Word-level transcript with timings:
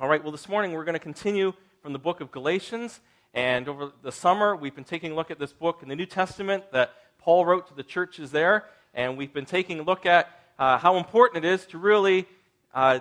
All 0.00 0.08
right, 0.08 0.22
well, 0.22 0.32
this 0.32 0.48
morning 0.48 0.72
we're 0.72 0.86
going 0.86 0.94
to 0.94 0.98
continue 0.98 1.52
from 1.82 1.92
the 1.92 1.98
book 1.98 2.22
of 2.22 2.32
Galatians. 2.32 3.00
And 3.34 3.68
over 3.68 3.92
the 4.02 4.10
summer, 4.10 4.56
we've 4.56 4.74
been 4.74 4.82
taking 4.82 5.12
a 5.12 5.14
look 5.14 5.30
at 5.30 5.38
this 5.38 5.52
book 5.52 5.80
in 5.82 5.90
the 5.90 5.94
New 5.94 6.06
Testament 6.06 6.64
that 6.72 6.94
Paul 7.18 7.44
wrote 7.44 7.68
to 7.68 7.74
the 7.74 7.82
churches 7.82 8.30
there. 8.30 8.64
And 8.94 9.18
we've 9.18 9.34
been 9.34 9.44
taking 9.44 9.78
a 9.78 9.82
look 9.82 10.06
at 10.06 10.30
uh, 10.58 10.78
how 10.78 10.96
important 10.96 11.44
it 11.44 11.48
is 11.52 11.66
to 11.66 11.76
really 11.76 12.26
uh, 12.72 13.00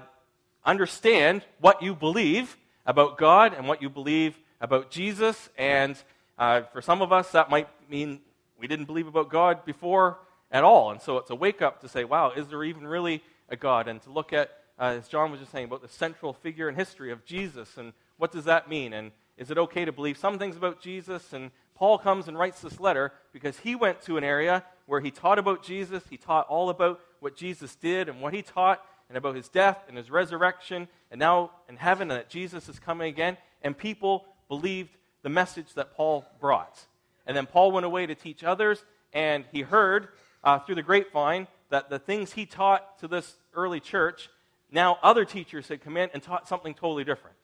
understand 0.65 1.45
what 1.61 1.81
you 1.81 1.95
believe 1.95 2.57
about 2.85 3.17
God 3.17 3.53
and 3.53 3.65
what 3.65 3.81
you 3.81 3.89
believe 3.89 4.37
about 4.59 4.91
Jesus. 4.91 5.47
And 5.57 5.95
uh, 6.37 6.63
for 6.73 6.81
some 6.81 7.01
of 7.01 7.13
us, 7.13 7.31
that 7.31 7.49
might 7.49 7.69
mean 7.89 8.19
we 8.59 8.67
didn't 8.67 8.87
believe 8.87 9.07
about 9.07 9.29
God 9.29 9.63
before 9.63 10.17
at 10.51 10.65
all. 10.65 10.91
And 10.91 11.01
so 11.01 11.17
it's 11.17 11.29
a 11.29 11.35
wake 11.35 11.61
up 11.61 11.79
to 11.79 11.87
say, 11.87 12.03
wow, 12.03 12.31
is 12.31 12.49
there 12.49 12.61
even 12.65 12.85
really 12.85 13.23
a 13.47 13.55
God? 13.55 13.87
And 13.87 14.01
to 14.01 14.09
look 14.09 14.33
at 14.33 14.51
uh, 14.79 14.95
as 14.97 15.07
John 15.07 15.31
was 15.31 15.39
just 15.39 15.51
saying, 15.51 15.65
about 15.65 15.81
the 15.81 15.89
central 15.89 16.33
figure 16.33 16.69
in 16.69 16.75
history 16.75 17.11
of 17.11 17.25
Jesus 17.25 17.77
and 17.77 17.93
what 18.17 18.31
does 18.31 18.45
that 18.45 18.69
mean? 18.69 18.93
And 18.93 19.11
is 19.37 19.49
it 19.49 19.57
okay 19.57 19.85
to 19.85 19.91
believe 19.91 20.17
some 20.17 20.37
things 20.37 20.57
about 20.57 20.81
Jesus? 20.81 21.33
And 21.33 21.51
Paul 21.75 21.97
comes 21.97 22.27
and 22.27 22.37
writes 22.37 22.61
this 22.61 22.79
letter 22.79 23.13
because 23.31 23.57
he 23.59 23.75
went 23.75 24.01
to 24.03 24.17
an 24.17 24.23
area 24.23 24.63
where 24.85 24.99
he 24.99 25.11
taught 25.11 25.39
about 25.39 25.63
Jesus. 25.63 26.03
He 26.09 26.17
taught 26.17 26.47
all 26.47 26.69
about 26.69 26.99
what 27.21 27.35
Jesus 27.35 27.75
did 27.75 28.09
and 28.09 28.21
what 28.21 28.33
he 28.33 28.41
taught 28.41 28.83
and 29.07 29.17
about 29.17 29.35
his 29.35 29.47
death 29.47 29.77
and 29.87 29.95
his 29.97 30.11
resurrection 30.11 30.87
and 31.11 31.19
now 31.19 31.51
in 31.69 31.77
heaven 31.77 32.11
and 32.11 32.19
that 32.19 32.29
Jesus 32.29 32.67
is 32.67 32.79
coming 32.79 33.07
again. 33.07 33.37
And 33.61 33.77
people 33.77 34.25
believed 34.49 34.97
the 35.21 35.29
message 35.29 35.73
that 35.75 35.95
Paul 35.95 36.25
brought. 36.39 36.85
And 37.25 37.35
then 37.35 37.45
Paul 37.45 37.71
went 37.71 37.85
away 37.85 38.05
to 38.05 38.15
teach 38.15 38.43
others, 38.43 38.83
and 39.13 39.45
he 39.51 39.61
heard 39.61 40.09
uh, 40.43 40.59
through 40.59 40.75
the 40.75 40.83
grapevine 40.83 41.47
that 41.69 41.89
the 41.89 41.99
things 41.99 42.33
he 42.33 42.45
taught 42.45 42.99
to 42.99 43.07
this 43.07 43.37
early 43.53 43.79
church 43.79 44.29
now, 44.71 44.99
other 45.01 45.25
teachers 45.25 45.67
had 45.67 45.81
come 45.81 45.97
in 45.97 46.09
and 46.13 46.21
taught 46.21 46.47
something 46.47 46.73
totally 46.73 47.03
different. 47.03 47.35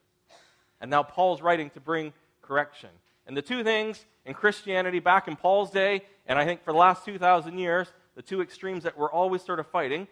And 0.79 0.91
now 0.91 1.03
Paul's 1.03 1.41
writing 1.41 1.69
to 1.71 1.79
bring 1.79 2.13
correction. 2.41 2.89
And 3.25 3.35
the 3.35 3.41
two 3.41 3.63
things 3.63 4.05
in 4.25 4.33
Christianity 4.33 4.99
back 4.99 5.27
in 5.27 5.35
Paul's 5.35 5.71
day, 5.71 6.03
and 6.27 6.37
I 6.37 6.45
think 6.45 6.63
for 6.63 6.71
the 6.71 6.77
last 6.77 7.05
2,000 7.05 7.57
years, 7.57 7.91
the 8.15 8.21
two 8.21 8.41
extremes 8.41 8.83
that 8.83 8.97
we're 8.97 9.11
always 9.11 9.41
sort 9.41 9.59
of 9.59 9.67
fighting, 9.67 10.07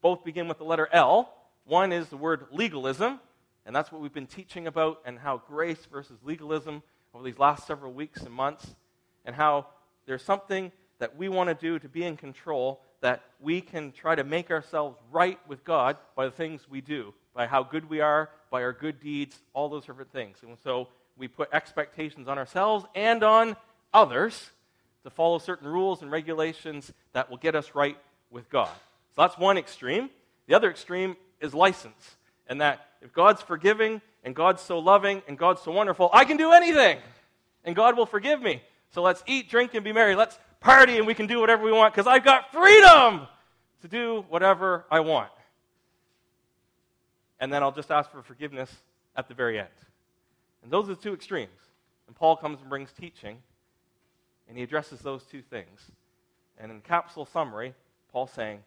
both 0.00 0.24
begin 0.24 0.48
with 0.48 0.58
the 0.58 0.64
letter 0.64 0.88
L. 0.92 1.32
One 1.64 1.92
is 1.92 2.08
the 2.08 2.16
word 2.16 2.46
legalism, 2.50 3.20
and 3.64 3.74
that's 3.74 3.92
what 3.92 4.00
we've 4.00 4.12
been 4.12 4.26
teaching 4.26 4.66
about, 4.66 5.00
and 5.04 5.18
how 5.18 5.42
grace 5.48 5.86
versus 5.90 6.18
legalism 6.24 6.82
over 7.14 7.24
these 7.24 7.38
last 7.38 7.66
several 7.66 7.92
weeks 7.92 8.22
and 8.22 8.32
months, 8.32 8.74
and 9.24 9.34
how 9.34 9.66
there's 10.06 10.22
something 10.22 10.72
that 10.98 11.16
we 11.16 11.28
want 11.28 11.48
to 11.48 11.54
do 11.54 11.78
to 11.78 11.88
be 11.88 12.04
in 12.04 12.16
control 12.16 12.80
that 13.00 13.22
we 13.40 13.60
can 13.60 13.92
try 13.92 14.14
to 14.14 14.24
make 14.24 14.50
ourselves 14.50 14.98
right 15.10 15.38
with 15.48 15.64
God 15.64 15.96
by 16.14 16.26
the 16.26 16.30
things 16.30 16.68
we 16.68 16.80
do, 16.80 17.14
by 17.34 17.46
how 17.46 17.62
good 17.62 17.88
we 17.88 18.00
are, 18.00 18.30
by 18.50 18.62
our 18.62 18.72
good 18.72 19.00
deeds, 19.00 19.38
all 19.52 19.68
those 19.68 19.84
different 19.84 20.12
things. 20.12 20.38
And 20.42 20.56
so 20.62 20.88
we 21.16 21.28
put 21.28 21.48
expectations 21.52 22.28
on 22.28 22.38
ourselves 22.38 22.84
and 22.94 23.22
on 23.22 23.56
others 23.92 24.50
to 25.04 25.10
follow 25.10 25.38
certain 25.38 25.68
rules 25.68 26.02
and 26.02 26.10
regulations 26.10 26.92
that 27.12 27.30
will 27.30 27.36
get 27.36 27.54
us 27.54 27.74
right 27.74 27.96
with 28.30 28.48
God. 28.50 28.70
So 29.14 29.22
that's 29.22 29.38
one 29.38 29.58
extreme. 29.58 30.10
The 30.46 30.54
other 30.54 30.70
extreme 30.70 31.16
is 31.40 31.54
license, 31.54 32.16
and 32.48 32.60
that 32.60 32.86
if 33.02 33.12
God's 33.12 33.42
forgiving 33.42 34.00
and 34.24 34.34
God's 34.34 34.62
so 34.62 34.78
loving 34.78 35.22
and 35.28 35.38
God's 35.38 35.62
so 35.62 35.70
wonderful, 35.70 36.10
I 36.12 36.24
can 36.24 36.36
do 36.36 36.52
anything 36.52 36.98
and 37.66 37.76
God 37.76 37.96
will 37.96 38.06
forgive 38.06 38.40
me. 38.40 38.62
So 38.92 39.02
let's 39.02 39.22
eat, 39.26 39.50
drink, 39.50 39.74
and 39.74 39.84
be 39.84 39.92
merry. 39.92 40.14
Let's 40.14 40.38
party 40.66 40.98
and 40.98 41.06
we 41.06 41.14
can 41.14 41.28
do 41.28 41.38
whatever 41.38 41.62
we 41.62 41.70
want 41.70 41.94
because 41.94 42.08
I've 42.08 42.24
got 42.24 42.52
freedom 42.52 43.28
to 43.82 43.88
do 43.88 44.24
whatever 44.28 44.84
I 44.90 44.98
want. 44.98 45.30
And 47.38 47.52
then 47.52 47.62
I'll 47.62 47.72
just 47.72 47.92
ask 47.92 48.10
for 48.10 48.20
forgiveness 48.20 48.74
at 49.16 49.28
the 49.28 49.34
very 49.34 49.60
end. 49.60 49.68
And 50.64 50.72
those 50.72 50.86
are 50.86 50.94
the 50.96 51.00
two 51.00 51.14
extremes. 51.14 51.60
And 52.08 52.16
Paul 52.16 52.36
comes 52.36 52.60
and 52.60 52.68
brings 52.68 52.92
teaching, 52.92 53.38
and 54.48 54.56
he 54.56 54.64
addresses 54.64 55.00
those 55.00 55.22
two 55.22 55.40
things. 55.40 55.80
And 56.58 56.72
in 56.72 56.80
capsule 56.80 57.26
summary, 57.26 57.72
Paul's 58.10 58.32
saying, 58.32 58.60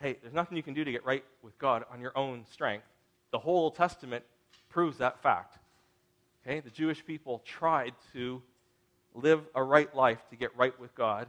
hey, 0.00 0.18
there's 0.22 0.34
nothing 0.34 0.56
you 0.56 0.62
can 0.62 0.74
do 0.74 0.84
to 0.84 0.92
get 0.92 1.04
right 1.04 1.24
with 1.42 1.58
God 1.58 1.84
on 1.90 2.00
your 2.00 2.16
own 2.16 2.44
strength. 2.52 2.86
The 3.32 3.38
whole 3.38 3.64
Old 3.64 3.74
Testament 3.74 4.24
proves 4.68 4.98
that 4.98 5.20
fact. 5.20 5.58
Okay? 6.46 6.60
The 6.60 6.70
Jewish 6.70 7.04
people 7.04 7.42
tried 7.44 7.94
to 8.12 8.40
live 9.20 9.42
a 9.54 9.62
right 9.62 9.94
life 9.94 10.18
to 10.30 10.36
get 10.36 10.56
right 10.56 10.78
with 10.80 10.94
God. 10.94 11.28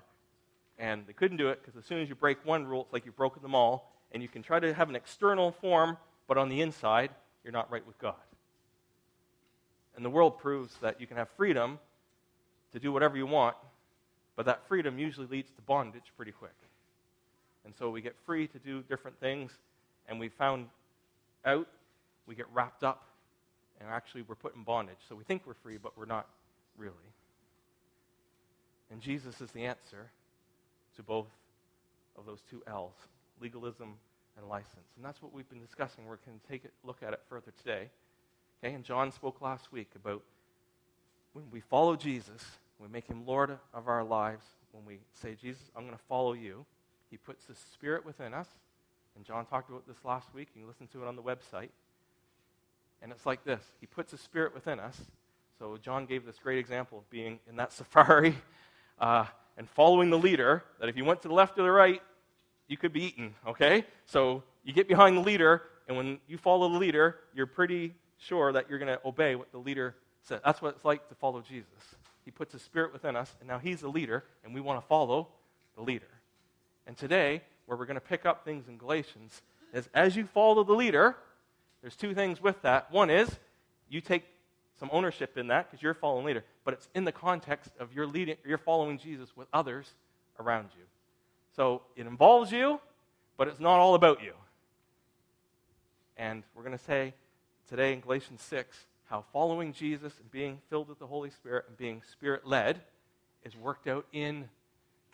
And 0.78 1.06
they 1.08 1.14
couldn't 1.14 1.38
do 1.38 1.50
it 1.50 1.62
because 1.62 1.78
as 1.78 1.86
soon 1.86 2.00
as 2.02 2.10
you 2.10 2.16
break 2.16 2.46
one 2.46 2.66
rule, 2.66 2.82
it's 2.82 2.94
like 2.94 3.06
you've 3.06 3.18
broken 3.18 3.42
them 3.42 3.56
all. 3.56 3.92
And 4.12 4.24
you 4.24 4.30
can 4.30 4.42
try 4.42 4.60
to 4.60 4.74
have 4.74 4.90
an 4.90 4.96
external 4.96 5.52
form, 5.52 5.98
but 6.28 6.38
on 6.38 6.50
the 6.50 6.62
inside, 6.62 7.12
you're 7.44 7.54
not 7.54 7.72
right 7.72 7.86
with 7.86 8.00
God. 8.00 8.16
And 9.96 10.06
the 10.06 10.10
world 10.10 10.40
proves 10.40 10.74
that 10.82 11.00
you 11.02 11.08
can 11.08 11.18
have 11.18 11.28
freedom 11.36 11.78
to 12.72 12.80
do 12.80 12.92
whatever 12.92 13.18
you 13.18 13.26
want, 13.26 13.56
but 14.36 14.46
that 14.46 14.68
freedom 14.68 14.98
usually 14.98 15.28
leads 15.28 15.52
to 15.52 15.62
bondage 15.64 16.14
pretty 16.16 16.32
quick. 16.32 16.56
And 17.66 17.74
so 17.78 17.90
we 17.90 18.02
get 18.02 18.16
free 18.26 18.48
to 18.48 18.60
do 18.60 18.82
different 18.84 19.20
things, 19.20 19.52
and 20.08 20.20
we 20.20 20.30
found 20.30 20.68
out 21.46 21.68
we 22.26 22.36
get 22.36 22.46
wrapped 22.54 22.84
up, 22.84 23.04
and 23.80 23.90
actually 23.90 24.22
we're 24.22 24.36
put 24.36 24.56
in 24.56 24.64
bondage. 24.64 24.98
So 25.08 25.16
we 25.16 25.24
think 25.24 25.44
we're 25.46 25.54
free, 25.56 25.78
but 25.78 25.98
we're 25.98 26.06
not 26.06 26.28
really. 26.78 26.96
And 28.92 29.02
Jesus 29.02 29.42
is 29.42 29.52
the 29.52 29.66
answer 29.66 30.10
to 30.96 31.04
both 31.04 31.28
of 32.18 32.26
those 32.26 32.42
two 32.50 32.62
L's 32.68 32.94
legalism 33.42 33.96
and 34.38 34.48
license. 34.48 34.88
And 34.96 35.06
that's 35.06 35.22
what 35.22 35.34
we've 35.34 35.50
been 35.50 35.62
discussing. 35.62 36.06
We're 36.06 36.18
going 36.26 36.40
to 36.40 36.48
take 36.48 36.66
a 36.66 36.88
look 36.88 37.02
at 37.04 37.14
it 37.14 37.22
further 37.30 37.52
today. 37.58 37.90
Okay, 38.64 38.74
and 38.74 38.84
John 38.84 39.12
spoke 39.12 39.42
last 39.42 39.72
week 39.72 39.90
about 39.96 40.22
when 41.34 41.46
we 41.52 41.60
follow 41.60 41.96
Jesus, 41.96 42.44
we 42.80 42.88
make 42.88 43.08
him 43.08 43.26
Lord 43.26 43.58
of 43.74 43.88
our 43.88 44.04
lives, 44.04 44.46
when 44.72 44.86
we 44.86 45.00
say, 45.14 45.36
Jesus, 45.40 45.62
I'm 45.76 45.84
going 45.84 45.96
to 45.96 46.04
follow 46.10 46.34
you, 46.34 46.66
he 47.10 47.18
puts 47.18 47.46
the 47.46 47.56
Spirit 47.56 48.06
within 48.06 48.34
us. 48.34 48.48
And 49.16 49.26
John 49.26 49.46
talked 49.46 49.70
about 49.70 49.88
this 49.88 49.98
last 50.06 50.34
week. 50.34 50.50
You 50.56 50.62
can 50.62 50.68
listen 50.68 50.88
to 50.88 51.04
it 51.04 51.08
on 51.08 51.16
the 51.16 51.22
website. 51.22 51.70
And 53.02 53.12
it's 53.12 53.26
like 53.26 53.44
this 53.44 53.62
He 53.80 53.88
puts 53.88 54.14
a 54.14 54.18
Spirit 54.18 54.54
within 54.54 54.80
us. 54.80 55.00
So 55.58 55.78
John 55.78 56.06
gave 56.06 56.26
this 56.26 56.38
great 56.42 56.60
example 56.60 57.00
of 57.00 57.10
being 57.10 57.40
in 57.50 57.56
that 57.58 57.74
safari 57.74 58.36
uh, 59.00 59.26
and 59.58 59.70
following 59.70 60.10
the 60.10 60.18
leader, 60.18 60.64
that 60.80 60.90
if 60.90 60.98
you 60.98 61.06
went 61.06 61.22
to 61.24 61.28
the 61.28 61.34
left 61.34 61.58
or 61.58 61.64
the 61.64 61.72
right, 61.72 62.02
you 62.68 62.78
could 62.78 62.94
be 62.94 63.04
eaten, 63.04 63.34
okay? 63.48 63.84
So 64.06 64.44
you 64.64 64.74
get 64.74 64.88
behind 64.88 65.18
the 65.18 65.22
leader, 65.22 65.64
and 65.88 65.98
when 65.98 66.20
you 66.28 66.38
follow 66.38 66.70
the 66.70 66.78
leader, 66.78 67.18
you're 67.34 67.48
pretty 67.48 67.94
sure 68.18 68.52
that 68.52 68.70
you're 68.70 68.80
going 68.80 68.96
to 68.96 69.02
obey 69.06 69.36
what 69.36 69.52
the 69.52 69.58
leader 69.58 69.96
says. 70.22 70.40
That's 70.46 70.62
what 70.62 70.76
it's 70.76 70.86
like 70.86 71.08
to 71.10 71.16
follow 71.16 71.42
Jesus. 71.42 71.68
He 72.26 72.32
puts 72.32 72.54
a 72.54 72.60
spirit 72.60 72.94
within 72.94 73.16
us, 73.16 73.36
and 73.40 73.48
now 73.50 73.58
he's 73.58 73.82
the 73.82 73.90
leader, 73.90 74.24
and 74.44 74.54
we 74.54 74.62
want 74.62 74.80
to 74.80 74.88
follow 74.88 75.30
the 75.76 75.82
leader. 75.82 76.08
And 76.86 76.96
today, 76.96 77.42
where 77.66 77.78
we're 77.78 77.86
going 77.86 77.96
to 77.96 78.02
pick 78.02 78.26
up 78.26 78.46
things 78.46 78.68
in 78.68 78.78
Galatians, 78.78 79.42
is 79.74 79.90
as 79.94 80.16
you 80.16 80.26
follow 80.26 80.64
the 80.64 80.74
leader, 80.74 81.16
there's 81.82 81.96
two 81.96 82.14
things 82.14 82.42
with 82.42 82.62
that. 82.62 82.92
One 82.92 83.10
is 83.10 83.30
you 83.90 84.02
take 84.02 84.26
some 84.80 84.90
ownership 84.92 85.38
in 85.38 85.48
that 85.48 85.70
because 85.70 85.84
you're 85.84 85.94
following 85.94 86.26
leader, 86.26 86.44
but 86.64 86.74
it's 86.74 86.88
in 86.96 87.04
the 87.04 87.12
context 87.12 87.72
of 87.80 87.94
your 87.94 88.08
leading, 88.08 88.38
you're 88.46 88.58
following 88.58 88.98
Jesus 88.98 89.36
with 89.36 89.48
others 89.54 89.94
around 90.40 90.70
you. 90.78 90.84
So 91.56 91.82
it 91.96 92.08
involves 92.08 92.52
you, 92.52 92.80
but 93.38 93.48
it's 93.48 93.60
not 93.60 93.80
all 93.80 93.96
about 93.96 94.24
you. 94.24 94.34
And 96.18 96.44
we're 96.56 96.64
going 96.64 96.78
to 96.78 96.84
say 96.84 97.14
today 97.70 97.94
in 97.94 98.00
Galatians 98.00 98.42
6 98.42 98.86
how 99.10 99.26
following 99.34 99.74
Jesus 99.74 100.14
and 100.20 100.32
being 100.32 100.60
filled 100.70 100.88
with 100.88 101.00
the 101.00 101.08
Holy 101.08 101.32
Spirit 101.32 101.66
and 101.68 101.76
being 101.78 102.02
spirit 102.12 102.46
led 102.46 102.82
is 103.44 103.56
worked 103.58 103.88
out 103.88 104.06
in 104.14 104.48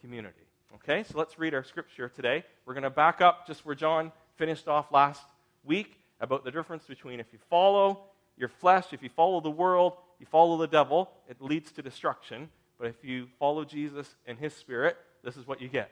community. 0.02 0.36
Okay, 0.76 1.04
so 1.04 1.18
let's 1.18 1.40
read 1.40 1.54
our 1.54 1.64
scripture 1.64 2.10
today. 2.10 2.44
We're 2.66 2.74
going 2.74 2.84
to 2.84 2.90
back 2.90 3.22
up 3.22 3.48
just 3.48 3.66
where 3.66 3.76
John 3.76 4.12
finished 4.36 4.68
off 4.68 4.92
last 4.92 5.22
week 5.64 5.98
about 6.20 6.44
the 6.44 6.52
difference 6.52 6.84
between 6.84 7.20
if 7.20 7.28
you 7.32 7.40
follow 7.50 8.02
your 8.38 8.50
flesh, 8.50 8.88
if 8.92 9.02
you 9.02 9.10
follow 9.10 9.42
the 9.42 9.50
world, 9.50 9.94
you 10.20 10.26
follow 10.26 10.58
the 10.58 10.68
devil, 10.68 11.12
it 11.30 11.42
leads 11.42 11.72
to 11.74 11.82
destruction. 11.82 12.50
But 12.78 12.88
if 12.88 13.04
you 13.04 13.28
follow 13.40 13.64
Jesus 13.64 14.16
and 14.26 14.38
his 14.38 14.54
spirit, 14.54 14.98
this 15.24 15.38
is 15.38 15.48
what 15.48 15.62
you 15.62 15.68
get. 15.68 15.92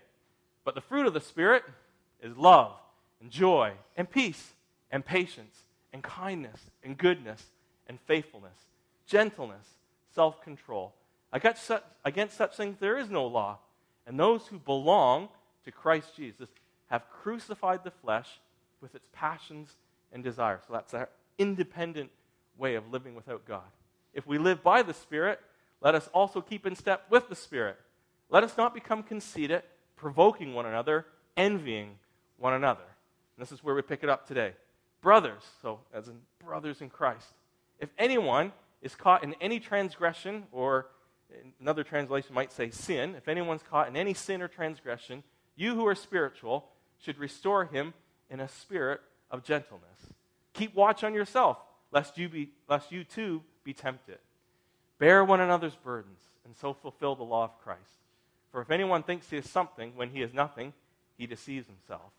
But 0.65 0.75
the 0.75 0.81
fruit 0.81 1.07
of 1.07 1.13
the 1.13 1.21
spirit 1.21 1.63
is 2.21 2.37
love 2.37 2.73
and 3.21 3.29
joy 3.29 3.73
and 3.95 4.09
peace 4.09 4.51
and 4.91 5.05
patience 5.05 5.55
and 5.91 6.03
kindness 6.03 6.59
and 6.83 6.97
goodness 6.97 7.43
and 7.87 7.99
faithfulness, 8.01 8.57
gentleness, 9.05 9.65
self 10.13 10.41
control. 10.41 10.93
Against 11.31 11.63
such, 11.63 11.83
against 12.05 12.37
such 12.37 12.55
things 12.55 12.77
there 12.79 12.97
is 12.97 13.09
no 13.09 13.25
law. 13.25 13.59
And 14.05 14.19
those 14.19 14.47
who 14.47 14.59
belong 14.59 15.29
to 15.65 15.71
Christ 15.71 16.15
Jesus 16.15 16.49
have 16.87 17.09
crucified 17.09 17.83
the 17.83 17.91
flesh 17.91 18.27
with 18.81 18.95
its 18.95 19.07
passions 19.13 19.69
and 20.11 20.23
desires. 20.23 20.61
So 20.67 20.73
that's 20.73 20.93
our 20.93 21.09
independent 21.37 22.11
way 22.63 22.75
of 22.75 22.89
living 22.91 23.13
without 23.13 23.45
God. 23.45 23.69
If 24.13 24.25
we 24.25 24.37
live 24.37 24.63
by 24.63 24.83
the 24.83 24.93
Spirit, 24.93 25.39
let 25.81 25.95
us 25.95 26.09
also 26.13 26.39
keep 26.39 26.65
in 26.65 26.75
step 26.75 27.05
with 27.09 27.27
the 27.27 27.35
Spirit. 27.35 27.77
Let 28.29 28.43
us 28.43 28.55
not 28.57 28.73
become 28.73 29.03
conceited, 29.03 29.63
provoking 29.97 30.53
one 30.53 30.65
another, 30.65 31.05
envying 31.35 31.97
one 32.37 32.53
another. 32.53 32.87
And 33.35 33.45
this 33.45 33.51
is 33.51 33.63
where 33.63 33.75
we 33.75 33.81
pick 33.81 34.01
it 34.01 34.09
up 34.09 34.25
today. 34.25 34.53
brothers, 35.03 35.43
so 35.61 35.81
as 35.93 36.07
in 36.07 36.15
brothers 36.43 36.81
in 36.81 36.89
Christ, 36.89 37.27
if 37.79 37.89
anyone 37.99 38.51
is 38.81 38.95
caught 38.95 39.23
in 39.23 39.35
any 39.39 39.59
transgression, 39.59 40.45
or 40.51 40.87
another 41.59 41.83
translation 41.83 42.33
might 42.33 42.51
say 42.51 42.71
sin, 42.71 43.13
if 43.15 43.27
anyone's 43.27 43.61
caught 43.61 43.87
in 43.87 43.95
any 43.95 44.15
sin 44.15 44.41
or 44.41 44.47
transgression, 44.47 45.21
you 45.55 45.75
who 45.75 45.85
are 45.85 45.93
spiritual 45.93 46.65
should 46.97 47.19
restore 47.19 47.65
him 47.65 47.93
in 48.29 48.39
a 48.39 48.47
spirit 48.47 49.01
of 49.29 49.43
gentleness. 49.43 49.99
Keep 50.53 50.73
watch 50.73 51.03
on 51.03 51.13
yourself, 51.13 51.57
lest 51.93 52.17
you, 52.17 52.27
be, 52.27 52.49
lest 52.67 52.91
you 52.91 53.03
too 53.03 53.41
be 53.63 53.73
tempted. 53.73 54.17
Bear 54.97 55.23
one 55.23 55.39
another's 55.39 55.75
burdens, 55.75 56.19
and 56.43 56.55
so 56.55 56.73
fulfill 56.73 57.15
the 57.15 57.23
law 57.23 57.43
of 57.43 57.61
Christ. 57.63 57.79
For 58.51 58.61
if 58.61 58.71
anyone 58.71 59.03
thinks 59.03 59.29
he 59.29 59.37
is 59.37 59.49
something 59.49 59.93
when 59.95 60.09
he 60.09 60.21
is 60.21 60.33
nothing, 60.33 60.73
he 61.17 61.27
deceives 61.27 61.67
himself. 61.67 62.11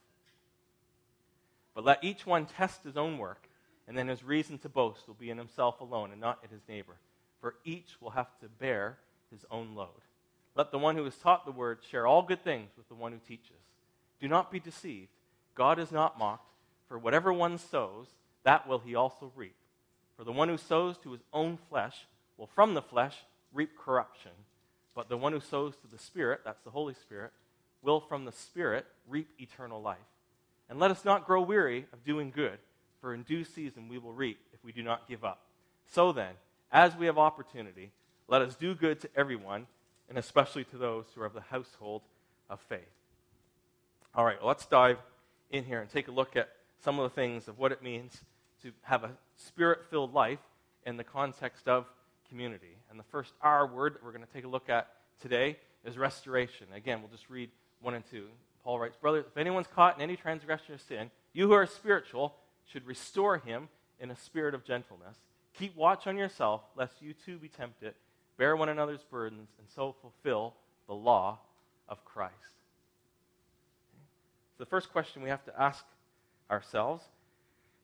But 1.75 1.85
let 1.85 2.05
each 2.05 2.25
one 2.25 2.47
test 2.47 2.85
his 2.85 2.97
own 2.97 3.19
work, 3.19 3.49
and 3.89 3.99
then 3.99 4.09
his 4.09 4.23
reason 4.23 4.59
to 4.59 4.69
boast 4.69 5.07
will 5.07 5.15
be 5.15 5.31
in 5.31 5.39
himself 5.39 5.81
alone 5.81 6.13
and 6.13 6.21
not 6.21 6.39
in 6.45 6.51
his 6.51 6.63
neighbor. 6.69 6.97
For 7.41 7.57
each 7.65 8.01
will 8.01 8.11
have 8.11 8.29
to 8.41 8.49
bear 8.49 8.97
his 9.31 9.45
own 9.51 9.75
load. 9.75 9.89
Let 10.55 10.71
the 10.71 10.79
one 10.79 10.97
who 10.97 11.05
is 11.05 11.17
taught 11.17 11.45
the 11.45 11.53
word 11.53 11.81
share 11.91 12.07
all 12.07 12.23
good 12.23 12.45
things 12.45 12.71
with 12.77 12.89
the 12.89 12.95
one 12.95 13.13
who 13.13 13.19
teaches. 13.19 13.51
Do 14.21 14.29
not 14.29 14.53
be 14.53 14.61
deceived. 14.61 15.09
God 15.55 15.79
is 15.79 15.91
not 15.91 16.19
mocked, 16.19 16.49
for 16.89 16.97
whatever 16.99 17.33
one 17.33 17.59
sows, 17.59 18.07
that 18.45 18.69
will 18.69 18.79
he 18.79 18.95
also 18.95 19.33
reap. 19.35 19.57
For 20.17 20.25
the 20.25 20.33
one 20.33 20.49
who 20.49 20.57
sows 20.57 20.97
to 20.99 21.13
his 21.13 21.23
own 21.33 21.59
flesh 21.69 22.07
will 22.37 22.47
from 22.47 22.75
the 22.75 22.83
flesh 22.83 23.17
reap 23.53 23.77
corruption. 23.79 24.33
But 24.95 25.09
the 25.09 25.17
one 25.17 25.33
who 25.33 25.41
sows 25.41 25.75
to 25.77 25.89
the 25.89 25.99
Spirit, 25.99 26.41
that's 26.45 26.63
the 26.63 26.71
Holy 26.71 26.95
Spirit, 26.95 27.33
will 27.83 28.01
from 28.01 28.25
the 28.25 28.33
Spirit 28.33 28.87
reap 29.09 29.29
eternal 29.39 29.83
life. 29.83 29.99
And 30.69 30.79
let 30.79 30.91
us 30.91 31.05
not 31.05 31.27
grow 31.27 31.43
weary 31.43 31.87
of 31.93 32.05
doing 32.05 32.31
good, 32.31 32.59
for 33.01 33.13
in 33.13 33.23
due 33.23 33.45
season 33.45 33.89
we 33.89 33.99
will 33.99 34.13
reap 34.13 34.39
if 34.53 34.65
we 34.65 34.73
do 34.73 34.83
not 34.83 35.09
give 35.09 35.25
up. 35.25 35.41
So 35.93 36.13
then, 36.13 36.35
as 36.73 36.97
we 36.97 37.07
have 37.07 37.19
opportunity, 37.19 37.91
let 38.29 38.41
us 38.41 38.55
do 38.55 38.75
good 38.75 39.01
to 39.01 39.11
everyone, 39.15 39.67
and 40.09 40.17
especially 40.17 40.65
to 40.65 40.79
those 40.79 41.05
who 41.15 41.21
are 41.21 41.27
of 41.27 41.35
the 41.35 41.41
household 41.41 42.03
of 42.49 42.61
faith. 42.61 42.81
All 44.15 44.25
right, 44.25 44.39
well, 44.39 44.49
let's 44.49 44.67
dive 44.67 44.99
in 45.51 45.65
here 45.65 45.81
and 45.81 45.91
take 45.91 46.09
a 46.09 46.13
look 46.13 46.37
at 46.37 46.49
some 46.83 46.99
of 46.99 47.05
the 47.05 47.15
things 47.15 47.49
of 47.49 47.59
what 47.59 47.73
it 47.73 47.83
means 47.83 48.21
to 48.65 48.73
have 48.83 49.05
a 49.05 49.11
spirit 49.37 49.81
filled 49.91 50.13
life 50.15 50.41
in 50.87 50.97
the 50.97 51.05
context 51.05 51.69
of 51.69 51.87
community. 52.29 52.77
And 52.91 52.99
the 52.99 53.05
first 53.05 53.33
R 53.41 53.67
word 53.67 53.95
that 53.95 54.03
we're 54.03 54.13
going 54.13 54.25
to 54.25 54.33
take 54.33 54.45
a 54.45 54.49
look 54.49 54.69
at 54.69 54.89
today 55.21 55.59
is 55.85 55.99
restoration. 55.99 56.67
Again, 56.75 57.01
we'll 57.01 57.11
just 57.11 57.29
read 57.29 57.51
1 57.83 57.95
and 57.95 58.05
2. 58.11 58.27
Paul 58.65 58.81
writes, 58.81 58.97
Brothers, 58.97 59.27
if 59.31 59.37
anyone's 59.37 59.67
caught 59.67 59.97
in 59.97 60.03
any 60.03 60.17
transgression 60.17 60.75
or 60.75 60.79
sin, 60.79 61.11
you 61.35 61.47
who 61.47 61.53
are 61.53 61.67
spiritual 61.67 62.35
should 62.73 62.87
restore 62.87 63.37
him 63.39 63.69
in 64.01 64.11
a 64.11 64.17
spirit 64.17 64.55
of 64.55 64.65
gentleness. 64.65 65.19
Keep 65.53 65.77
watch 65.77 66.07
on 66.07 66.17
yourself, 66.17 66.63
lest 66.75 67.03
you 67.03 67.13
too 67.13 67.37
be 67.37 67.49
tempted. 67.49 67.95
Bear 68.39 68.57
one 68.57 68.71
another's 68.71 69.05
burdens, 69.11 69.51
and 69.59 69.69
so 69.75 69.95
fulfill 70.01 70.55
the 70.87 70.95
law 70.95 71.39
of 71.89 72.05
Christ. 72.05 72.33
So 74.57 74.65
the 74.65 74.71
first 74.71 74.91
question 74.91 75.23
we 75.23 75.29
have 75.29 75.45
to 75.45 75.61
ask 75.61 75.85
ourselves 76.51 77.05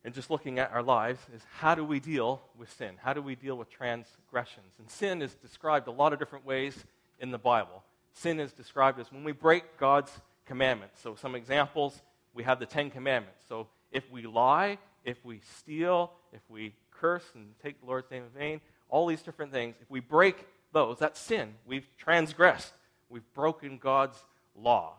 and 0.05 0.15
just 0.15 0.31
looking 0.31 0.59
at 0.59 0.73
our 0.73 0.83
lives 0.83 1.21
is 1.35 1.43
how 1.59 1.75
do 1.75 1.85
we 1.85 2.01
deal 2.01 2.41
with 2.59 2.73
sin? 2.73 2.95
How 3.03 3.13
do 3.13 3.21
we 3.21 3.35
deal 3.35 3.57
with 3.57 3.71
transgressions? 3.71 4.73
And 4.79 4.91
sin 4.91 5.21
is 5.21 5.35
described 5.35 5.89
a 5.89 5.91
lot 5.91 6.13
of 6.13 6.19
different 6.19 6.47
ways 6.47 6.85
in 7.19 7.31
the 7.31 7.39
Bible. 7.39 7.83
Sin 8.15 8.41
is 8.41 8.53
described 8.53 8.99
as 8.99 9.13
when 9.13 9.25
we 9.25 9.33
break 9.33 9.77
God's 9.79 10.11
commandments. 10.47 11.01
So, 11.03 11.15
some 11.15 11.35
examples 11.35 12.01
we 12.33 12.45
have 12.45 12.59
the 12.59 12.67
Ten 12.67 12.91
Commandments. 12.91 13.41
So, 13.49 13.69
if 13.93 14.11
we 14.11 14.23
lie, 14.23 14.79
if 15.05 15.23
we 15.25 15.41
steal, 15.59 16.13
if 16.33 16.41
we 16.49 16.75
curse 16.91 17.25
and 17.35 17.55
take 17.63 17.81
the 17.81 17.87
Lord's 17.87 18.11
name 18.11 18.25
in 18.25 18.39
vain, 18.39 18.61
all 18.89 19.07
these 19.07 19.23
different 19.23 19.53
things, 19.53 19.77
if 19.81 19.91
we 19.91 20.01
break 20.01 20.47
those, 20.73 20.99
that's 20.99 21.21
sin. 21.21 21.55
We've 21.67 21.87
transgressed, 21.99 22.73
we've 23.09 23.35
broken 23.35 23.79
God's 23.79 24.17
law. 24.57 24.95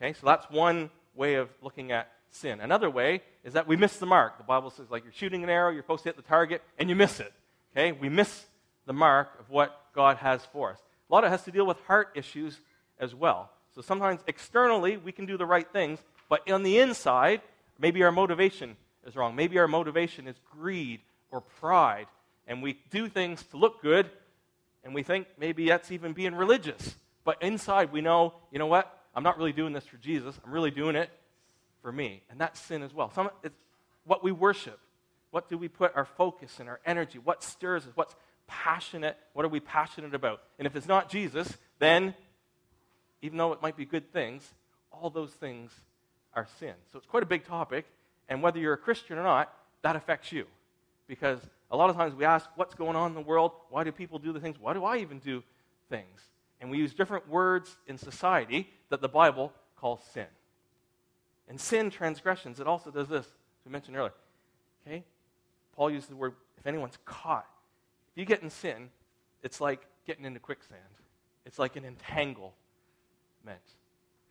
Okay, 0.00 0.12
so 0.12 0.26
that's 0.26 0.48
one 0.50 0.90
way 1.14 1.34
of 1.34 1.48
looking 1.62 1.92
at 1.92 2.10
sin. 2.30 2.60
Another 2.60 2.90
way 2.90 3.22
is 3.44 3.54
that 3.54 3.66
we 3.66 3.76
miss 3.76 3.96
the 3.96 4.06
mark. 4.06 4.38
The 4.38 4.44
Bible 4.44 4.70
says, 4.70 4.90
like, 4.90 5.04
you're 5.04 5.12
shooting 5.12 5.42
an 5.42 5.50
arrow, 5.50 5.70
you're 5.70 5.82
supposed 5.82 6.04
to 6.04 6.08
hit 6.08 6.16
the 6.16 6.22
target, 6.22 6.62
and 6.78 6.88
you 6.88 6.96
miss 6.96 7.20
it. 7.20 7.32
Okay? 7.72 7.92
We 7.92 8.08
miss 8.08 8.44
the 8.86 8.92
mark 8.92 9.28
of 9.40 9.50
what 9.50 9.80
God 9.94 10.18
has 10.18 10.44
for 10.46 10.70
us. 10.70 10.78
A 11.10 11.12
lot 11.12 11.24
of 11.24 11.28
it 11.28 11.30
has 11.30 11.44
to 11.44 11.50
deal 11.50 11.66
with 11.66 11.78
heart 11.86 12.10
issues 12.14 12.58
as 12.98 13.14
well. 13.14 13.50
So 13.74 13.80
sometimes 13.80 14.20
externally, 14.26 14.96
we 14.96 15.12
can 15.12 15.26
do 15.26 15.36
the 15.36 15.46
right 15.46 15.66
things, 15.72 15.98
but 16.28 16.48
on 16.50 16.62
the 16.62 16.78
inside, 16.78 17.40
maybe 17.78 18.02
our 18.02 18.12
motivation 18.12 18.76
is 19.06 19.16
wrong. 19.16 19.34
Maybe 19.34 19.58
our 19.58 19.68
motivation 19.68 20.28
is 20.28 20.36
greed 20.50 21.00
or 21.30 21.40
pride, 21.40 22.06
and 22.46 22.62
we 22.62 22.78
do 22.90 23.08
things 23.08 23.42
to 23.44 23.56
look 23.56 23.82
good, 23.82 24.10
and 24.84 24.94
we 24.94 25.02
think 25.02 25.26
maybe 25.38 25.68
that's 25.68 25.90
even 25.90 26.12
being 26.12 26.34
religious. 26.34 26.94
But 27.24 27.42
inside, 27.42 27.92
we 27.92 28.00
know, 28.00 28.34
you 28.50 28.58
know 28.58 28.66
what? 28.66 28.98
I'm 29.14 29.22
not 29.22 29.36
really 29.38 29.52
doing 29.52 29.72
this 29.72 29.86
for 29.86 29.96
Jesus. 29.96 30.38
I'm 30.44 30.52
really 30.52 30.70
doing 30.70 30.96
it 30.96 31.10
for 31.82 31.92
me. 31.92 32.22
And 32.30 32.40
that's 32.40 32.60
sin 32.60 32.82
as 32.82 32.94
well. 32.94 33.10
Some, 33.14 33.30
it's 33.42 33.56
what 34.04 34.24
we 34.24 34.32
worship. 34.32 34.78
What 35.30 35.48
do 35.48 35.58
we 35.58 35.68
put 35.68 35.94
our 35.96 36.04
focus 36.04 36.58
and 36.60 36.68
our 36.68 36.80
energy? 36.86 37.18
What 37.18 37.42
stirs 37.42 37.86
us? 37.86 37.92
What's 37.94 38.14
passionate? 38.46 39.16
What 39.32 39.44
are 39.44 39.48
we 39.48 39.60
passionate 39.60 40.14
about? 40.14 40.40
And 40.58 40.66
if 40.66 40.76
it's 40.76 40.88
not 40.88 41.08
Jesus, 41.08 41.56
then 41.78 42.14
even 43.22 43.38
though 43.38 43.52
it 43.52 43.62
might 43.62 43.76
be 43.76 43.84
good 43.84 44.12
things, 44.12 44.42
all 44.92 45.10
those 45.10 45.30
things 45.30 45.70
are 46.34 46.46
sin. 46.58 46.74
So 46.92 46.98
it's 46.98 47.06
quite 47.06 47.22
a 47.22 47.26
big 47.26 47.46
topic. 47.46 47.86
And 48.28 48.42
whether 48.42 48.58
you're 48.58 48.74
a 48.74 48.78
Christian 48.78 49.18
or 49.18 49.22
not, 49.22 49.52
that 49.82 49.96
affects 49.96 50.32
you. 50.32 50.46
Because 51.06 51.38
a 51.70 51.76
lot 51.76 51.90
of 51.90 51.96
times 51.96 52.14
we 52.14 52.24
ask, 52.24 52.48
what's 52.56 52.74
going 52.74 52.96
on 52.96 53.10
in 53.10 53.14
the 53.14 53.20
world? 53.20 53.52
Why 53.70 53.84
do 53.84 53.92
people 53.92 54.18
do 54.18 54.32
the 54.32 54.40
things? 54.40 54.56
Why 54.60 54.74
do 54.74 54.84
I 54.84 54.98
even 54.98 55.18
do 55.18 55.42
things? 55.88 56.20
And 56.60 56.70
we 56.70 56.78
use 56.78 56.94
different 56.94 57.28
words 57.28 57.74
in 57.86 57.98
society 57.98 58.70
that 58.90 59.00
the 59.00 59.08
Bible 59.08 59.52
calls 59.76 60.00
sin. 60.12 60.26
And 61.52 61.60
sin, 61.60 61.90
transgressions, 61.90 62.60
it 62.60 62.66
also 62.66 62.90
does 62.90 63.08
this, 63.08 63.26
as 63.26 63.32
we 63.66 63.72
mentioned 63.72 63.94
earlier. 63.94 64.14
Okay? 64.86 65.04
Paul 65.76 65.90
uses 65.90 66.08
the 66.08 66.16
word, 66.16 66.32
if 66.56 66.66
anyone's 66.66 66.96
caught. 67.04 67.46
If 68.10 68.20
you 68.20 68.24
get 68.24 68.42
in 68.42 68.48
sin, 68.48 68.88
it's 69.42 69.60
like 69.60 69.82
getting 70.06 70.24
into 70.24 70.40
quicksand. 70.40 70.80
It's 71.44 71.58
like 71.58 71.76
an 71.76 71.84
entanglement. 71.84 72.54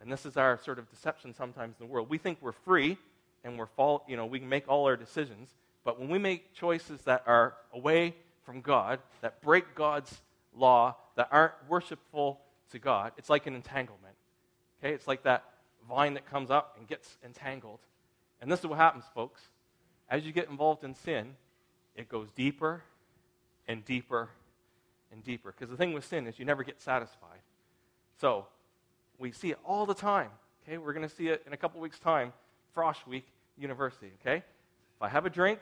And 0.00 0.10
this 0.10 0.26
is 0.26 0.36
our 0.36 0.58
sort 0.64 0.80
of 0.80 0.90
deception 0.90 1.32
sometimes 1.32 1.76
in 1.78 1.86
the 1.86 1.92
world. 1.92 2.10
We 2.10 2.18
think 2.18 2.38
we're 2.40 2.50
free 2.50 2.98
and 3.44 3.56
we're 3.56 3.66
fall, 3.66 4.04
you 4.08 4.16
know, 4.16 4.26
we 4.26 4.40
can 4.40 4.48
make 4.48 4.66
all 4.66 4.86
our 4.86 4.96
decisions, 4.96 5.54
but 5.84 6.00
when 6.00 6.08
we 6.08 6.18
make 6.18 6.52
choices 6.54 7.02
that 7.02 7.22
are 7.28 7.54
away 7.72 8.16
from 8.44 8.62
God, 8.62 8.98
that 9.20 9.40
break 9.42 9.76
God's 9.76 10.20
law, 10.56 10.96
that 11.14 11.28
aren't 11.30 11.54
worshipful 11.68 12.40
to 12.72 12.80
God, 12.80 13.12
it's 13.16 13.30
like 13.30 13.46
an 13.46 13.54
entanglement. 13.54 14.16
Okay? 14.80 14.92
It's 14.92 15.06
like 15.06 15.22
that 15.22 15.44
vine 15.94 16.14
that 16.14 16.24
comes 16.30 16.50
up 16.50 16.74
and 16.78 16.88
gets 16.88 17.18
entangled. 17.24 17.80
And 18.40 18.50
this 18.50 18.60
is 18.60 18.66
what 18.66 18.78
happens, 18.78 19.04
folks. 19.14 19.42
As 20.08 20.24
you 20.24 20.32
get 20.32 20.48
involved 20.48 20.84
in 20.84 20.94
sin, 20.94 21.36
it 21.94 22.08
goes 22.08 22.30
deeper 22.30 22.82
and 23.68 23.84
deeper 23.84 24.30
and 25.12 25.22
deeper. 25.22 25.52
Because 25.52 25.70
the 25.70 25.76
thing 25.76 25.92
with 25.92 26.06
sin 26.06 26.26
is 26.26 26.38
you 26.38 26.46
never 26.46 26.64
get 26.64 26.80
satisfied. 26.80 27.40
So 28.20 28.46
we 29.18 29.32
see 29.32 29.50
it 29.50 29.58
all 29.64 29.84
the 29.84 29.94
time. 29.94 30.30
Okay, 30.66 30.78
we're 30.78 30.94
going 30.94 31.08
to 31.08 31.14
see 31.14 31.28
it 31.28 31.42
in 31.46 31.52
a 31.52 31.56
couple 31.56 31.80
weeks' 31.80 31.98
time, 31.98 32.32
Frosh 32.74 33.06
Week 33.06 33.26
University. 33.58 34.12
Okay, 34.20 34.36
if 34.36 35.02
I 35.02 35.08
have 35.08 35.26
a 35.26 35.30
drink, 35.30 35.60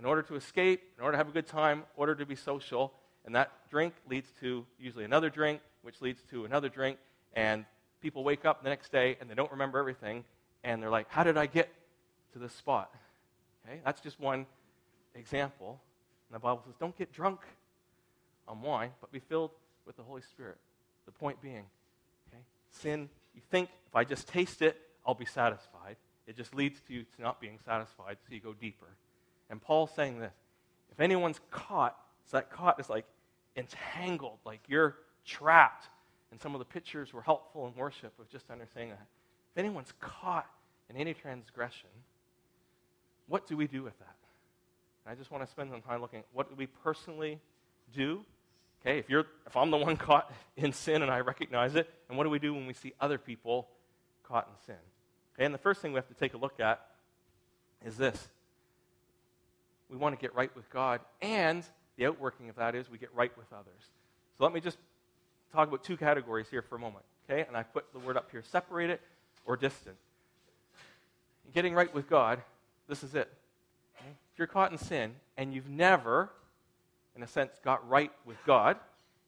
in 0.00 0.04
order 0.04 0.22
to 0.22 0.34
escape, 0.34 0.82
in 0.98 1.04
order 1.04 1.12
to 1.12 1.18
have 1.18 1.28
a 1.28 1.32
good 1.32 1.46
time, 1.46 1.78
in 1.78 1.84
order 1.96 2.14
to 2.16 2.26
be 2.26 2.34
social, 2.34 2.92
and 3.24 3.34
that 3.36 3.52
drink 3.70 3.94
leads 4.08 4.30
to 4.40 4.66
usually 4.80 5.04
another 5.04 5.30
drink, 5.30 5.60
which 5.82 6.00
leads 6.00 6.22
to 6.30 6.44
another 6.44 6.68
drink, 6.68 6.98
and 7.34 7.64
people 8.00 8.24
wake 8.24 8.44
up 8.44 8.62
the 8.62 8.68
next 8.68 8.92
day 8.92 9.16
and 9.20 9.28
they 9.28 9.34
don't 9.34 9.50
remember 9.50 9.78
everything, 9.78 10.24
and 10.64 10.82
they're 10.82 10.90
like, 10.90 11.06
How 11.08 11.22
did 11.22 11.36
I 11.36 11.46
get 11.46 11.72
to 12.32 12.38
this 12.38 12.52
spot? 12.52 12.94
Okay, 13.66 13.80
that's 13.84 14.00
just 14.00 14.18
one 14.20 14.46
example. 15.14 15.80
And 16.28 16.34
the 16.36 16.40
Bible 16.40 16.62
says, 16.64 16.74
Don't 16.78 16.96
get 16.96 17.12
drunk 17.12 17.40
on 18.48 18.62
wine, 18.62 18.90
but 19.00 19.12
be 19.12 19.20
filled 19.20 19.50
with 19.86 19.96
the 19.96 20.02
Holy 20.02 20.22
Spirit. 20.22 20.58
The 21.06 21.12
point 21.12 21.40
being, 21.40 21.64
okay, 22.28 22.42
sin, 22.70 23.08
you 23.34 23.40
think 23.50 23.68
if 23.88 23.96
I 23.96 24.04
just 24.04 24.28
taste 24.28 24.62
it, 24.62 24.76
I'll 25.06 25.14
be 25.14 25.24
satisfied. 25.24 25.96
It 26.26 26.36
just 26.36 26.54
leads 26.54 26.80
to 26.82 26.92
you 26.92 27.02
to 27.16 27.22
not 27.22 27.40
being 27.40 27.58
satisfied, 27.64 28.18
so 28.26 28.34
you 28.34 28.40
go 28.40 28.52
deeper. 28.52 28.86
And 29.48 29.60
Paul's 29.60 29.90
saying 29.96 30.20
this 30.20 30.32
if 30.92 31.00
anyone's 31.00 31.40
caught, 31.50 31.96
so 32.26 32.36
that 32.36 32.50
caught 32.50 32.78
is 32.78 32.88
like 32.88 33.06
entangled, 33.56 34.38
like 34.44 34.60
you're 34.68 34.96
trapped 35.24 35.88
and 36.30 36.40
some 36.40 36.54
of 36.54 36.58
the 36.58 36.64
pictures 36.64 37.12
were 37.12 37.22
helpful 37.22 37.66
in 37.66 37.74
worship 37.74 38.12
of 38.18 38.28
just 38.28 38.50
understanding 38.50 38.90
that. 38.90 39.06
If 39.54 39.58
anyone's 39.58 39.92
caught 40.00 40.46
in 40.88 40.96
any 40.96 41.14
transgression, 41.14 41.88
what 43.26 43.46
do 43.46 43.56
we 43.56 43.66
do 43.66 43.82
with 43.82 43.98
that? 43.98 44.16
And 45.04 45.12
I 45.12 45.16
just 45.16 45.30
want 45.30 45.44
to 45.44 45.50
spend 45.50 45.70
some 45.70 45.82
time 45.82 46.00
looking 46.00 46.20
at 46.20 46.26
what 46.32 46.48
do 46.48 46.54
we 46.56 46.66
personally 46.66 47.40
do? 47.94 48.24
Okay, 48.80 48.98
if 48.98 49.10
you're 49.10 49.26
if 49.46 49.56
I'm 49.56 49.70
the 49.70 49.76
one 49.76 49.96
caught 49.96 50.32
in 50.56 50.72
sin 50.72 51.02
and 51.02 51.10
I 51.10 51.20
recognize 51.20 51.74
it, 51.74 51.88
and 52.08 52.16
what 52.16 52.24
do 52.24 52.30
we 52.30 52.38
do 52.38 52.54
when 52.54 52.66
we 52.66 52.74
see 52.74 52.92
other 53.00 53.18
people 53.18 53.68
caught 54.22 54.48
in 54.48 54.66
sin? 54.66 54.80
Okay, 55.34 55.44
and 55.44 55.54
the 55.54 55.58
first 55.58 55.80
thing 55.80 55.92
we 55.92 55.96
have 55.96 56.08
to 56.08 56.14
take 56.14 56.34
a 56.34 56.38
look 56.38 56.60
at 56.60 56.84
is 57.84 57.96
this. 57.96 58.28
we 59.88 59.96
want 59.96 60.14
to 60.14 60.20
get 60.20 60.34
right 60.34 60.54
with 60.54 60.68
God, 60.70 61.00
and 61.22 61.64
the 61.96 62.06
outworking 62.06 62.48
of 62.48 62.56
that 62.56 62.74
is 62.74 62.90
we 62.90 62.98
get 62.98 63.14
right 63.14 63.36
with 63.36 63.52
others. 63.52 63.82
So 64.38 64.44
let 64.44 64.52
me 64.52 64.60
just 64.60 64.78
talk 65.52 65.68
about 65.68 65.84
two 65.84 65.96
categories 65.96 66.46
here 66.50 66.62
for 66.62 66.76
a 66.76 66.78
moment, 66.78 67.04
okay? 67.28 67.46
And 67.46 67.56
I 67.56 67.62
put 67.62 67.92
the 67.92 67.98
word 67.98 68.16
up 68.16 68.30
here 68.30 68.42
separated 68.42 68.98
or 69.44 69.56
distant. 69.56 69.96
Getting 71.52 71.74
right 71.74 71.92
with 71.94 72.08
God, 72.08 72.40
this 72.88 73.02
is 73.02 73.14
it. 73.14 73.30
Okay? 73.98 74.10
If 74.32 74.38
you're 74.38 74.46
caught 74.46 74.72
in 74.72 74.78
sin 74.78 75.14
and 75.36 75.52
you've 75.52 75.68
never, 75.68 76.30
in 77.16 77.22
a 77.22 77.26
sense, 77.26 77.52
got 77.64 77.88
right 77.88 78.12
with 78.24 78.36
God, 78.46 78.76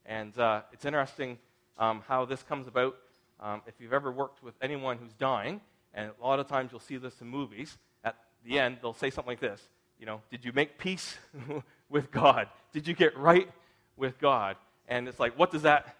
and 0.05 0.37
uh, 0.37 0.61
it's 0.71 0.85
interesting 0.85 1.37
um, 1.77 2.03
how 2.07 2.25
this 2.25 2.43
comes 2.43 2.67
about. 2.67 2.95
Um, 3.39 3.61
if 3.67 3.73
you've 3.79 3.93
ever 3.93 4.11
worked 4.11 4.43
with 4.43 4.53
anyone 4.61 4.97
who's 4.97 5.13
dying, 5.13 5.59
and 5.93 6.11
a 6.19 6.25
lot 6.25 6.39
of 6.39 6.47
times 6.47 6.71
you'll 6.71 6.79
see 6.79 6.97
this 6.97 7.19
in 7.21 7.27
movies, 7.27 7.77
at 8.03 8.15
the 8.45 8.59
end 8.59 8.77
they'll 8.81 8.93
say 8.93 9.09
something 9.09 9.31
like 9.31 9.39
this 9.39 9.61
You 9.99 10.05
know, 10.05 10.21
did 10.31 10.45
you 10.45 10.53
make 10.53 10.77
peace 10.77 11.17
with 11.89 12.11
God? 12.11 12.47
Did 12.71 12.87
you 12.87 12.93
get 12.93 13.17
right 13.17 13.49
with 13.97 14.19
God? 14.19 14.55
And 14.87 15.07
it's 15.07 15.19
like, 15.19 15.37
what 15.37 15.51
does 15.51 15.63
that 15.63 15.95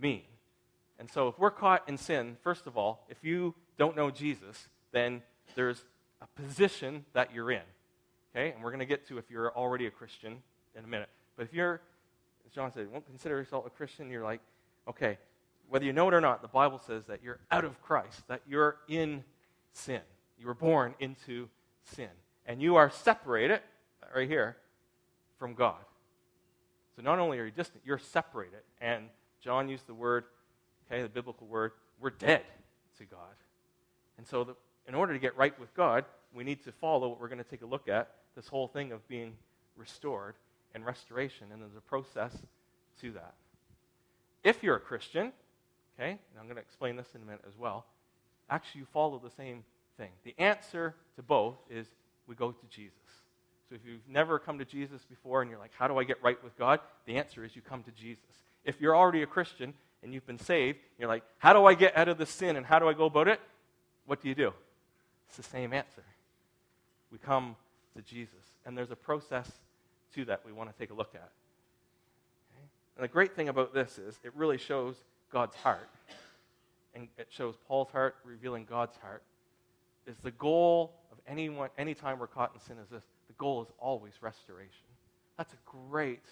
mean? 0.00 0.22
And 0.98 1.10
so, 1.10 1.28
if 1.28 1.38
we're 1.38 1.50
caught 1.50 1.88
in 1.88 1.98
sin, 1.98 2.36
first 2.42 2.66
of 2.66 2.76
all, 2.76 3.04
if 3.08 3.18
you 3.22 3.54
don't 3.78 3.96
know 3.96 4.10
Jesus, 4.10 4.68
then 4.92 5.22
there's 5.54 5.84
a 6.22 6.26
position 6.40 7.04
that 7.12 7.34
you're 7.34 7.50
in. 7.50 7.62
Okay? 8.34 8.52
And 8.52 8.62
we're 8.62 8.70
going 8.70 8.80
to 8.80 8.86
get 8.86 9.06
to 9.08 9.18
if 9.18 9.30
you're 9.30 9.54
already 9.56 9.86
a 9.86 9.90
Christian 9.90 10.42
in 10.76 10.84
a 10.84 10.86
minute. 10.86 11.08
But 11.36 11.44
if 11.44 11.52
you're, 11.52 11.80
as 12.46 12.52
John 12.52 12.72
said, 12.72 12.90
won't 12.90 13.06
consider 13.06 13.36
yourself 13.36 13.66
a 13.66 13.70
Christian, 13.70 14.10
you're 14.10 14.24
like, 14.24 14.40
okay, 14.88 15.18
whether 15.68 15.84
you 15.84 15.92
know 15.92 16.08
it 16.08 16.14
or 16.14 16.20
not, 16.20 16.42
the 16.42 16.48
Bible 16.48 16.80
says 16.86 17.04
that 17.06 17.22
you're 17.22 17.40
out 17.50 17.64
of 17.64 17.80
Christ, 17.82 18.26
that 18.28 18.40
you're 18.48 18.76
in 18.88 19.24
sin. 19.72 20.00
You 20.38 20.46
were 20.46 20.54
born 20.54 20.94
into 21.00 21.48
sin. 21.94 22.08
And 22.46 22.62
you 22.62 22.76
are 22.76 22.90
separated, 22.90 23.60
right 24.14 24.28
here, 24.28 24.56
from 25.38 25.54
God. 25.54 25.80
So 26.94 27.02
not 27.02 27.18
only 27.18 27.38
are 27.38 27.44
you 27.44 27.50
distant, 27.50 27.82
you're 27.84 27.98
separated. 27.98 28.60
And 28.80 29.08
John 29.46 29.68
used 29.68 29.86
the 29.86 29.94
word, 29.94 30.24
okay, 30.90 31.02
the 31.02 31.08
biblical 31.08 31.46
word, 31.46 31.70
we're 32.00 32.10
dead 32.10 32.42
to 32.98 33.04
God. 33.04 33.20
And 34.18 34.26
so 34.26 34.42
the, 34.42 34.56
in 34.88 34.94
order 34.96 35.12
to 35.12 35.20
get 35.20 35.36
right 35.36 35.56
with 35.60 35.72
God, 35.76 36.04
we 36.34 36.42
need 36.42 36.64
to 36.64 36.72
follow 36.72 37.06
what 37.06 37.20
we're 37.20 37.28
going 37.28 37.38
to 37.38 37.48
take 37.48 37.62
a 37.62 37.66
look 37.66 37.88
at 37.88 38.10
this 38.34 38.48
whole 38.48 38.66
thing 38.66 38.90
of 38.90 39.06
being 39.06 39.34
restored 39.76 40.34
and 40.74 40.84
restoration. 40.84 41.46
And 41.52 41.62
there's 41.62 41.76
a 41.76 41.80
process 41.80 42.32
to 43.02 43.12
that. 43.12 43.34
If 44.42 44.64
you're 44.64 44.74
a 44.74 44.80
Christian, 44.80 45.32
okay, 45.96 46.10
and 46.10 46.40
I'm 46.40 46.46
going 46.46 46.56
to 46.56 46.62
explain 46.62 46.96
this 46.96 47.06
in 47.14 47.22
a 47.22 47.24
minute 47.24 47.44
as 47.46 47.56
well, 47.56 47.86
actually 48.50 48.80
you 48.80 48.86
follow 48.92 49.20
the 49.22 49.30
same 49.30 49.62
thing. 49.96 50.10
The 50.24 50.34
answer 50.38 50.96
to 51.14 51.22
both 51.22 51.54
is 51.70 51.86
we 52.26 52.34
go 52.34 52.50
to 52.50 52.66
Jesus. 52.68 52.98
So 53.68 53.76
if 53.76 53.82
you've 53.86 54.08
never 54.08 54.40
come 54.40 54.58
to 54.58 54.64
Jesus 54.64 55.04
before 55.04 55.42
and 55.42 55.48
you're 55.48 55.60
like, 55.60 55.72
how 55.78 55.86
do 55.86 55.98
I 55.98 56.02
get 56.02 56.20
right 56.20 56.42
with 56.42 56.58
God? 56.58 56.80
The 57.04 57.16
answer 57.16 57.44
is 57.44 57.54
you 57.54 57.62
come 57.62 57.84
to 57.84 57.92
Jesus. 57.92 58.24
If 58.66 58.80
you're 58.80 58.94
already 58.94 59.22
a 59.22 59.26
Christian 59.26 59.72
and 60.02 60.12
you've 60.12 60.26
been 60.26 60.38
saved, 60.38 60.78
you're 60.98 61.08
like, 61.08 61.22
how 61.38 61.52
do 61.52 61.64
I 61.64 61.74
get 61.74 61.96
out 61.96 62.08
of 62.08 62.18
this 62.18 62.30
sin 62.30 62.56
and 62.56 62.66
how 62.66 62.78
do 62.78 62.88
I 62.88 62.92
go 62.92 63.06
about 63.06 63.28
it? 63.28 63.40
What 64.04 64.20
do 64.20 64.28
you 64.28 64.34
do? 64.34 64.52
It's 65.28 65.36
the 65.36 65.42
same 65.42 65.72
answer. 65.72 66.02
We 67.10 67.18
come 67.18 67.56
to 67.94 68.02
Jesus. 68.02 68.34
And 68.64 68.76
there's 68.76 68.90
a 68.90 68.96
process 68.96 69.50
to 70.14 70.24
that 70.26 70.42
we 70.44 70.52
want 70.52 70.70
to 70.70 70.78
take 70.78 70.90
a 70.90 70.94
look 70.94 71.14
at. 71.14 71.30
Okay? 72.50 72.66
And 72.96 73.04
the 73.04 73.08
great 73.08 73.34
thing 73.34 73.48
about 73.48 73.72
this 73.72 73.98
is 73.98 74.18
it 74.24 74.32
really 74.34 74.58
shows 74.58 74.96
God's 75.32 75.54
heart. 75.56 75.88
And 76.94 77.08
it 77.18 77.28
shows 77.30 77.54
Paul's 77.68 77.90
heart, 77.90 78.16
revealing 78.24 78.66
God's 78.68 78.96
heart. 78.96 79.22
Is 80.06 80.16
the 80.22 80.30
goal 80.32 80.92
of 81.12 81.18
anyone, 81.26 81.68
anytime 81.78 82.18
we're 82.18 82.26
caught 82.26 82.52
in 82.54 82.60
sin 82.60 82.76
is 82.82 82.88
this 82.88 83.02
the 83.28 83.34
goal 83.34 83.62
is 83.62 83.68
always 83.78 84.12
restoration. 84.20 84.70
That's 85.36 85.52
a 85.52 85.56
great 85.66 86.24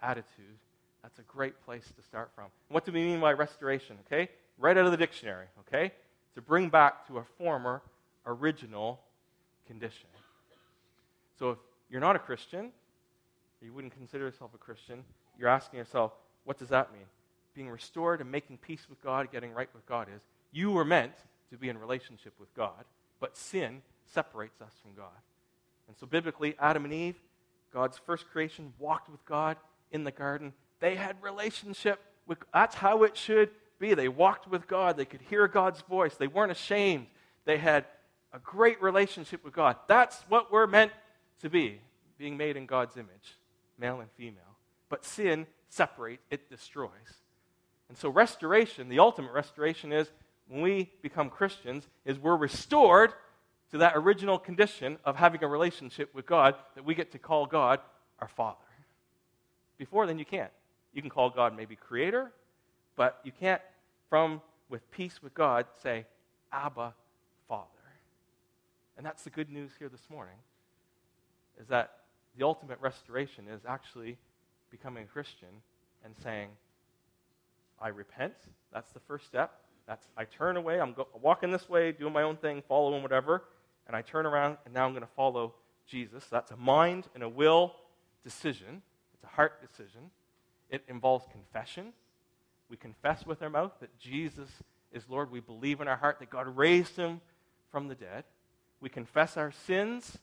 attitude. 0.00 0.58
That's 1.02 1.18
a 1.18 1.22
great 1.22 1.60
place 1.64 1.84
to 1.96 2.02
start 2.02 2.30
from. 2.34 2.46
What 2.68 2.84
do 2.84 2.92
we 2.92 3.04
mean 3.04 3.20
by 3.20 3.32
restoration? 3.32 3.96
Okay? 4.06 4.28
Right 4.58 4.76
out 4.76 4.84
of 4.84 4.90
the 4.90 4.96
dictionary, 4.96 5.46
okay? 5.60 5.92
To 6.34 6.42
bring 6.42 6.68
back 6.68 7.06
to 7.06 7.18
a 7.18 7.24
former, 7.38 7.82
original 8.26 9.00
condition. 9.66 10.08
So 11.38 11.50
if 11.50 11.58
you're 11.88 12.00
not 12.00 12.16
a 12.16 12.18
Christian, 12.18 12.72
you 13.62 13.72
wouldn't 13.72 13.94
consider 13.94 14.24
yourself 14.24 14.50
a 14.54 14.58
Christian, 14.58 15.04
you're 15.38 15.48
asking 15.48 15.78
yourself, 15.78 16.12
what 16.44 16.58
does 16.58 16.68
that 16.68 16.92
mean? 16.92 17.04
Being 17.54 17.70
restored 17.70 18.20
and 18.20 18.30
making 18.30 18.58
peace 18.58 18.86
with 18.88 19.02
God, 19.02 19.30
getting 19.30 19.52
right 19.52 19.68
with 19.74 19.86
God 19.86 20.08
is 20.14 20.22
you 20.52 20.70
were 20.70 20.84
meant 20.84 21.14
to 21.50 21.56
be 21.56 21.68
in 21.68 21.78
relationship 21.78 22.32
with 22.38 22.52
God, 22.54 22.84
but 23.20 23.36
sin 23.36 23.82
separates 24.06 24.60
us 24.60 24.72
from 24.82 24.94
God. 24.94 25.16
And 25.86 25.96
so, 25.96 26.06
biblically, 26.06 26.54
Adam 26.58 26.84
and 26.84 26.92
Eve, 26.92 27.16
God's 27.72 27.98
first 27.98 28.28
creation, 28.28 28.72
walked 28.78 29.10
with 29.10 29.24
God 29.24 29.56
in 29.90 30.04
the 30.04 30.10
garden. 30.10 30.52
They 30.80 30.94
had 30.94 31.16
relationship 31.22 32.00
with 32.26 32.38
that's 32.52 32.74
how 32.74 33.02
it 33.02 33.16
should 33.16 33.50
be. 33.78 33.94
They 33.94 34.08
walked 34.08 34.48
with 34.48 34.66
God. 34.66 34.96
They 34.96 35.04
could 35.04 35.22
hear 35.22 35.48
God's 35.48 35.80
voice. 35.82 36.14
They 36.14 36.26
weren't 36.26 36.52
ashamed. 36.52 37.06
They 37.44 37.58
had 37.58 37.84
a 38.32 38.38
great 38.38 38.80
relationship 38.82 39.44
with 39.44 39.54
God. 39.54 39.76
That's 39.86 40.20
what 40.28 40.52
we're 40.52 40.66
meant 40.66 40.92
to 41.40 41.48
be, 41.48 41.80
being 42.18 42.36
made 42.36 42.56
in 42.56 42.66
God's 42.66 42.96
image, 42.96 43.38
male 43.78 44.00
and 44.00 44.10
female. 44.12 44.56
But 44.88 45.04
sin 45.04 45.46
separates, 45.68 46.22
it 46.30 46.50
destroys. 46.50 46.90
And 47.88 47.96
so 47.96 48.10
restoration, 48.10 48.88
the 48.88 48.98
ultimate 48.98 49.32
restoration 49.32 49.92
is 49.92 50.10
when 50.48 50.60
we 50.60 50.90
become 51.02 51.30
Christians, 51.30 51.88
is 52.04 52.18
we're 52.18 52.36
restored 52.36 53.12
to 53.70 53.78
that 53.78 53.92
original 53.96 54.38
condition 54.38 54.98
of 55.04 55.16
having 55.16 55.42
a 55.42 55.48
relationship 55.48 56.14
with 56.14 56.26
God 56.26 56.54
that 56.74 56.84
we 56.84 56.94
get 56.94 57.12
to 57.12 57.18
call 57.18 57.46
God 57.46 57.80
our 58.18 58.28
Father. 58.28 58.56
Before 59.78 60.06
then, 60.06 60.18
you 60.18 60.24
can't. 60.24 60.50
You 60.92 61.02
can 61.02 61.10
call 61.10 61.30
God 61.30 61.56
maybe 61.56 61.76
Creator, 61.76 62.32
but 62.96 63.20
you 63.24 63.32
can't, 63.32 63.60
from 64.08 64.40
with 64.68 64.90
peace 64.90 65.22
with 65.22 65.34
God, 65.34 65.66
say, 65.82 66.06
Abba, 66.52 66.94
Father. 67.48 67.68
And 68.96 69.06
that's 69.06 69.22
the 69.22 69.30
good 69.30 69.50
news 69.50 69.70
here 69.78 69.88
this 69.88 70.10
morning, 70.10 70.34
is 71.60 71.68
that 71.68 71.92
the 72.36 72.44
ultimate 72.44 72.78
restoration 72.80 73.46
is 73.48 73.60
actually 73.66 74.18
becoming 74.70 75.04
a 75.04 75.06
Christian 75.06 75.48
and 76.04 76.14
saying, 76.22 76.48
I 77.80 77.88
repent. 77.88 78.34
That's 78.72 78.90
the 78.92 79.00
first 79.00 79.26
step. 79.26 79.52
That's 79.86 80.06
I 80.16 80.24
turn 80.24 80.56
away. 80.56 80.80
I'm 80.80 80.92
go, 80.92 81.06
walking 81.20 81.50
this 81.50 81.68
way, 81.68 81.92
doing 81.92 82.12
my 82.12 82.22
own 82.22 82.36
thing, 82.36 82.62
following 82.68 83.02
whatever 83.02 83.44
and 83.88 83.96
I 83.96 84.02
turn 84.02 84.26
around 84.26 84.58
and 84.64 84.74
now 84.74 84.84
I'm 84.84 84.92
going 84.92 85.02
to 85.02 85.12
follow 85.16 85.54
Jesus. 85.86 86.26
That's 86.30 86.50
a 86.50 86.56
mind 86.56 87.08
and 87.14 87.22
a 87.22 87.28
will 87.28 87.74
decision, 88.22 88.82
it's 89.14 89.24
a 89.24 89.34
heart 89.34 89.60
decision. 89.66 90.02
It 90.70 90.84
involves 90.88 91.26
confession. 91.30 91.92
We 92.68 92.76
confess 92.76 93.24
with 93.24 93.42
our 93.42 93.50
mouth 93.50 93.72
that 93.80 93.98
Jesus 93.98 94.48
is 94.92 95.04
Lord. 95.08 95.30
We 95.30 95.40
believe 95.40 95.80
in 95.80 95.88
our 95.88 95.96
heart 95.96 96.18
that 96.20 96.30
God 96.30 96.56
raised 96.56 96.96
him 96.96 97.20
from 97.70 97.88
the 97.88 97.94
dead. 97.94 98.24
We 98.80 98.88
confess 98.88 99.36
our 99.36 99.52
sins, 99.66 100.18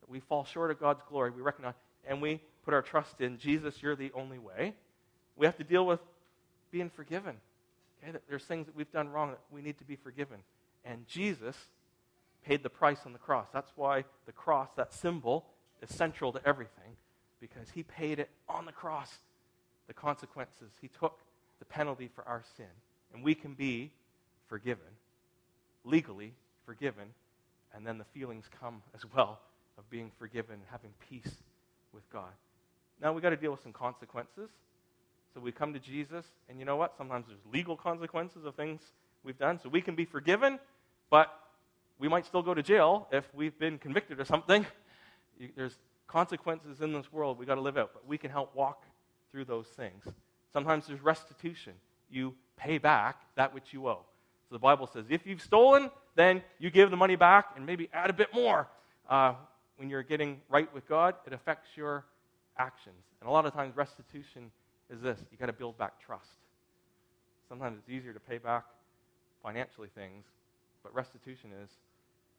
that 0.00 0.08
we 0.08 0.20
fall 0.20 0.44
short 0.44 0.70
of 0.70 0.80
God's 0.80 1.02
glory. 1.08 1.30
We 1.30 1.42
recognize, 1.42 1.74
and 2.06 2.20
we 2.20 2.40
put 2.64 2.74
our 2.74 2.82
trust 2.82 3.20
in 3.20 3.38
Jesus, 3.38 3.82
you're 3.82 3.96
the 3.96 4.12
only 4.14 4.38
way. 4.38 4.74
We 5.36 5.46
have 5.46 5.56
to 5.58 5.64
deal 5.64 5.86
with 5.86 6.00
being 6.70 6.90
forgiven. 6.90 7.36
Okay, 8.02 8.12
that 8.12 8.22
there's 8.28 8.44
things 8.44 8.66
that 8.66 8.74
we've 8.74 8.90
done 8.90 9.10
wrong 9.10 9.30
that 9.30 9.40
we 9.50 9.62
need 9.62 9.78
to 9.78 9.84
be 9.84 9.96
forgiven. 9.96 10.38
And 10.84 11.06
Jesus 11.06 11.56
paid 12.44 12.62
the 12.62 12.70
price 12.70 12.98
on 13.06 13.12
the 13.12 13.18
cross. 13.18 13.46
That's 13.52 13.70
why 13.76 14.04
the 14.26 14.32
cross, 14.32 14.70
that 14.76 14.92
symbol, 14.92 15.46
is 15.80 15.94
central 15.94 16.32
to 16.32 16.40
everything, 16.44 16.96
because 17.40 17.70
he 17.74 17.82
paid 17.82 18.18
it 18.18 18.30
on 18.48 18.66
the 18.66 18.72
cross. 18.72 19.18
The 19.92 20.00
consequences, 20.00 20.70
he 20.80 20.88
took 20.88 21.18
the 21.58 21.66
penalty 21.66 22.08
for 22.14 22.26
our 22.26 22.42
sin. 22.56 22.64
And 23.12 23.22
we 23.22 23.34
can 23.34 23.52
be 23.52 23.90
forgiven, 24.48 24.86
legally 25.84 26.32
forgiven, 26.64 27.08
and 27.74 27.86
then 27.86 27.98
the 27.98 28.04
feelings 28.04 28.46
come 28.58 28.80
as 28.94 29.02
well 29.14 29.38
of 29.76 29.90
being 29.90 30.10
forgiven 30.18 30.54
and 30.54 30.64
having 30.70 30.92
peace 31.10 31.36
with 31.92 32.08
God. 32.10 32.30
Now 33.02 33.12
we've 33.12 33.22
got 33.22 33.30
to 33.30 33.36
deal 33.36 33.50
with 33.50 33.62
some 33.62 33.74
consequences. 33.74 34.48
So 35.34 35.40
we 35.40 35.52
come 35.52 35.74
to 35.74 35.78
Jesus, 35.78 36.24
and 36.48 36.58
you 36.58 36.64
know 36.64 36.76
what? 36.76 36.96
Sometimes 36.96 37.26
there's 37.28 37.44
legal 37.52 37.76
consequences 37.76 38.46
of 38.46 38.54
things 38.54 38.80
we've 39.24 39.38
done. 39.38 39.60
So 39.62 39.68
we 39.68 39.82
can 39.82 39.94
be 39.94 40.06
forgiven, 40.06 40.58
but 41.10 41.38
we 41.98 42.08
might 42.08 42.24
still 42.24 42.42
go 42.42 42.54
to 42.54 42.62
jail 42.62 43.08
if 43.12 43.26
we've 43.34 43.58
been 43.58 43.76
convicted 43.76 44.18
or 44.18 44.24
something. 44.24 44.64
There's 45.54 45.76
consequences 46.06 46.80
in 46.80 46.94
this 46.94 47.12
world 47.12 47.38
we 47.38 47.44
got 47.44 47.56
to 47.56 47.60
live 47.60 47.76
out, 47.76 47.90
but 47.92 48.08
we 48.08 48.16
can 48.16 48.30
help 48.30 48.56
walk 48.56 48.86
through 49.32 49.46
those 49.46 49.66
things. 49.66 50.04
Sometimes 50.52 50.86
there's 50.86 51.00
restitution. 51.00 51.72
You 52.10 52.34
pay 52.56 52.78
back 52.78 53.16
that 53.36 53.52
which 53.54 53.72
you 53.72 53.88
owe. 53.88 54.04
So 54.48 54.54
the 54.54 54.60
Bible 54.60 54.86
says 54.86 55.06
if 55.08 55.26
you've 55.26 55.42
stolen, 55.42 55.90
then 56.14 56.42
you 56.58 56.70
give 56.70 56.90
the 56.90 56.96
money 56.96 57.16
back 57.16 57.46
and 57.56 57.64
maybe 57.66 57.88
add 57.92 58.10
a 58.10 58.12
bit 58.12 58.32
more. 58.34 58.68
Uh, 59.08 59.34
when 59.76 59.88
you're 59.88 60.02
getting 60.02 60.40
right 60.48 60.72
with 60.74 60.86
God, 60.86 61.14
it 61.26 61.32
affects 61.32 61.68
your 61.74 62.04
actions. 62.58 63.02
And 63.20 63.28
a 63.28 63.32
lot 63.32 63.46
of 63.46 63.54
times, 63.54 63.74
restitution 63.76 64.50
is 64.90 65.00
this 65.00 65.18
you 65.32 65.38
got 65.38 65.46
to 65.46 65.52
build 65.52 65.78
back 65.78 66.00
trust. 66.04 66.28
Sometimes 67.48 67.78
it's 67.78 67.88
easier 67.88 68.12
to 68.12 68.20
pay 68.20 68.38
back 68.38 68.64
financially 69.42 69.88
things, 69.94 70.24
but 70.82 70.94
restitution 70.94 71.50
is 71.64 71.70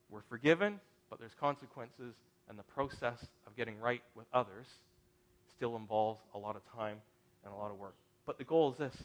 we're 0.09 0.21
forgiven, 0.29 0.79
but 1.09 1.19
there's 1.19 1.33
consequences 1.39 2.13
and 2.47 2.57
the 2.57 2.63
process 2.63 3.25
of 3.47 3.55
getting 3.55 3.79
right 3.79 4.03
with 4.15 4.25
others 4.33 4.67
still 5.63 5.77
involves 5.77 6.20
a 6.36 6.38
lot 6.38 6.58
of 6.58 6.62
time 6.75 6.98
and 7.46 7.53
a 7.53 7.55
lot 7.55 7.72
of 7.72 7.77
work. 7.77 7.96
But 8.25 8.38
the 8.38 8.43
goal 8.43 8.74
is 8.74 8.77
this 8.77 8.98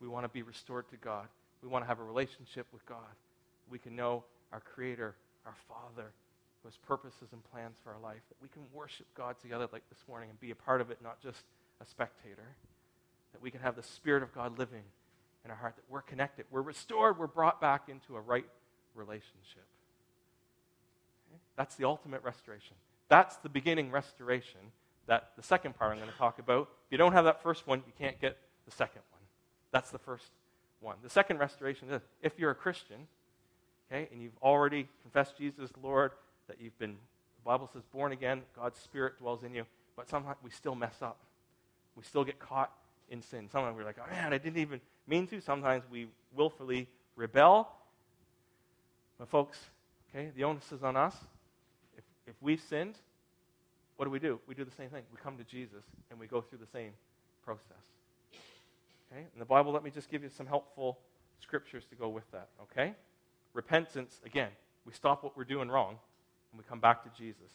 we 0.00 0.06
want 0.06 0.24
to 0.24 0.28
be 0.28 0.42
restored 0.42 0.88
to 0.90 0.96
God. 0.96 1.26
We 1.60 1.68
want 1.68 1.82
to 1.82 1.88
have 1.88 1.98
a 1.98 2.04
relationship 2.04 2.68
with 2.72 2.86
God. 2.86 3.16
We 3.68 3.80
can 3.80 3.96
know 3.96 4.22
our 4.52 4.60
Creator, 4.60 5.16
our 5.44 5.56
Father, 5.66 6.12
who 6.62 6.68
has 6.68 6.76
purposes 6.76 7.30
and 7.32 7.42
plans 7.50 7.74
for 7.82 7.90
our 7.90 7.98
life. 7.98 8.20
That 8.28 8.36
we 8.40 8.46
can 8.46 8.62
worship 8.72 9.06
God 9.16 9.40
together 9.42 9.66
like 9.72 9.82
this 9.88 9.98
morning 10.06 10.30
and 10.30 10.38
be 10.38 10.52
a 10.52 10.54
part 10.54 10.80
of 10.80 10.92
it, 10.92 10.98
not 11.02 11.20
just 11.20 11.42
a 11.80 11.84
spectator. 11.84 12.46
That 13.32 13.42
we 13.42 13.50
can 13.50 13.60
have 13.60 13.74
the 13.74 13.82
Spirit 13.82 14.22
of 14.22 14.32
God 14.32 14.56
living 14.56 14.84
in 15.44 15.50
our 15.50 15.56
heart, 15.56 15.74
that 15.74 15.84
we're 15.88 16.02
connected, 16.02 16.44
we're 16.52 16.62
restored, 16.62 17.18
we're 17.18 17.26
brought 17.26 17.60
back 17.60 17.88
into 17.88 18.14
a 18.14 18.20
right 18.20 18.46
relationship. 18.94 19.66
Okay? 21.28 21.40
That's 21.56 21.74
the 21.74 21.86
ultimate 21.86 22.22
restoration. 22.22 22.76
That's 23.08 23.34
the 23.38 23.48
beginning 23.48 23.90
restoration 23.90 24.60
that 25.08 25.32
the 25.36 25.42
second 25.42 25.76
part 25.76 25.90
I'm 25.90 25.98
going 25.98 26.10
to 26.10 26.16
talk 26.16 26.38
about. 26.38 26.68
If 26.86 26.92
you 26.92 26.98
don't 26.98 27.12
have 27.12 27.24
that 27.24 27.42
first 27.42 27.66
one, 27.66 27.82
you 27.86 27.92
can't 27.98 28.20
get 28.20 28.38
the 28.66 28.70
second 28.70 29.02
one. 29.10 29.20
That's 29.72 29.90
the 29.90 29.98
first 29.98 30.30
one. 30.80 30.96
The 31.02 31.10
second 31.10 31.38
restoration 31.38 31.90
is 31.90 32.02
if 32.22 32.38
you're 32.38 32.50
a 32.50 32.54
Christian, 32.54 33.08
okay, 33.90 34.08
and 34.12 34.22
you've 34.22 34.36
already 34.42 34.86
confessed 35.02 35.36
Jesus 35.36 35.70
Lord, 35.82 36.12
that 36.46 36.60
you've 36.60 36.78
been, 36.78 36.92
the 36.92 37.44
Bible 37.44 37.68
says, 37.72 37.82
born 37.92 38.12
again, 38.12 38.42
God's 38.54 38.78
Spirit 38.78 39.18
dwells 39.18 39.42
in 39.42 39.54
you, 39.54 39.64
but 39.96 40.08
sometimes 40.08 40.36
we 40.42 40.50
still 40.50 40.74
mess 40.74 41.02
up. 41.02 41.18
We 41.96 42.04
still 42.04 42.24
get 42.24 42.38
caught 42.38 42.70
in 43.10 43.22
sin. 43.22 43.48
Sometimes 43.50 43.76
we're 43.76 43.84
like, 43.84 43.96
oh 43.98 44.10
man, 44.10 44.32
I 44.32 44.38
didn't 44.38 44.58
even 44.58 44.80
mean 45.06 45.26
to. 45.28 45.40
Sometimes 45.40 45.84
we 45.90 46.08
willfully 46.36 46.86
rebel. 47.16 47.68
But 49.18 49.28
folks, 49.28 49.58
okay, 50.10 50.30
the 50.36 50.44
onus 50.44 50.70
is 50.70 50.82
on 50.82 50.96
us. 50.96 51.16
If, 51.96 52.04
if 52.28 52.34
we've 52.40 52.60
sinned, 52.60 52.94
what 53.98 54.04
do 54.04 54.12
we 54.12 54.20
do? 54.20 54.38
We 54.46 54.54
do 54.54 54.64
the 54.64 54.70
same 54.70 54.90
thing. 54.90 55.02
We 55.12 55.18
come 55.20 55.36
to 55.38 55.44
Jesus 55.44 55.82
and 56.10 56.20
we 56.20 56.28
go 56.28 56.40
through 56.40 56.60
the 56.60 56.70
same 56.72 56.92
process. 57.44 57.82
Okay? 59.12 59.22
In 59.32 59.40
the 59.40 59.44
Bible, 59.44 59.72
let 59.72 59.82
me 59.82 59.90
just 59.90 60.08
give 60.08 60.22
you 60.22 60.28
some 60.28 60.46
helpful 60.46 60.98
scriptures 61.40 61.84
to 61.90 61.96
go 61.96 62.08
with 62.08 62.30
that. 62.30 62.48
Okay? 62.62 62.94
Repentance, 63.54 64.20
again, 64.24 64.50
we 64.86 64.92
stop 64.92 65.24
what 65.24 65.36
we're 65.36 65.42
doing 65.42 65.68
wrong 65.68 65.98
and 66.52 66.58
we 66.58 66.64
come 66.68 66.78
back 66.78 67.02
to 67.02 67.10
Jesus. 67.18 67.50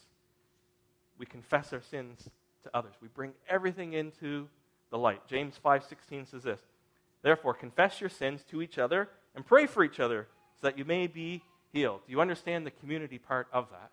We 1.18 1.24
confess 1.24 1.72
our 1.72 1.80
sins 1.80 2.28
to 2.64 2.70
others. 2.76 2.92
We 3.00 3.08
bring 3.08 3.32
everything 3.48 3.94
into 3.94 4.48
the 4.90 4.98
light. 4.98 5.26
James 5.26 5.58
5:16 5.64 6.26
says 6.26 6.42
this: 6.42 6.60
Therefore, 7.22 7.54
confess 7.54 8.00
your 8.02 8.10
sins 8.10 8.44
to 8.50 8.60
each 8.60 8.78
other 8.78 9.08
and 9.34 9.46
pray 9.46 9.66
for 9.66 9.82
each 9.82 9.98
other 9.98 10.28
so 10.60 10.66
that 10.66 10.76
you 10.76 10.84
may 10.84 11.06
be 11.06 11.42
healed. 11.72 12.02
Do 12.06 12.12
you 12.12 12.20
understand 12.20 12.66
the 12.66 12.70
community 12.70 13.18
part 13.18 13.48
of 13.50 13.70
that? 13.70 13.90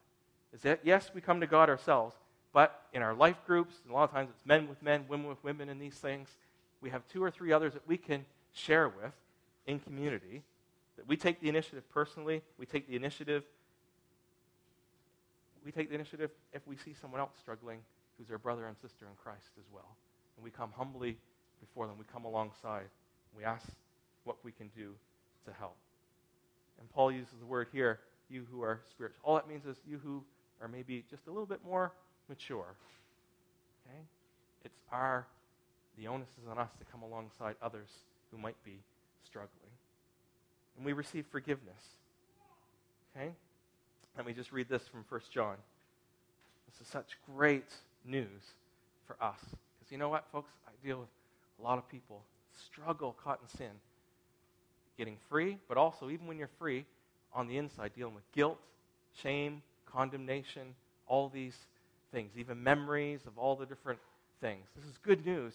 Is 0.53 0.62
that 0.62 0.81
yes, 0.84 1.12
we 1.13 1.22
come 1.22 1.39
to 1.39 1.48
God 1.48 1.70
ourselves, 1.70 2.15
but 2.53 2.81
in 2.93 3.01
our 3.01 3.13
life 3.13 3.38
groups, 3.46 3.75
a 3.89 3.93
lot 3.93 4.03
of 4.03 4.12
times 4.12 4.29
it's 4.36 4.46
men 4.46 4.67
with 4.67 4.81
men, 4.81 5.05
women 5.08 5.27
with 5.27 5.43
women 5.43 5.70
in 5.70 5.79
these 5.79 5.96
things, 5.96 6.29
we 6.81 6.89
have 6.89 7.08
two 7.08 7.24
or 7.24 7.31
three 7.31 7.51
others 7.53 7.74
that 7.74 7.88
we 7.88 7.98
can 7.98 8.25
share 8.53 8.89
with 8.89 9.13
in 9.67 9.79
community. 9.79 10.41
That 10.98 11.08
we 11.08 11.15
take 11.15 11.39
the 11.39 11.50
initiative 11.50 11.89
personally, 11.91 12.41
we 12.58 12.65
take 12.65 12.88
the 12.88 12.96
initiative. 12.96 13.43
We 15.63 15.72
take 15.72 15.89
the 15.89 15.96
initiative 15.96 16.31
if 16.53 16.65
we 16.67 16.75
see 16.75 16.93
someone 17.00 17.22
else 17.22 17.34
struggling 17.39 17.79
who's 18.17 18.31
our 18.31 18.39
brother 18.39 18.65
and 18.65 18.75
sister 18.77 19.05
in 19.05 19.15
Christ 19.24 19.51
as 19.60 19.65
well. 19.72 19.96
And 20.36 20.43
we 20.43 20.50
come 20.50 20.72
humbly 20.75 21.17
before 21.60 21.88
them. 21.88 21.98
We 21.98 22.05
come 22.12 22.25
alongside. 22.25 22.88
We 23.38 23.43
ask 23.43 23.67
what 24.24 24.38
we 24.43 24.51
can 24.51 24.70
do 24.75 24.93
to 25.46 25.53
help. 25.53 25.75
And 26.79 26.89
Paul 26.89 27.12
uses 27.12 27.34
the 27.39 27.46
word 27.46 27.67
here, 27.72 28.00
you 28.29 28.46
who 28.51 28.63
are 28.63 28.81
spiritual. 28.89 29.20
All 29.24 29.36
that 29.36 29.48
means 29.48 29.65
is 29.65 29.77
you 29.88 30.00
who 30.03 30.24
are 30.62 30.67
maybe 30.67 31.05
just 31.10 31.27
a 31.27 31.29
little 31.29 31.46
bit 31.46 31.60
more 31.63 31.91
mature. 32.31 32.75
Okay? 33.85 34.00
It's 34.63 34.79
our, 34.91 35.27
the 35.97 36.07
onus 36.07 36.29
is 36.41 36.50
on 36.50 36.57
us 36.57 36.69
to 36.79 36.85
come 36.85 37.01
alongside 37.01 37.55
others 37.61 37.89
who 38.31 38.37
might 38.37 38.55
be 38.63 38.79
struggling. 39.25 39.50
And 40.77 40.85
we 40.85 40.94
receive 40.94 41.25
forgiveness. 41.29 41.83
Okay? 43.13 43.31
Let 44.15 44.25
me 44.25 44.31
just 44.31 44.53
read 44.53 44.70
this 44.70 44.83
from 44.87 45.03
1 45.09 45.22
John. 45.29 45.55
This 46.72 46.87
is 46.87 46.91
such 46.91 47.17
great 47.35 47.70
news 48.05 48.53
for 49.05 49.22
us. 49.22 49.39
Because 49.44 49.91
you 49.91 49.98
know 49.98 50.09
what, 50.09 50.25
folks? 50.31 50.51
I 50.65 50.72
deal 50.85 51.00
with 51.00 51.09
a 51.59 51.63
lot 51.63 51.77
of 51.77 51.89
people 51.89 52.22
struggle 52.65 53.13
caught 53.22 53.39
in 53.41 53.57
sin. 53.57 53.72
Getting 54.98 55.17
free, 55.29 55.57
but 55.67 55.77
also, 55.77 56.09
even 56.09 56.27
when 56.27 56.37
you're 56.37 56.50
free, 56.59 56.85
on 57.33 57.48
the 57.48 57.57
inside, 57.57 57.91
dealing 57.96 58.13
with 58.13 58.29
guilt, 58.33 58.57
shame, 59.22 59.61
condemnation, 59.85 60.75
all 61.07 61.29
these 61.29 61.55
things, 62.11 62.31
even 62.37 62.61
memories 62.61 63.21
of 63.25 63.37
all 63.37 63.55
the 63.55 63.65
different 63.65 64.00
things. 64.39 64.67
This 64.75 64.85
is 64.85 64.97
good 64.97 65.25
news. 65.25 65.53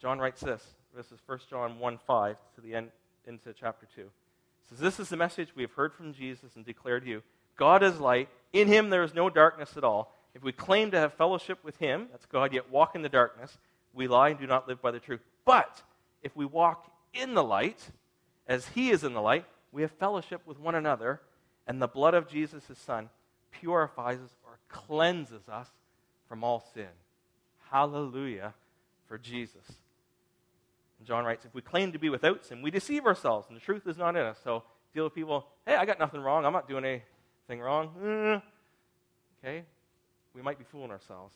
John 0.00 0.18
writes 0.18 0.40
this. 0.40 0.64
This 0.94 1.12
is 1.12 1.18
1 1.26 1.40
John 1.50 1.78
1 1.78 1.98
5 2.06 2.36
to 2.54 2.60
the 2.60 2.74
end 2.74 2.90
into 3.26 3.52
chapter 3.52 3.86
2. 3.94 4.02
It 4.02 4.10
says, 4.68 4.78
This 4.78 5.00
is 5.00 5.08
the 5.08 5.16
message 5.16 5.48
we 5.54 5.62
have 5.62 5.72
heard 5.72 5.92
from 5.92 6.12
Jesus 6.12 6.56
and 6.56 6.64
declared 6.64 7.04
to 7.04 7.08
you. 7.10 7.22
God 7.56 7.82
is 7.82 7.98
light. 7.98 8.28
In 8.52 8.68
him 8.68 8.90
there 8.90 9.02
is 9.02 9.14
no 9.14 9.30
darkness 9.30 9.76
at 9.76 9.84
all. 9.84 10.14
If 10.34 10.42
we 10.42 10.52
claim 10.52 10.90
to 10.90 10.98
have 10.98 11.14
fellowship 11.14 11.58
with 11.64 11.76
him, 11.78 12.08
that's 12.10 12.26
God, 12.26 12.52
yet 12.52 12.70
walk 12.70 12.94
in 12.94 13.02
the 13.02 13.08
darkness, 13.08 13.56
we 13.94 14.06
lie 14.06 14.30
and 14.30 14.38
do 14.38 14.46
not 14.46 14.68
live 14.68 14.82
by 14.82 14.90
the 14.90 15.00
truth. 15.00 15.20
But 15.44 15.82
if 16.22 16.36
we 16.36 16.44
walk 16.44 16.90
in 17.14 17.34
the 17.34 17.42
light, 17.42 17.90
as 18.46 18.68
he 18.68 18.90
is 18.90 19.02
in 19.02 19.14
the 19.14 19.22
light, 19.22 19.46
we 19.72 19.82
have 19.82 19.90
fellowship 19.92 20.42
with 20.46 20.60
one 20.60 20.74
another, 20.74 21.20
and 21.66 21.80
the 21.80 21.88
blood 21.88 22.14
of 22.14 22.28
Jesus, 22.28 22.66
his 22.66 22.78
son, 22.78 23.08
purifies 23.50 24.18
us 24.18 24.35
cleanses 24.68 25.48
us 25.48 25.68
from 26.28 26.44
all 26.44 26.64
sin. 26.74 26.88
Hallelujah 27.70 28.54
for 29.08 29.18
Jesus. 29.18 29.64
And 30.98 31.06
John 31.06 31.24
writes, 31.24 31.44
if 31.44 31.54
we 31.54 31.62
claim 31.62 31.92
to 31.92 31.98
be 31.98 32.08
without 32.08 32.44
sin, 32.44 32.62
we 32.62 32.70
deceive 32.70 33.06
ourselves, 33.06 33.48
and 33.48 33.56
the 33.56 33.60
truth 33.60 33.86
is 33.86 33.96
not 33.96 34.16
in 34.16 34.22
us. 34.22 34.38
So 34.42 34.62
deal 34.94 35.04
with 35.04 35.14
people, 35.14 35.46
hey, 35.66 35.76
I 35.76 35.84
got 35.84 35.98
nothing 35.98 36.20
wrong. 36.20 36.44
I'm 36.44 36.52
not 36.52 36.68
doing 36.68 36.84
anything 36.84 37.60
wrong. 37.60 37.90
Eh. 38.02 38.40
Okay? 39.46 39.64
We 40.34 40.42
might 40.42 40.58
be 40.58 40.64
fooling 40.64 40.90
ourselves. 40.90 41.34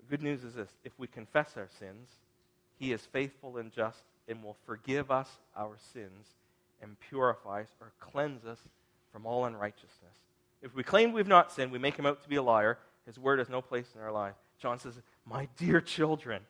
The 0.00 0.16
good 0.16 0.22
news 0.22 0.44
is 0.44 0.54
this 0.54 0.70
if 0.84 0.92
we 0.98 1.06
confess 1.06 1.56
our 1.56 1.68
sins, 1.78 2.08
he 2.78 2.92
is 2.92 3.00
faithful 3.12 3.56
and 3.58 3.72
just 3.72 4.02
and 4.28 4.42
will 4.42 4.56
forgive 4.66 5.10
us 5.10 5.28
our 5.56 5.76
sins 5.92 6.26
and 6.80 6.96
purify 7.08 7.62
us 7.62 7.68
or 7.80 7.92
cleanse 8.00 8.44
us 8.44 8.58
from 9.12 9.26
all 9.26 9.44
unrighteousness. 9.44 10.18
If 10.62 10.74
we 10.74 10.82
claim 10.82 11.12
we've 11.12 11.26
not 11.26 11.52
sinned, 11.52 11.72
we 11.72 11.78
make 11.78 11.96
him 11.96 12.06
out 12.06 12.22
to 12.22 12.28
be 12.28 12.36
a 12.36 12.42
liar. 12.42 12.78
His 13.04 13.18
word 13.18 13.40
has 13.40 13.48
no 13.48 13.60
place 13.60 13.88
in 13.94 14.00
our 14.00 14.12
life. 14.12 14.34
John 14.60 14.78
says, 14.78 14.94
My 15.26 15.48
dear 15.56 15.80
children, 15.80 16.42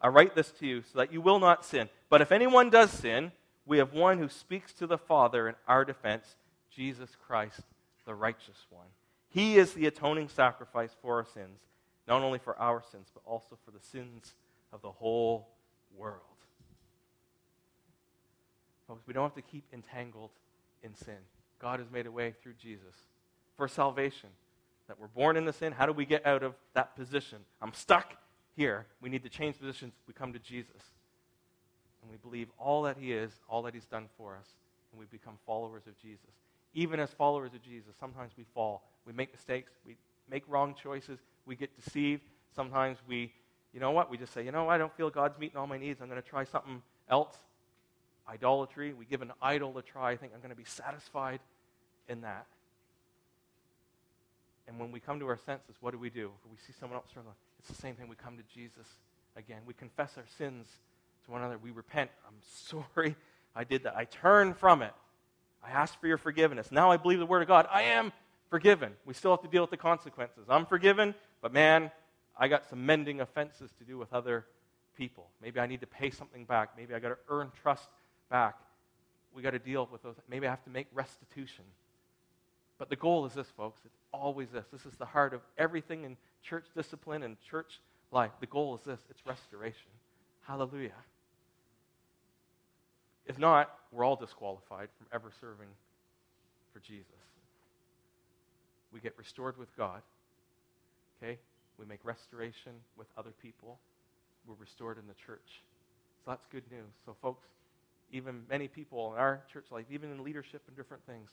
I 0.00 0.08
write 0.08 0.34
this 0.34 0.50
to 0.52 0.66
you 0.66 0.82
so 0.82 0.98
that 0.98 1.12
you 1.12 1.22
will 1.22 1.38
not 1.38 1.64
sin. 1.64 1.88
But 2.10 2.20
if 2.20 2.30
anyone 2.30 2.68
does 2.68 2.90
sin, 2.90 3.32
we 3.64 3.78
have 3.78 3.94
one 3.94 4.18
who 4.18 4.28
speaks 4.28 4.74
to 4.74 4.86
the 4.86 4.98
Father 4.98 5.48
in 5.48 5.54
our 5.66 5.84
defense, 5.84 6.36
Jesus 6.70 7.16
Christ, 7.26 7.60
the 8.04 8.14
righteous 8.14 8.66
one. 8.68 8.86
He 9.30 9.56
is 9.56 9.72
the 9.72 9.86
atoning 9.86 10.28
sacrifice 10.28 10.94
for 11.00 11.16
our 11.16 11.24
sins, 11.24 11.58
not 12.06 12.22
only 12.22 12.38
for 12.38 12.58
our 12.58 12.82
sins, 12.92 13.08
but 13.14 13.22
also 13.24 13.56
for 13.64 13.70
the 13.70 13.80
sins 13.80 14.34
of 14.72 14.82
the 14.82 14.90
whole 14.90 15.48
world. 15.96 16.20
Folks, 18.86 19.06
we 19.06 19.14
don't 19.14 19.24
have 19.24 19.34
to 19.34 19.42
keep 19.42 19.64
entangled 19.72 20.30
in 20.82 20.94
sin. 20.94 21.16
God 21.58 21.80
has 21.80 21.90
made 21.90 22.06
a 22.06 22.12
way 22.12 22.34
through 22.42 22.52
Jesus 22.60 22.94
for 23.56 23.68
salvation. 23.68 24.30
That 24.88 25.00
we're 25.00 25.08
born 25.08 25.36
into 25.36 25.52
sin. 25.52 25.72
How 25.72 25.86
do 25.86 25.92
we 25.92 26.04
get 26.04 26.26
out 26.26 26.42
of 26.42 26.54
that 26.74 26.94
position? 26.94 27.38
I'm 27.62 27.72
stuck 27.72 28.16
here. 28.56 28.86
We 29.00 29.08
need 29.08 29.22
to 29.22 29.30
change 29.30 29.58
positions. 29.58 29.94
We 30.06 30.12
come 30.14 30.32
to 30.32 30.38
Jesus. 30.38 30.82
And 32.02 32.10
we 32.10 32.18
believe 32.18 32.48
all 32.58 32.82
that 32.82 32.98
He 32.98 33.12
is, 33.12 33.32
all 33.48 33.62
that 33.62 33.74
He's 33.74 33.86
done 33.86 34.08
for 34.18 34.36
us. 34.36 34.46
And 34.92 35.00
we 35.00 35.06
become 35.06 35.38
followers 35.46 35.86
of 35.86 35.96
Jesus. 36.00 36.30
Even 36.74 37.00
as 37.00 37.10
followers 37.10 37.54
of 37.54 37.62
Jesus, 37.62 37.94
sometimes 37.98 38.32
we 38.36 38.44
fall. 38.54 38.82
We 39.06 39.12
make 39.12 39.32
mistakes. 39.32 39.72
We 39.86 39.96
make 40.30 40.44
wrong 40.48 40.74
choices. 40.80 41.18
We 41.46 41.56
get 41.56 41.74
deceived. 41.82 42.22
Sometimes 42.54 42.98
we, 43.08 43.32
you 43.72 43.80
know 43.80 43.90
what? 43.90 44.10
We 44.10 44.18
just 44.18 44.34
say, 44.34 44.44
you 44.44 44.52
know, 44.52 44.68
I 44.68 44.76
don't 44.76 44.94
feel 44.96 45.08
God's 45.08 45.38
meeting 45.38 45.56
all 45.56 45.66
my 45.66 45.78
needs. 45.78 46.00
I'm 46.00 46.08
going 46.08 46.20
to 46.20 46.28
try 46.28 46.44
something 46.44 46.82
else. 47.08 47.36
Idolatry. 48.28 48.92
We 48.92 49.04
give 49.06 49.22
an 49.22 49.32
idol 49.40 49.76
a 49.78 49.82
try. 49.82 50.12
I 50.12 50.16
think 50.16 50.32
I'm 50.34 50.40
going 50.40 50.50
to 50.50 50.56
be 50.56 50.64
satisfied 50.64 51.40
in 52.08 52.20
that. 52.20 52.46
And 54.66 54.78
when 54.78 54.90
we 54.90 55.00
come 55.00 55.20
to 55.20 55.28
our 55.28 55.36
senses, 55.36 55.76
what 55.80 55.92
do 55.92 55.98
we 55.98 56.10
do? 56.10 56.30
If 56.44 56.50
we 56.50 56.56
see 56.66 56.72
someone 56.78 56.96
else 56.96 57.06
struggling, 57.10 57.34
it's 57.58 57.68
the 57.68 57.74
same 57.74 57.94
thing. 57.94 58.08
We 58.08 58.16
come 58.16 58.36
to 58.36 58.42
Jesus 58.54 58.86
again. 59.36 59.58
We 59.66 59.74
confess 59.74 60.12
our 60.16 60.24
sins 60.38 60.66
to 61.24 61.30
one 61.30 61.40
another. 61.40 61.58
We 61.58 61.70
repent. 61.70 62.10
I'm 62.26 62.34
sorry 62.42 63.16
I 63.54 63.64
did 63.64 63.84
that. 63.84 63.96
I 63.96 64.04
turn 64.04 64.54
from 64.54 64.82
it. 64.82 64.92
I 65.62 65.70
ask 65.70 65.98
for 66.00 66.06
your 66.06 66.18
forgiveness. 66.18 66.70
Now 66.70 66.90
I 66.90 66.96
believe 66.96 67.18
the 67.18 67.26
Word 67.26 67.42
of 67.42 67.48
God. 67.48 67.66
I 67.70 67.82
am 67.82 68.12
forgiven. 68.50 68.92
We 69.04 69.14
still 69.14 69.30
have 69.30 69.42
to 69.42 69.48
deal 69.48 69.62
with 69.62 69.70
the 69.70 69.76
consequences. 69.76 70.44
I'm 70.48 70.66
forgiven, 70.66 71.14
but 71.40 71.52
man, 71.52 71.90
I 72.36 72.48
got 72.48 72.68
some 72.68 72.84
mending 72.84 73.20
offenses 73.20 73.70
to 73.78 73.84
do 73.84 73.96
with 73.96 74.12
other 74.12 74.44
people. 74.96 75.28
Maybe 75.42 75.60
I 75.60 75.66
need 75.66 75.80
to 75.80 75.86
pay 75.86 76.10
something 76.10 76.44
back. 76.44 76.70
Maybe 76.76 76.94
I 76.94 76.98
got 76.98 77.08
to 77.08 77.18
earn 77.28 77.50
trust 77.62 77.88
back. 78.30 78.56
We 79.34 79.42
got 79.42 79.50
to 79.50 79.58
deal 79.58 79.88
with 79.90 80.02
those. 80.02 80.14
Maybe 80.28 80.46
I 80.46 80.50
have 80.50 80.64
to 80.64 80.70
make 80.70 80.86
restitution. 80.92 81.64
But 82.78 82.90
the 82.90 82.96
goal 82.96 83.24
is 83.26 83.34
this, 83.34 83.46
folks. 83.56 83.80
It's 83.84 83.96
always 84.12 84.50
this. 84.50 84.66
This 84.72 84.84
is 84.84 84.94
the 84.96 85.04
heart 85.04 85.32
of 85.32 85.40
everything 85.58 86.04
in 86.04 86.16
church 86.42 86.66
discipline 86.76 87.22
and 87.22 87.36
church 87.48 87.80
life. 88.10 88.32
The 88.40 88.46
goal 88.46 88.74
is 88.74 88.82
this 88.82 89.00
it's 89.10 89.24
restoration. 89.26 89.90
Hallelujah. 90.46 90.90
If 93.26 93.38
not, 93.38 93.70
we're 93.90 94.04
all 94.04 94.16
disqualified 94.16 94.88
from 94.98 95.06
ever 95.12 95.30
serving 95.40 95.68
for 96.72 96.80
Jesus. 96.80 97.06
We 98.92 99.00
get 99.00 99.14
restored 99.16 99.56
with 99.56 99.74
God. 99.76 100.02
Okay? 101.22 101.38
We 101.78 101.86
make 101.86 102.00
restoration 102.04 102.72
with 102.96 103.06
other 103.16 103.32
people. 103.42 103.78
We're 104.46 104.54
restored 104.60 104.98
in 104.98 105.06
the 105.06 105.14
church. 105.14 105.62
So 106.24 106.30
that's 106.30 106.46
good 106.46 106.64
news. 106.70 106.92
So, 107.06 107.16
folks, 107.22 107.46
even 108.12 108.42
many 108.48 108.68
people 108.68 109.12
in 109.12 109.18
our 109.18 109.42
church 109.52 109.66
life, 109.70 109.86
even 109.90 110.10
in 110.10 110.22
leadership 110.22 110.62
and 110.68 110.76
different 110.76 111.04
things, 111.06 111.30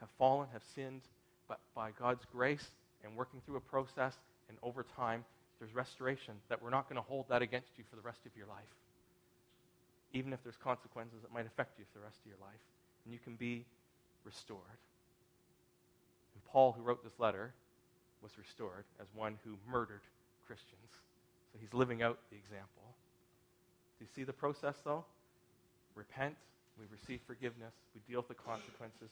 have 0.00 0.08
fallen, 0.18 0.48
have 0.52 0.62
sinned, 0.74 1.02
but 1.48 1.60
by 1.74 1.90
God's 1.98 2.24
grace 2.32 2.66
and 3.04 3.16
working 3.16 3.40
through 3.44 3.56
a 3.56 3.60
process 3.60 4.14
and 4.48 4.58
over 4.62 4.84
time, 4.96 5.24
there's 5.58 5.74
restoration 5.74 6.34
that 6.48 6.62
we're 6.62 6.70
not 6.70 6.88
going 6.88 6.96
to 6.96 7.08
hold 7.08 7.26
that 7.28 7.42
against 7.42 7.70
you 7.78 7.84
for 7.88 7.96
the 7.96 8.02
rest 8.02 8.20
of 8.26 8.32
your 8.36 8.46
life. 8.46 8.72
Even 10.12 10.32
if 10.32 10.42
there's 10.42 10.56
consequences 10.56 11.18
that 11.22 11.32
might 11.32 11.46
affect 11.46 11.78
you 11.78 11.84
for 11.92 11.98
the 11.98 12.04
rest 12.04 12.18
of 12.24 12.26
your 12.26 12.40
life. 12.40 12.60
And 13.04 13.12
you 13.12 13.20
can 13.22 13.34
be 13.36 13.64
restored. 14.24 14.80
And 16.34 16.44
Paul, 16.44 16.72
who 16.72 16.82
wrote 16.82 17.02
this 17.02 17.18
letter, 17.18 17.52
was 18.22 18.32
restored 18.38 18.84
as 19.00 19.06
one 19.14 19.38
who 19.44 19.56
murdered 19.70 20.02
Christians. 20.46 20.90
So 21.52 21.58
he's 21.60 21.72
living 21.72 22.02
out 22.02 22.18
the 22.30 22.36
example. 22.36 22.84
Do 23.98 24.04
you 24.04 24.10
see 24.14 24.24
the 24.24 24.32
process, 24.32 24.76
though? 24.84 25.04
Repent, 25.94 26.34
we 26.78 26.84
receive 26.92 27.20
forgiveness, 27.26 27.72
we 27.94 28.00
deal 28.06 28.20
with 28.20 28.28
the 28.28 28.34
consequences, 28.34 29.08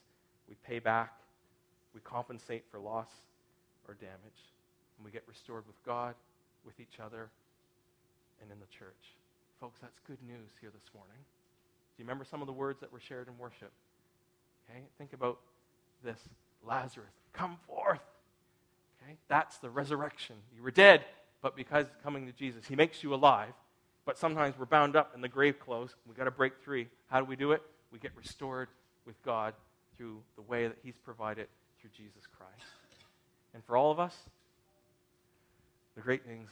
we 0.48 0.54
pay 0.66 0.78
back, 0.78 1.12
we 1.94 2.00
compensate 2.00 2.64
for 2.70 2.78
loss 2.78 3.08
or 3.88 3.94
damage, 3.94 4.40
and 4.96 5.04
we 5.04 5.10
get 5.10 5.22
restored 5.26 5.66
with 5.66 5.82
God, 5.84 6.14
with 6.64 6.78
each 6.80 7.00
other, 7.00 7.28
and 8.40 8.50
in 8.50 8.58
the 8.58 8.66
church. 8.66 9.14
Folks, 9.60 9.80
that's 9.80 9.98
good 10.06 10.18
news 10.26 10.50
here 10.60 10.70
this 10.74 10.90
morning. 10.94 11.16
Do 11.16 12.02
you 12.02 12.04
remember 12.04 12.24
some 12.24 12.40
of 12.40 12.46
the 12.46 12.52
words 12.52 12.80
that 12.80 12.92
were 12.92 13.00
shared 13.00 13.28
in 13.28 13.38
worship? 13.38 13.70
Okay, 14.68 14.80
think 14.98 15.12
about 15.12 15.38
this 16.02 16.18
Lazarus, 16.66 17.12
come 17.32 17.56
forth. 17.66 18.00
Okay, 19.02 19.16
that's 19.28 19.58
the 19.58 19.70
resurrection. 19.70 20.36
You 20.56 20.62
were 20.62 20.70
dead, 20.70 21.04
but 21.42 21.56
because 21.56 21.86
coming 22.02 22.26
to 22.26 22.32
Jesus, 22.32 22.66
he 22.66 22.74
makes 22.74 23.02
you 23.02 23.14
alive. 23.14 23.52
But 24.06 24.18
sometimes 24.18 24.58
we're 24.58 24.66
bound 24.66 24.96
up 24.96 25.12
in 25.14 25.20
the 25.20 25.28
grave 25.28 25.58
clothes. 25.58 25.94
We've 26.06 26.16
got 26.16 26.24
to 26.24 26.30
break 26.30 26.58
free. 26.62 26.88
How 27.08 27.20
do 27.20 27.24
we 27.24 27.36
do 27.36 27.52
it? 27.52 27.62
We 27.90 27.98
get 27.98 28.12
restored 28.16 28.68
with 29.06 29.22
God 29.22 29.54
through 29.96 30.20
the 30.36 30.42
way 30.42 30.66
that 30.68 30.76
He's 30.82 30.96
provided 31.04 31.46
through 31.80 31.90
Jesus 31.96 32.22
Christ. 32.38 32.70
And 33.54 33.64
for 33.64 33.76
all 33.76 33.90
of 33.90 34.00
us, 34.00 34.16
the 35.94 36.00
great 36.00 36.24
things, 36.24 36.50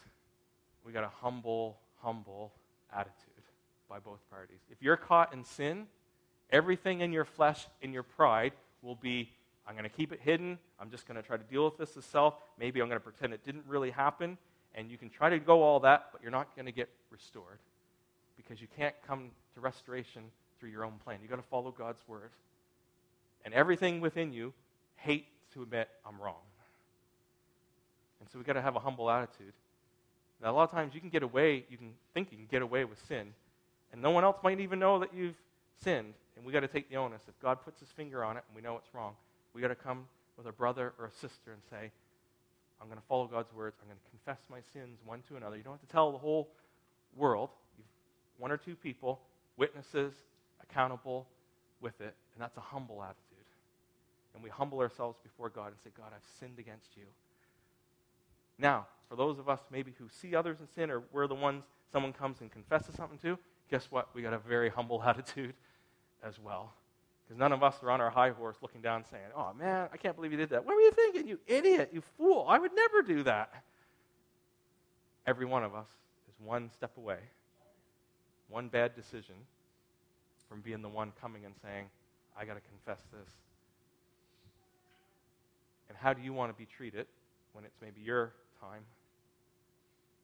we 0.84 0.92
got 0.92 1.04
a 1.04 1.10
humble, 1.20 1.78
humble 2.00 2.52
attitude 2.92 3.16
by 3.88 3.98
both 3.98 4.20
parties. 4.30 4.60
If 4.70 4.78
you're 4.80 4.96
caught 4.96 5.32
in 5.32 5.44
sin, 5.44 5.86
everything 6.50 7.00
in 7.00 7.12
your 7.12 7.24
flesh, 7.24 7.66
in 7.80 7.92
your 7.92 8.02
pride, 8.04 8.52
will 8.82 8.94
be 8.96 9.30
I'm 9.66 9.74
going 9.74 9.88
to 9.88 9.96
keep 9.96 10.12
it 10.12 10.20
hidden. 10.22 10.58
I'm 10.80 10.90
just 10.90 11.06
going 11.06 11.16
to 11.16 11.22
try 11.22 11.36
to 11.36 11.42
deal 11.44 11.64
with 11.64 11.78
this 11.78 11.96
as 11.96 12.04
self. 12.04 12.34
Maybe 12.58 12.80
I'm 12.80 12.88
going 12.88 13.00
to 13.00 13.04
pretend 13.04 13.32
it 13.32 13.44
didn't 13.44 13.64
really 13.66 13.90
happen. 13.90 14.36
And 14.74 14.90
you 14.90 14.98
can 14.98 15.10
try 15.10 15.30
to 15.30 15.38
go 15.38 15.62
all 15.62 15.80
that, 15.80 16.08
but 16.12 16.22
you're 16.22 16.32
not 16.32 16.54
going 16.56 16.66
to 16.66 16.72
get 16.72 16.88
restored 17.10 17.58
because 18.36 18.60
you 18.60 18.66
can't 18.76 18.94
come 19.06 19.30
to 19.54 19.60
restoration 19.60 20.22
through 20.58 20.70
your 20.70 20.84
own 20.84 20.94
plan. 21.04 21.18
You've 21.20 21.30
got 21.30 21.36
to 21.36 21.48
follow 21.48 21.70
God's 21.70 22.02
word. 22.08 22.30
And 23.44 23.54
everything 23.54 24.00
within 24.00 24.32
you 24.32 24.52
hates 24.96 25.26
to 25.54 25.62
admit 25.62 25.88
I'm 26.06 26.20
wrong. 26.20 26.36
And 28.20 28.28
so 28.30 28.38
we've 28.38 28.46
got 28.46 28.52
to 28.54 28.62
have 28.62 28.76
a 28.76 28.80
humble 28.80 29.10
attitude. 29.10 29.52
Now, 30.42 30.50
a 30.50 30.54
lot 30.54 30.64
of 30.64 30.70
times 30.70 30.94
you 30.94 31.00
can 31.00 31.10
get 31.10 31.22
away, 31.22 31.64
you 31.68 31.76
can 31.76 31.92
think 32.14 32.30
you 32.30 32.36
can 32.36 32.46
get 32.46 32.62
away 32.62 32.84
with 32.84 32.98
sin, 33.06 33.32
and 33.92 34.02
no 34.02 34.10
one 34.10 34.24
else 34.24 34.38
might 34.42 34.60
even 34.60 34.78
know 34.78 34.98
that 35.00 35.14
you've 35.14 35.36
sinned. 35.82 36.14
And 36.36 36.44
we've 36.44 36.52
got 36.52 36.60
to 36.60 36.68
take 36.68 36.88
the 36.88 36.96
onus. 36.96 37.22
If 37.28 37.38
God 37.40 37.62
puts 37.64 37.80
his 37.80 37.90
finger 37.90 38.24
on 38.24 38.36
it 38.36 38.44
and 38.48 38.56
we 38.56 38.62
know 38.62 38.76
it's 38.76 38.92
wrong, 38.94 39.14
we've 39.52 39.62
got 39.62 39.68
to 39.68 39.74
come 39.74 40.06
with 40.36 40.46
a 40.46 40.52
brother 40.52 40.94
or 40.98 41.06
a 41.06 41.12
sister 41.12 41.52
and 41.52 41.60
say, 41.70 41.90
I'm 42.80 42.88
going 42.88 42.98
to 42.98 43.06
follow 43.06 43.26
God's 43.26 43.52
words. 43.52 43.76
I'm 43.80 43.86
going 43.86 43.98
to 43.98 44.10
confess 44.10 44.38
my 44.50 44.58
sins 44.72 44.98
one 45.04 45.22
to 45.28 45.36
another. 45.36 45.56
You 45.56 45.62
don't 45.62 45.74
have 45.74 45.80
to 45.82 45.92
tell 45.92 46.10
the 46.10 46.18
whole 46.18 46.48
world. 47.16 47.50
You've 47.76 47.86
one 48.38 48.50
or 48.50 48.56
two 48.56 48.74
people, 48.74 49.20
witnesses, 49.56 50.12
accountable 50.62 51.28
with 51.80 52.00
it, 52.00 52.14
and 52.34 52.40
that's 52.40 52.56
a 52.56 52.60
humble 52.60 53.02
attitude. 53.02 53.31
And 54.34 54.42
we 54.42 54.50
humble 54.50 54.80
ourselves 54.80 55.18
before 55.22 55.48
God 55.48 55.68
and 55.68 55.76
say, 55.82 55.90
God, 55.96 56.12
I've 56.14 56.26
sinned 56.40 56.58
against 56.58 56.96
you. 56.96 57.04
Now, 58.58 58.86
for 59.08 59.16
those 59.16 59.38
of 59.38 59.48
us 59.48 59.60
maybe 59.70 59.92
who 59.98 60.08
see 60.08 60.34
others 60.34 60.58
in 60.60 60.68
sin, 60.74 60.90
or 60.90 61.02
we're 61.12 61.26
the 61.26 61.34
ones 61.34 61.64
someone 61.92 62.12
comes 62.12 62.40
and 62.40 62.50
confesses 62.50 62.94
something 62.94 63.18
to, 63.18 63.38
guess 63.70 63.88
what? 63.90 64.08
We 64.14 64.22
got 64.22 64.32
a 64.32 64.38
very 64.38 64.70
humble 64.70 65.02
attitude 65.06 65.54
as 66.24 66.38
well. 66.38 66.72
Because 67.24 67.38
none 67.38 67.52
of 67.52 67.62
us 67.62 67.76
are 67.82 67.90
on 67.90 68.00
our 68.00 68.10
high 68.10 68.30
horse 68.30 68.56
looking 68.62 68.80
down 68.80 69.04
saying, 69.10 69.24
Oh 69.36 69.52
man, 69.52 69.88
I 69.92 69.96
can't 69.96 70.16
believe 70.16 70.32
you 70.32 70.38
did 70.38 70.50
that. 70.50 70.64
What 70.64 70.74
were 70.74 70.80
you 70.80 70.92
thinking, 70.92 71.28
you 71.28 71.38
idiot, 71.46 71.90
you 71.92 72.02
fool? 72.16 72.46
I 72.48 72.58
would 72.58 72.74
never 72.74 73.02
do 73.02 73.22
that. 73.24 73.52
Every 75.26 75.46
one 75.46 75.62
of 75.62 75.74
us 75.74 75.86
is 76.28 76.34
one 76.44 76.70
step 76.70 76.96
away, 76.96 77.18
one 78.48 78.68
bad 78.68 78.96
decision 78.96 79.36
from 80.48 80.60
being 80.60 80.82
the 80.82 80.88
one 80.88 81.12
coming 81.20 81.44
and 81.44 81.54
saying, 81.62 81.86
I 82.36 82.44
got 82.44 82.54
to 82.54 82.60
confess 82.60 83.02
this. 83.12 83.28
And 85.92 85.98
how 86.00 86.14
do 86.14 86.22
you 86.22 86.32
want 86.32 86.50
to 86.50 86.56
be 86.56 86.64
treated 86.64 87.06
when 87.52 87.66
it's 87.66 87.76
maybe 87.82 88.00
your 88.00 88.32
time? 88.62 88.80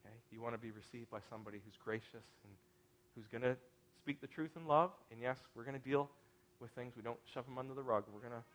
Okay? 0.00 0.14
You 0.32 0.40
want 0.40 0.54
to 0.54 0.58
be 0.58 0.70
received 0.70 1.10
by 1.10 1.18
somebody 1.28 1.60
who's 1.62 1.76
gracious 1.84 2.24
and 2.40 2.52
who's 3.14 3.26
going 3.26 3.42
to 3.42 3.54
speak 4.00 4.22
the 4.22 4.26
truth 4.26 4.52
in 4.56 4.66
love. 4.66 4.92
And 5.12 5.20
yes, 5.20 5.36
we're 5.54 5.64
going 5.64 5.78
to 5.78 5.86
deal 5.86 6.08
with 6.58 6.70
things. 6.70 6.94
We 6.96 7.02
don't 7.02 7.18
shove 7.34 7.44
them 7.44 7.58
under 7.58 7.74
the 7.74 7.82
rug. 7.82 8.04
We're 8.14 8.26
going 8.26 8.40
to 8.40 8.46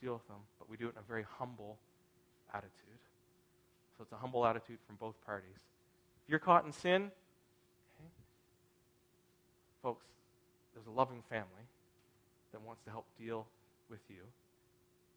deal 0.00 0.12
with 0.12 0.28
them. 0.28 0.36
But 0.60 0.70
we 0.70 0.76
do 0.76 0.86
it 0.86 0.94
in 0.94 0.98
a 0.98 1.08
very 1.08 1.24
humble 1.38 1.76
attitude. 2.54 3.02
So 3.98 4.04
it's 4.04 4.12
a 4.12 4.16
humble 4.16 4.46
attitude 4.46 4.78
from 4.86 4.94
both 4.94 5.16
parties. 5.26 5.58
If 6.22 6.30
you're 6.30 6.38
caught 6.38 6.64
in 6.64 6.72
sin, 6.72 7.10
okay, 7.98 8.10
folks, 9.82 10.06
there's 10.72 10.86
a 10.86 10.96
loving 10.96 11.24
family 11.28 11.66
that 12.52 12.62
wants 12.62 12.80
to 12.84 12.90
help 12.90 13.06
deal 13.18 13.48
with 13.90 13.98
you. 14.08 14.22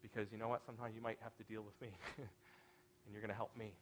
Because 0.04 0.30
you 0.30 0.36
know 0.36 0.48
what? 0.48 0.60
Sometimes 0.66 0.94
you 0.94 1.00
might 1.00 1.16
have 1.22 1.34
to 1.38 1.44
deal 1.44 1.62
with 1.62 1.80
me. 1.80 1.88
and 2.18 3.10
you're 3.10 3.22
going 3.22 3.32
to 3.32 3.36
help 3.36 3.56
me. 3.56 3.72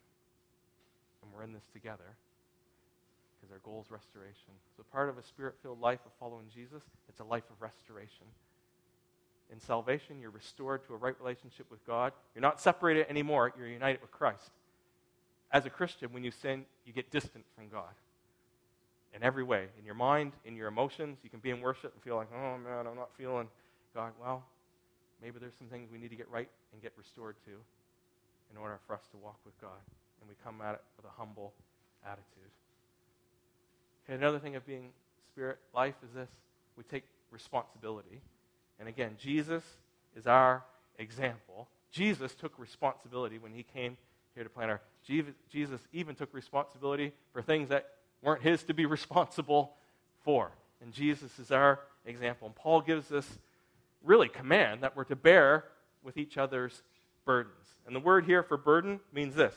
And 1.23 1.33
we're 1.35 1.43
in 1.43 1.53
this 1.53 1.67
together 1.73 2.15
because 3.43 3.53
our 3.53 3.59
goal 3.65 3.83
is 3.85 3.91
restoration. 3.91 4.55
So, 4.77 4.85
part 4.93 5.09
of 5.09 5.19
a 5.19 5.23
spirit 5.23 5.57
filled 5.63 5.81
life 5.81 5.99
of 6.07 6.13
following 6.21 6.47
Jesus, 6.55 6.83
it's 7.09 7.19
a 7.19 7.25
life 7.25 7.43
of 7.51 7.61
restoration. 7.61 8.27
In 9.53 9.61
salvation, 9.61 10.21
you're 10.21 10.31
restored 10.31 10.87
to 10.87 10.95
a 10.95 10.97
right 10.97 11.15
relationship 11.21 11.67
with 11.71 11.85
God. 11.87 12.13
You're 12.35 12.43
not 12.43 12.61
separated 12.61 13.07
anymore, 13.11 13.53
you're 13.59 13.67
united 13.67 14.01
with 14.01 14.13
Christ. 14.13 14.51
As 15.51 15.67
a 15.67 15.71
Christian, 15.71 16.13
when 16.13 16.25
you 16.25 16.31
sin, 16.31 16.65
you 16.87 16.93
get 16.93 17.11
distant 17.11 17.45
from 17.55 17.69
God. 17.69 17.93
In 19.15 19.23
every 19.23 19.45
way. 19.45 19.67
In 19.79 19.85
your 19.85 19.95
mind, 19.95 20.33
in 20.47 20.57
your 20.57 20.69
emotions, 20.69 21.19
you 21.23 21.29
can 21.29 21.41
be 21.41 21.51
in 21.51 21.61
worship 21.61 21.93
and 21.93 22.03
feel 22.03 22.17
like, 22.17 22.29
oh 22.35 22.57
man, 22.57 22.87
I'm 22.87 22.97
not 22.97 23.11
feeling 23.19 23.49
God. 23.95 24.13
Well, 24.19 24.43
maybe 25.23 25.39
there's 25.39 25.55
some 25.57 25.69
things 25.69 25.89
we 25.91 25.99
need 25.99 26.11
to 26.11 26.17
get 26.17 26.31
right 26.31 26.49
and 26.73 26.83
get 26.83 26.93
restored 26.97 27.37
to 27.45 27.53
in 28.51 28.57
order 28.59 28.79
for 28.87 28.95
us 28.95 29.03
to 29.13 29.17
walk 29.17 29.39
with 29.45 29.59
God. 29.61 29.81
And 30.21 30.29
we 30.29 30.35
come 30.45 30.61
at 30.61 30.75
it 30.75 30.83
with 30.97 31.07
a 31.07 31.15
humble 31.17 31.53
attitude. 32.05 32.51
Okay, 34.05 34.15
another 34.15 34.39
thing 34.39 34.57
of 34.57 34.67
being 34.67 34.91
spirit 35.33 35.59
life 35.75 35.95
is 36.05 36.13
this 36.15 36.29
we 36.77 36.85
take 36.85 37.05
responsibility. 37.31 38.21
And 38.79 38.89
again, 38.89 39.17
Jesus 39.19 39.63
is 40.17 40.27
our 40.27 40.65
example. 40.99 41.69
Jesus 41.91 42.35
took 42.35 42.59
responsibility 42.59 43.39
when 43.39 43.53
he 43.53 43.63
came 43.63 43.97
here 44.35 44.45
to 44.45 44.51
plant 44.51 44.71
our. 44.71 44.81
Jesus 45.05 45.81
even 45.93 46.15
took 46.15 46.33
responsibility 46.33 47.13
for 47.33 47.43
things 47.43 47.69
that 47.69 47.89
weren't 48.23 48.43
his 48.43 48.63
to 48.65 48.75
be 48.75 48.87
responsible 48.87 49.75
for. 50.25 50.53
And 50.81 50.93
Jesus 50.93 51.39
is 51.39 51.51
our 51.51 51.81
example. 52.07 52.47
And 52.47 52.57
Paul 52.57 52.81
gives 52.81 53.09
this 53.09 53.27
really 54.05 54.29
command 54.29 54.83
that 54.83 54.97
we're 54.97 55.05
to 55.05 55.17
bear 55.17 55.65
with 56.03 56.17
each 56.17 56.37
other's 56.37 56.83
burdens. 57.25 57.67
And 57.87 57.95
the 57.95 58.01
word 58.01 58.25
here 58.25 58.43
for 58.43 58.57
burden 58.57 59.01
means 59.13 59.35
this 59.35 59.55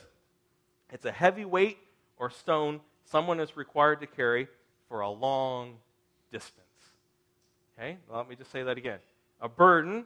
it's 0.92 1.04
a 1.04 1.12
heavy 1.12 1.44
weight 1.44 1.78
or 2.16 2.30
stone 2.30 2.80
someone 3.04 3.40
is 3.40 3.56
required 3.56 4.00
to 4.00 4.06
carry 4.06 4.48
for 4.88 5.00
a 5.00 5.10
long 5.10 5.76
distance. 6.32 6.62
Okay, 7.78 7.96
well, 8.08 8.18
let 8.18 8.28
me 8.28 8.36
just 8.36 8.50
say 8.50 8.62
that 8.62 8.78
again. 8.78 8.98
A 9.40 9.48
burden 9.48 10.04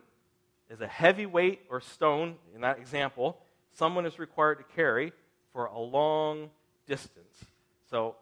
is 0.70 0.80
a 0.80 0.86
heavy 0.86 1.26
weight 1.26 1.60
or 1.70 1.80
stone, 1.80 2.36
in 2.54 2.60
that 2.62 2.78
example, 2.78 3.38
someone 3.72 4.06
is 4.06 4.18
required 4.18 4.56
to 4.56 4.64
carry 4.74 5.12
for 5.52 5.66
a 5.66 5.78
long 5.78 6.50
distance. 6.86 7.44
So, 7.90 8.16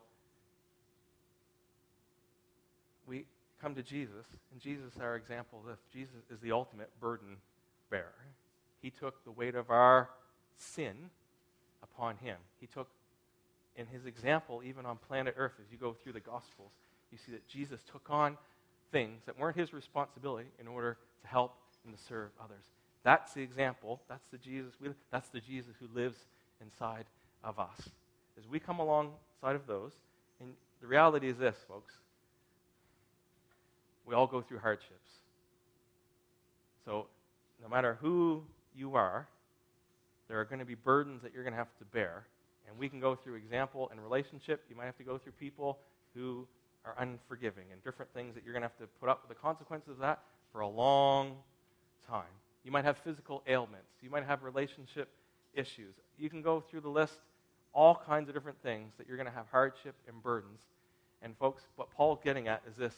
we 3.07 3.24
come 3.61 3.75
to 3.75 3.83
Jesus, 3.83 4.27
and 4.53 4.61
Jesus 4.61 4.92
our 5.01 5.16
example 5.16 5.62
this. 5.66 5.79
Jesus 5.92 6.14
is 6.31 6.40
the 6.40 6.53
ultimate 6.53 6.90
burden 7.01 7.37
bearer. 7.90 8.14
He 8.81 8.90
took 8.90 9.25
the 9.25 9.31
weight 9.31 9.55
of 9.55 9.71
our 9.71 10.09
sin 10.57 11.11
upon 11.83 12.16
him. 12.16 12.37
He 12.61 12.66
took, 12.66 12.88
in 13.77 13.87
his 13.87 14.07
example, 14.07 14.62
even 14.64 14.87
on 14.87 14.99
planet 15.09 15.35
Earth, 15.37 15.55
as 15.61 15.71
you 15.73 15.79
go 15.79 15.94
through 16.03 16.12
the 16.12 16.21
Gospels, 16.21 16.71
you 17.11 17.18
see 17.18 17.33
that 17.33 17.47
Jesus 17.49 17.81
took 17.90 18.09
on 18.11 18.37
things 18.92 19.23
that 19.27 19.38
weren't 19.38 19.57
his 19.57 19.73
responsibility 19.73 20.49
in 20.61 20.68
order 20.68 20.97
to 21.23 21.29
help 21.29 21.55
and 21.85 21.97
to 21.97 22.03
serve 22.05 22.31
others. 22.42 22.64
That's 23.03 23.33
the 23.33 23.42
example. 23.42 24.01
That's 24.09 24.27
the 24.29 24.38
Jesus. 24.38 24.73
We, 24.81 24.90
that's 25.11 25.29
the 25.29 25.40
Jesus 25.40 25.75
who 25.81 25.87
lives 25.94 26.18
inside 26.61 27.05
of 27.44 27.59
us. 27.59 27.88
As 28.38 28.47
we 28.49 28.61
come 28.61 28.79
alongside 28.79 29.57
of 29.57 29.66
those, 29.66 29.92
and 30.40 30.53
the 30.81 30.87
reality 30.87 31.29
is 31.29 31.37
this, 31.38 31.57
folks. 31.66 31.94
We 34.09 34.14
all 34.14 34.27
go 34.27 34.40
through 34.40 34.61
hardships. 34.61 35.11
So, 36.87 37.07
no 37.62 37.68
matter 37.68 37.99
who 38.01 38.42
you 38.75 38.94
are, 38.94 39.29
there 40.29 40.40
are 40.40 40.47
going 40.47 40.61
to 40.61 40.64
be 40.64 40.75
burdens 40.75 41.23
that 41.23 41.35
you're 41.35 41.42
going 41.42 41.53
to 41.53 41.59
have 41.59 41.77
to 41.79 41.85
bear. 41.85 42.25
And 42.66 42.79
we 42.79 42.88
can 42.88 43.01
go 43.01 43.14
through 43.14 43.35
example 43.35 43.90
and 43.90 44.03
relationship. 44.03 44.64
You 44.71 44.77
might 44.77 44.87
have 44.87 44.97
to 44.97 45.05
go 45.05 45.18
through 45.18 45.33
people 45.33 45.79
who 46.14 46.47
are 46.87 46.94
unforgiving 46.99 47.64
and 47.71 47.85
different 47.85 48.11
things 48.14 48.35
that 48.35 48.44
you're 48.44 48.55
going 48.55 48.62
to 48.62 48.68
have 48.68 48.79
to 48.79 48.87
put 48.99 49.11
up 49.11 49.23
with 49.23 49.37
the 49.37 49.42
consequences 49.42 49.90
of 49.90 49.99
that 49.99 50.21
for 50.53 50.61
a 50.61 50.68
long 50.68 51.37
time. 52.09 52.25
You 52.64 52.73
might 52.73 52.87
have 52.87 52.97
physical 52.99 53.42
ailments. 53.47 53.90
You 54.01 54.09
might 54.09 54.25
have 54.25 54.42
relationship 54.42 55.11
issues. 55.53 55.94
You 56.18 56.31
can 56.31 56.40
go 56.40 56.61
through 56.61 56.81
the 56.81 56.88
list, 56.88 57.18
all 57.75 57.94
kinds 57.94 58.31
of 58.31 58.35
different 58.35 58.62
things 58.62 58.94
that 58.97 59.07
you're 59.07 59.18
going 59.18 59.29
to 59.29 59.35
have 59.35 59.47
hardship 59.51 59.94
and 60.07 60.23
burdens. 60.23 60.61
And, 61.21 61.37
folks, 61.37 61.64
what 61.77 61.90
Paul's 61.90 62.21
getting 62.25 62.49
at 62.49 62.62
is 62.66 62.77
this 62.77 62.94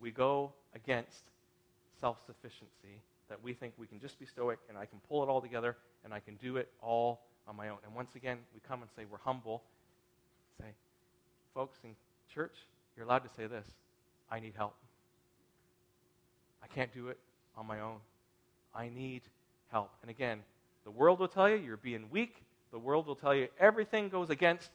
we 0.00 0.10
go 0.10 0.52
against 0.74 1.22
self 2.00 2.18
sufficiency, 2.26 3.00
that 3.28 3.42
we 3.42 3.52
think 3.52 3.74
we 3.78 3.86
can 3.86 4.00
just 4.00 4.18
be 4.18 4.26
stoic 4.26 4.58
and 4.68 4.76
I 4.76 4.86
can 4.86 4.98
pull 5.08 5.22
it 5.22 5.28
all 5.28 5.40
together 5.40 5.76
and 6.04 6.12
I 6.12 6.20
can 6.20 6.36
do 6.36 6.56
it 6.56 6.68
all 6.82 7.20
on 7.46 7.56
my 7.56 7.68
own. 7.68 7.78
And 7.84 7.94
once 7.94 8.14
again, 8.14 8.38
we 8.54 8.60
come 8.66 8.82
and 8.82 8.90
say 8.96 9.04
we're 9.10 9.18
humble. 9.18 9.62
Say, 10.58 10.66
folks 11.54 11.78
in 11.84 11.90
church, 12.32 12.54
you're 12.96 13.06
allowed 13.06 13.24
to 13.24 13.30
say 13.36 13.46
this 13.46 13.66
I 14.30 14.40
need 14.40 14.54
help. 14.56 14.74
I 16.62 16.66
can't 16.66 16.92
do 16.92 17.08
it 17.08 17.18
on 17.56 17.66
my 17.66 17.80
own. 17.80 17.96
I 18.74 18.88
need 18.88 19.22
help. 19.70 19.90
And 20.02 20.10
again, 20.10 20.40
the 20.84 20.90
world 20.90 21.18
will 21.18 21.28
tell 21.28 21.48
you 21.48 21.56
you're 21.56 21.76
being 21.76 22.06
weak. 22.10 22.42
The 22.72 22.78
world 22.78 23.06
will 23.06 23.16
tell 23.16 23.34
you 23.34 23.48
everything 23.58 24.08
goes 24.08 24.30
against 24.30 24.70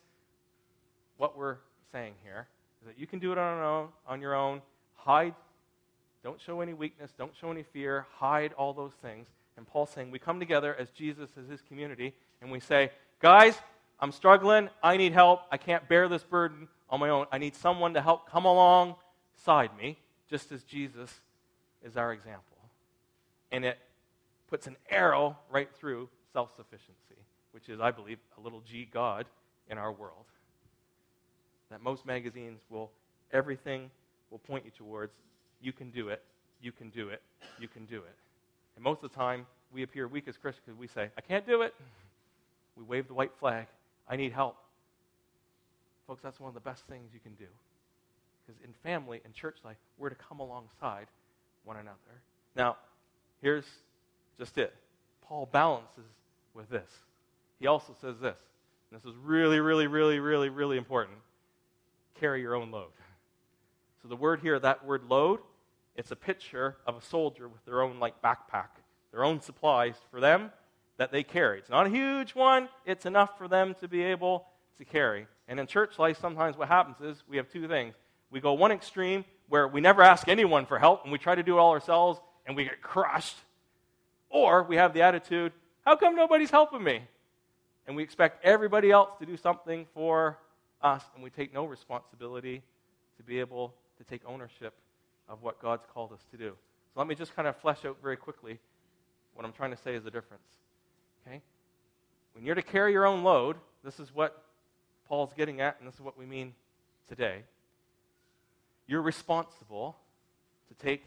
what 1.18 1.38
we're 1.38 1.58
saying 1.92 2.14
here. 2.24 2.48
Is 2.82 2.88
that 2.88 3.00
you 3.00 3.08
can 3.08 3.20
do 3.20 3.32
it 3.32 3.38
on 3.38 3.56
your 3.56 3.66
own, 3.66 3.88
on 4.08 4.22
your 4.22 4.36
own. 4.36 4.62
Hide. 5.06 5.36
Don't 6.24 6.42
show 6.42 6.62
any 6.62 6.74
weakness. 6.74 7.12
Don't 7.16 7.34
show 7.40 7.52
any 7.52 7.62
fear. 7.62 8.08
Hide 8.18 8.54
all 8.54 8.74
those 8.74 8.94
things. 8.94 9.28
And 9.56 9.68
Paul's 9.68 9.92
saying 9.92 10.10
we 10.10 10.18
come 10.18 10.40
together 10.40 10.76
as 10.76 10.90
Jesus 10.90 11.30
as 11.40 11.48
his 11.48 11.62
community 11.62 12.14
and 12.42 12.52
we 12.52 12.60
say, 12.60 12.92
guys, 13.22 13.56
I'm 14.00 14.12
struggling. 14.12 14.68
I 14.82 14.98
need 14.98 15.14
help. 15.14 15.42
I 15.52 15.58
can't 15.58 15.88
bear 15.88 16.10
this 16.10 16.24
burden 16.24 16.68
on 16.90 17.00
my 17.00 17.10
own. 17.10 17.28
I 17.32 17.38
need 17.38 17.56
someone 17.56 17.94
to 17.94 18.02
help 18.02 18.30
come 18.30 18.46
alongside 18.46 19.70
me, 19.78 19.98
just 20.28 20.52
as 20.52 20.64
Jesus 20.64 21.12
is 21.84 21.96
our 21.96 22.12
example. 22.12 22.58
And 23.52 23.64
it 23.64 23.78
puts 24.48 24.66
an 24.66 24.76
arrow 24.90 25.38
right 25.52 25.70
through 25.76 26.10
self 26.34 26.50
sufficiency, 26.56 27.22
which 27.52 27.70
is, 27.70 27.80
I 27.80 27.92
believe, 27.92 28.18
a 28.40 28.42
little 28.42 28.62
g 28.62 28.88
God 28.92 29.28
in 29.70 29.78
our 29.78 29.92
world. 29.92 30.26
That 31.70 31.82
most 31.82 32.06
magazines 32.06 32.60
will, 32.70 32.92
everything 33.32 33.92
will 34.32 34.40
point 34.40 34.66
you 34.66 34.72
towards 34.72 35.14
you 35.62 35.72
can 35.72 35.90
do 35.90 36.10
it, 36.10 36.22
you 36.62 36.72
can 36.72 36.90
do 36.90 37.10
it, 37.10 37.22
you 37.60 37.68
can 37.68 37.86
do 37.86 37.98
it. 37.98 38.16
And 38.76 38.84
most 38.84 39.04
of 39.04 39.12
the 39.12 39.16
time, 39.16 39.46
we 39.72 39.84
appear 39.84 40.08
weak 40.08 40.28
as 40.28 40.38
Christians 40.38 40.64
because 40.66 40.80
we 40.80 40.88
say, 40.88 41.10
I 41.18 41.22
can't 41.22 41.46
do 41.46 41.62
it. 41.62 41.74
We 42.76 42.84
wave 42.84 43.08
the 43.08 43.14
white 43.14 43.32
flag. 43.40 43.68
I 44.08 44.16
need 44.16 44.32
help. 44.34 44.58
Folks, 46.08 46.22
that's 46.22 46.40
one 46.40 46.50
of 46.50 46.54
the 46.54 46.60
best 46.60 46.84
things 46.88 47.10
you 47.14 47.20
can 47.20 47.34
do. 47.34 47.46
Because 48.46 48.62
in 48.64 48.74
family 48.84 49.22
and 49.26 49.34
church 49.34 49.58
life, 49.64 49.78
we're 49.98 50.10
to 50.10 50.16
come 50.16 50.40
alongside 50.40 51.08
one 51.64 51.78
another. 51.78 51.98
Now, 52.56 52.78
here's 53.42 53.66
just 54.38 54.58
it. 54.58 54.74
Paul 55.28 55.50
balances 55.52 56.06
with 56.54 56.70
this. 56.70 56.90
He 57.60 57.68
also 57.68 57.96
says 58.02 58.16
this. 58.22 58.38
this 58.92 59.04
is 59.04 59.16
really, 59.24 59.60
really, 59.60 59.88
really, 59.88 60.20
really, 60.20 60.50
really 60.50 60.78
important. 60.78 61.18
Carry 62.20 62.42
your 62.42 62.56
own 62.56 62.72
load. 62.72 62.92
So 64.06 64.10
the 64.10 64.16
word 64.16 64.42
here, 64.42 64.60
that 64.60 64.86
word 64.86 65.06
load, 65.10 65.40
it's 65.96 66.12
a 66.12 66.16
picture 66.16 66.78
of 66.86 66.96
a 66.96 67.02
soldier 67.02 67.48
with 67.48 67.66
their 67.66 67.82
own 67.82 68.00
like 68.00 68.22
backpack, 68.22 68.68
their 69.12 69.24
own 69.24 69.42
supplies 69.42 69.96
for 70.12 70.20
them 70.20 70.52
that 70.98 71.12
they 71.12 71.24
carry. 71.24 71.58
It's 71.58 71.72
not 71.72 71.88
a 71.88 71.90
huge 71.90 72.36
one, 72.36 72.70
it's 72.86 73.08
enough 73.08 73.36
for 73.36 73.48
them 73.48 73.76
to 73.80 73.88
be 73.88 74.04
able 74.04 74.46
to 74.78 74.86
carry. 74.86 75.26
And 75.48 75.60
in 75.60 75.66
church 75.66 75.98
life, 75.98 76.20
sometimes 76.22 76.56
what 76.56 76.68
happens 76.68 76.98
is 77.02 77.24
we 77.28 77.38
have 77.38 77.50
two 77.50 77.68
things. 77.68 77.96
We 78.30 78.40
go 78.40 78.54
one 78.54 78.72
extreme 78.72 79.26
where 79.50 79.68
we 79.68 79.82
never 79.82 80.04
ask 80.04 80.28
anyone 80.28 80.68
for 80.68 80.78
help 80.78 81.02
and 81.02 81.12
we 81.12 81.18
try 81.18 81.34
to 81.34 81.42
do 81.42 81.58
it 81.58 81.60
all 81.60 81.72
ourselves 81.72 82.20
and 82.46 82.56
we 82.56 82.66
get 82.66 82.84
crushed. 82.84 83.38
Or 84.30 84.62
we 84.62 84.76
have 84.76 84.94
the 84.94 85.02
attitude, 85.02 85.52
how 85.84 85.96
come 85.96 86.16
nobody's 86.16 86.52
helping 86.52 86.84
me? 86.84 87.02
And 87.88 87.96
we 87.96 88.04
expect 88.04 88.46
everybody 88.46 88.92
else 88.92 89.10
to 89.18 89.26
do 89.26 89.36
something 89.36 89.88
for 89.96 90.38
us 90.80 91.04
and 91.16 91.24
we 91.24 91.32
take 91.32 91.52
no 91.52 91.66
responsibility 91.66 92.62
to 93.18 93.24
be 93.24 93.40
able 93.40 93.74
to 93.98 94.04
take 94.04 94.22
ownership 94.26 94.74
of 95.28 95.42
what 95.42 95.62
God's 95.62 95.86
called 95.94 96.12
us 96.12 96.24
to 96.32 96.38
do. 96.38 96.50
So 96.94 97.00
let 97.00 97.08
me 97.08 97.16
just 97.16 97.36
kind 97.36 97.48
of 97.48 97.56
flesh 97.58 97.86
out 97.86 97.98
very 98.02 98.18
quickly 98.18 98.60
what 99.36 99.46
I'm 99.46 99.54
trying 99.54 99.72
to 99.72 99.78
say 99.78 99.96
is 99.96 100.04
the 100.04 100.12
difference. 100.12 100.44
Okay? 101.28 101.42
When 102.34 102.46
you're 102.46 102.56
to 102.56 102.62
carry 102.62 102.94
your 102.94 103.06
own 103.06 103.24
load, 103.24 103.58
this 103.84 104.00
is 104.00 104.14
what 104.14 104.44
Paul's 105.08 105.34
getting 105.38 105.62
at, 105.62 105.78
and 105.80 105.88
this 105.88 105.96
is 105.96 106.02
what 106.02 106.18
we 106.18 106.26
mean 106.26 106.54
today. 107.08 107.44
You're 108.88 109.02
responsible 109.02 109.98
to 110.70 110.86
take 110.86 111.04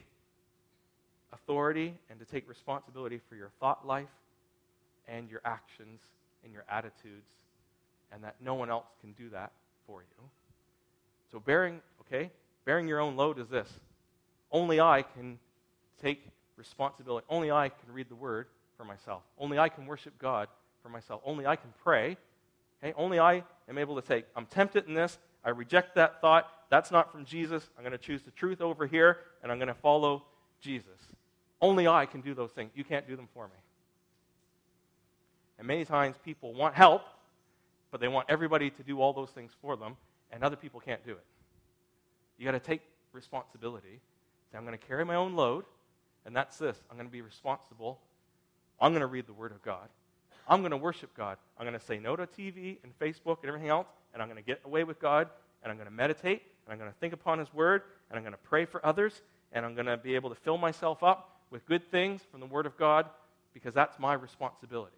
authority 1.33 1.95
and 2.11 2.19
to 2.19 2.25
take 2.25 2.49
responsibility 2.49 3.21
for 3.29 3.35
your 3.35 3.51
thought 3.61 3.87
life 3.87 4.09
and 5.07 5.31
your 5.31 5.41
actions 5.45 6.01
and 6.45 6.53
your 6.53 6.65
attitudes, 6.71 7.29
and 8.13 8.23
that 8.23 8.37
no 8.41 8.55
one 8.55 8.71
else 8.71 8.87
can 9.01 9.13
do 9.13 9.29
that 9.31 9.53
for 9.87 10.03
you. 10.03 10.25
So, 11.33 11.41
bearing, 11.41 11.81
okay, 12.03 12.31
bearing 12.69 12.87
your 12.87 13.01
own 13.01 13.17
load 13.17 13.39
is 13.39 13.49
this 13.49 13.67
only 14.53 14.79
I 14.79 15.01
can 15.01 15.39
take 16.03 16.23
responsibility. 16.55 17.25
Only 17.31 17.51
I 17.51 17.71
can 17.71 17.91
read 17.95 18.11
the 18.11 18.15
word 18.15 18.47
for 18.77 18.85
myself. 18.85 19.23
Only 19.39 19.59
I 19.59 19.71
can 19.71 19.87
worship 19.87 20.19
God 20.19 20.49
for 20.83 20.91
myself. 20.91 21.23
Only 21.25 21.47
I 21.47 21.57
can 21.57 21.73
pray. 21.83 22.19
Okay? 22.85 22.93
Only 22.95 23.19
I 23.19 23.43
am 23.71 23.79
able 23.79 23.99
to 23.99 24.07
say, 24.07 24.27
I'm 24.37 24.45
tempted 24.45 24.87
in 24.87 24.93
this. 24.93 25.17
I 25.43 25.49
reject 25.49 25.95
that 25.95 26.21
thought. 26.21 26.47
That's 26.69 26.91
not 26.91 27.11
from 27.11 27.25
Jesus. 27.25 27.67
I'm 27.79 27.85
going 27.85 27.93
to 27.93 27.99
choose 27.99 28.21
the 28.21 28.33
truth 28.33 28.61
over 28.61 28.87
here, 28.87 29.17
and 29.43 29.51
I'm 29.51 29.57
going 29.57 29.69
to 29.69 29.75
follow 29.75 30.25
Jesus. 30.61 31.01
Only 31.63 31.89
I 31.89 32.05
can 32.05 32.21
do 32.21 32.35
those 32.35 32.51
things. 32.51 32.73
You 32.75 32.85
can't 32.85 33.09
do 33.09 33.17
them 33.17 33.29
for 33.33 33.47
me. 33.47 33.61
And 35.59 35.67
many 35.67 35.87
times 35.87 36.17
people 36.23 36.53
want 36.53 36.75
help, 36.75 37.01
but 37.91 38.03
they 38.03 38.09
want 38.09 38.27
everybody 38.29 38.69
to 38.69 38.83
do 38.83 39.01
all 39.01 39.15
those 39.15 39.31
things 39.31 39.53
for 39.63 39.75
them, 39.75 39.97
and 40.31 40.45
other 40.45 40.57
people 40.57 40.81
can't 40.81 41.03
do 41.07 41.13
it. 41.13 41.25
You 42.39 42.45
got 42.45 42.53
to 42.53 42.61
take 42.61 42.83
responsibility 43.13 44.01
Say, 44.51 44.57
I'm 44.57 44.65
going 44.65 44.79
to 44.79 44.87
carry 44.87 45.05
my 45.05 45.15
own 45.15 45.35
load, 45.35 45.65
and 46.25 46.35
that's 46.35 46.57
this 46.57 46.79
I'm 46.91 46.97
going 46.97 47.09
to 47.09 47.13
be 47.13 47.21
responsible. 47.21 48.01
I'm 48.81 48.93
going 48.93 49.01
to 49.01 49.07
read 49.07 49.27
the 49.27 49.33
Word 49.33 49.53
of 49.53 49.63
God. 49.63 49.89
I'm 50.49 50.61
going 50.61 50.71
to 50.71 50.77
worship 50.77 51.15
God. 51.15 51.37
I'm 51.59 51.67
going 51.67 51.79
to 51.79 51.85
say 51.85 51.99
no 51.99 52.17
to 52.17 52.27
TV 52.27 52.79
and 52.83 52.99
Facebook 52.99 53.39
and 53.43 53.49
everything 53.49 53.69
else, 53.69 53.89
and 54.15 54.23
I'm 54.23 54.29
going 54.29 54.43
to 54.43 54.47
get 54.47 54.61
away 54.65 54.85
with 54.85 55.01
God, 55.01 55.29
and 55.63 55.71
I'm 55.71 55.77
going 55.77 55.89
to 55.89 55.95
meditate, 55.95 56.43
and 56.65 56.73
I'm 56.73 56.79
going 56.79 56.91
to 56.91 56.97
think 56.99 57.13
upon 57.13 57.39
His 57.39 57.53
Word, 57.53 57.83
and 58.09 58.17
I'm 58.17 58.23
going 58.23 58.33
to 58.33 58.39
pray 58.39 58.65
for 58.65 58.85
others, 58.87 59.21
and 59.53 59.67
I'm 59.67 59.75
going 59.75 59.87
to 59.87 59.97
be 59.97 60.15
able 60.15 60.31
to 60.31 60.37
fill 60.37 60.57
myself 60.57 61.03
up 61.03 61.41
with 61.51 61.67
good 61.67 61.91
things 61.91 62.23
from 62.31 62.41
the 62.41 62.47
Word 62.47 62.65
of 62.65 62.77
God 62.79 63.07
because 63.53 63.75
that's 63.75 63.99
my 63.99 64.15
responsibility. 64.15 64.95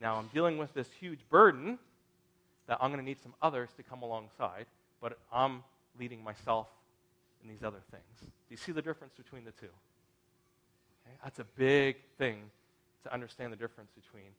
Now, 0.00 0.16
I'm 0.16 0.28
dealing 0.32 0.58
with 0.58 0.74
this 0.74 0.88
huge 0.98 1.20
burden 1.30 1.78
that 2.66 2.78
I'm 2.80 2.90
going 2.90 3.00
to 3.00 3.06
need 3.06 3.22
some 3.22 3.34
others 3.40 3.68
to 3.76 3.82
come 3.82 4.02
alongside, 4.02 4.66
but 5.00 5.18
I'm 5.32 5.62
leading 5.98 6.22
myself 6.22 6.68
and 7.42 7.50
these 7.50 7.62
other 7.62 7.80
things. 7.90 8.04
Do 8.20 8.26
you 8.50 8.56
see 8.56 8.72
the 8.72 8.82
difference 8.82 9.14
between 9.16 9.44
the 9.44 9.52
two? 9.52 9.66
Okay? 9.66 11.16
That's 11.22 11.38
a 11.38 11.46
big 11.56 11.96
thing 12.18 12.50
to 13.04 13.12
understand 13.12 13.52
the 13.52 13.56
difference 13.56 13.90
between 14.00 14.30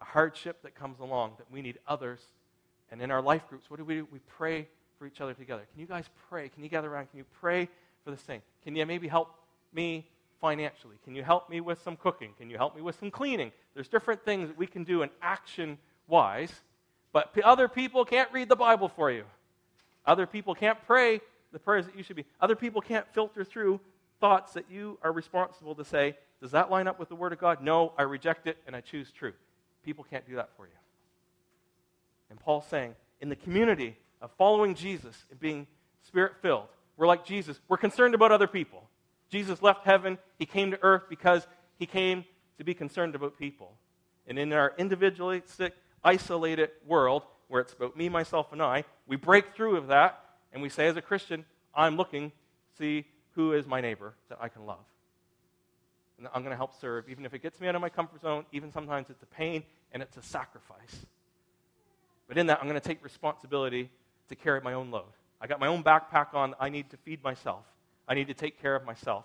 a 0.00 0.04
hardship 0.04 0.62
that 0.62 0.74
comes 0.74 1.00
along 1.00 1.32
that 1.38 1.50
we 1.50 1.62
need 1.62 1.78
others. 1.86 2.20
And 2.90 3.00
in 3.00 3.10
our 3.10 3.22
life 3.22 3.48
groups, 3.48 3.70
what 3.70 3.78
do 3.78 3.84
we 3.84 3.94
do? 3.96 4.08
We 4.12 4.20
pray 4.20 4.68
for 4.98 5.06
each 5.06 5.20
other 5.20 5.34
together. 5.34 5.62
Can 5.72 5.80
you 5.80 5.86
guys 5.86 6.04
pray? 6.28 6.48
Can 6.48 6.62
you 6.62 6.68
gather 6.68 6.92
around? 6.92 7.10
Can 7.10 7.18
you 7.18 7.24
pray 7.40 7.68
for 8.04 8.10
this 8.10 8.20
thing? 8.20 8.42
Can 8.62 8.76
you 8.76 8.86
maybe 8.86 9.08
help 9.08 9.34
me 9.72 10.06
financially? 10.40 10.96
Can 11.04 11.14
you 11.14 11.22
help 11.22 11.48
me 11.48 11.60
with 11.60 11.82
some 11.82 11.96
cooking? 11.96 12.32
Can 12.38 12.50
you 12.50 12.56
help 12.56 12.76
me 12.76 12.82
with 12.82 12.98
some 12.98 13.10
cleaning? 13.10 13.50
There's 13.74 13.88
different 13.88 14.24
things 14.24 14.48
that 14.48 14.58
we 14.58 14.66
can 14.66 14.84
do 14.84 15.02
in 15.02 15.10
action 15.22 15.78
wise, 16.06 16.52
but 17.12 17.36
other 17.42 17.68
people 17.68 18.04
can't 18.04 18.30
read 18.32 18.48
the 18.48 18.56
Bible 18.56 18.88
for 18.88 19.10
you. 19.10 19.24
Other 20.06 20.26
people 20.26 20.54
can't 20.54 20.78
pray 20.86 21.20
the 21.52 21.58
prayers 21.58 21.86
that 21.86 21.96
you 21.96 22.02
should 22.02 22.16
be. 22.16 22.24
Other 22.40 22.56
people 22.56 22.80
can't 22.80 23.06
filter 23.12 23.44
through 23.44 23.80
thoughts 24.20 24.52
that 24.54 24.70
you 24.70 24.98
are 25.02 25.12
responsible 25.12 25.74
to 25.74 25.84
say, 25.84 26.16
Does 26.40 26.50
that 26.50 26.70
line 26.70 26.88
up 26.88 26.98
with 26.98 27.08
the 27.08 27.14
Word 27.14 27.32
of 27.32 27.38
God? 27.38 27.62
No, 27.62 27.92
I 27.96 28.02
reject 28.02 28.46
it 28.46 28.58
and 28.66 28.74
I 28.74 28.80
choose 28.80 29.10
truth. 29.10 29.34
People 29.84 30.04
can't 30.08 30.26
do 30.26 30.36
that 30.36 30.50
for 30.56 30.66
you. 30.66 30.72
And 32.30 32.40
Paul's 32.40 32.66
saying, 32.66 32.94
in 33.20 33.28
the 33.28 33.36
community 33.36 33.96
of 34.20 34.30
following 34.36 34.74
Jesus 34.74 35.24
and 35.30 35.38
being 35.38 35.66
spirit 36.02 36.32
filled, 36.42 36.66
we're 36.96 37.06
like 37.06 37.24
Jesus. 37.24 37.60
We're 37.68 37.76
concerned 37.76 38.14
about 38.14 38.32
other 38.32 38.46
people. 38.46 38.88
Jesus 39.30 39.62
left 39.62 39.84
heaven, 39.84 40.18
he 40.38 40.46
came 40.46 40.70
to 40.70 40.82
earth 40.82 41.04
because 41.08 41.46
he 41.78 41.86
came 41.86 42.24
to 42.58 42.64
be 42.64 42.74
concerned 42.74 43.14
about 43.14 43.38
people. 43.38 43.72
And 44.26 44.38
in 44.38 44.52
our 44.52 44.72
individualistic, 44.78 45.74
isolated 46.02 46.70
world, 46.86 47.22
where 47.48 47.60
it's 47.60 47.72
about 47.72 47.96
me, 47.96 48.08
myself, 48.08 48.52
and 48.52 48.62
I, 48.62 48.84
we 49.06 49.16
break 49.16 49.54
through 49.54 49.76
of 49.76 49.88
that 49.88 50.20
and 50.52 50.62
we 50.62 50.68
say, 50.68 50.86
as 50.86 50.96
a 50.96 51.02
Christian, 51.02 51.44
I'm 51.74 51.96
looking 51.96 52.30
to 52.30 52.76
see 52.78 53.06
who 53.34 53.52
is 53.52 53.66
my 53.66 53.80
neighbor 53.80 54.14
that 54.28 54.38
I 54.40 54.48
can 54.48 54.66
love. 54.66 54.84
And 56.18 56.28
I'm 56.32 56.42
going 56.42 56.52
to 56.52 56.56
help 56.56 56.80
serve, 56.80 57.08
even 57.08 57.26
if 57.26 57.34
it 57.34 57.42
gets 57.42 57.60
me 57.60 57.66
out 57.66 57.74
of 57.74 57.80
my 57.80 57.88
comfort 57.88 58.20
zone, 58.20 58.44
even 58.52 58.72
sometimes 58.72 59.10
it's 59.10 59.22
a 59.22 59.26
pain 59.26 59.64
and 59.92 60.02
it's 60.02 60.16
a 60.16 60.22
sacrifice. 60.22 61.06
But 62.28 62.38
in 62.38 62.46
that, 62.46 62.58
I'm 62.60 62.68
going 62.68 62.80
to 62.80 62.86
take 62.86 63.02
responsibility 63.02 63.90
to 64.28 64.36
carry 64.36 64.60
my 64.60 64.74
own 64.74 64.90
load. 64.90 65.12
I 65.40 65.46
got 65.46 65.60
my 65.60 65.66
own 65.66 65.82
backpack 65.82 66.34
on. 66.34 66.54
I 66.60 66.68
need 66.68 66.88
to 66.90 66.96
feed 66.98 67.22
myself. 67.22 67.64
I 68.08 68.14
need 68.14 68.28
to 68.28 68.34
take 68.34 68.60
care 68.62 68.76
of 68.76 68.84
myself. 68.84 69.24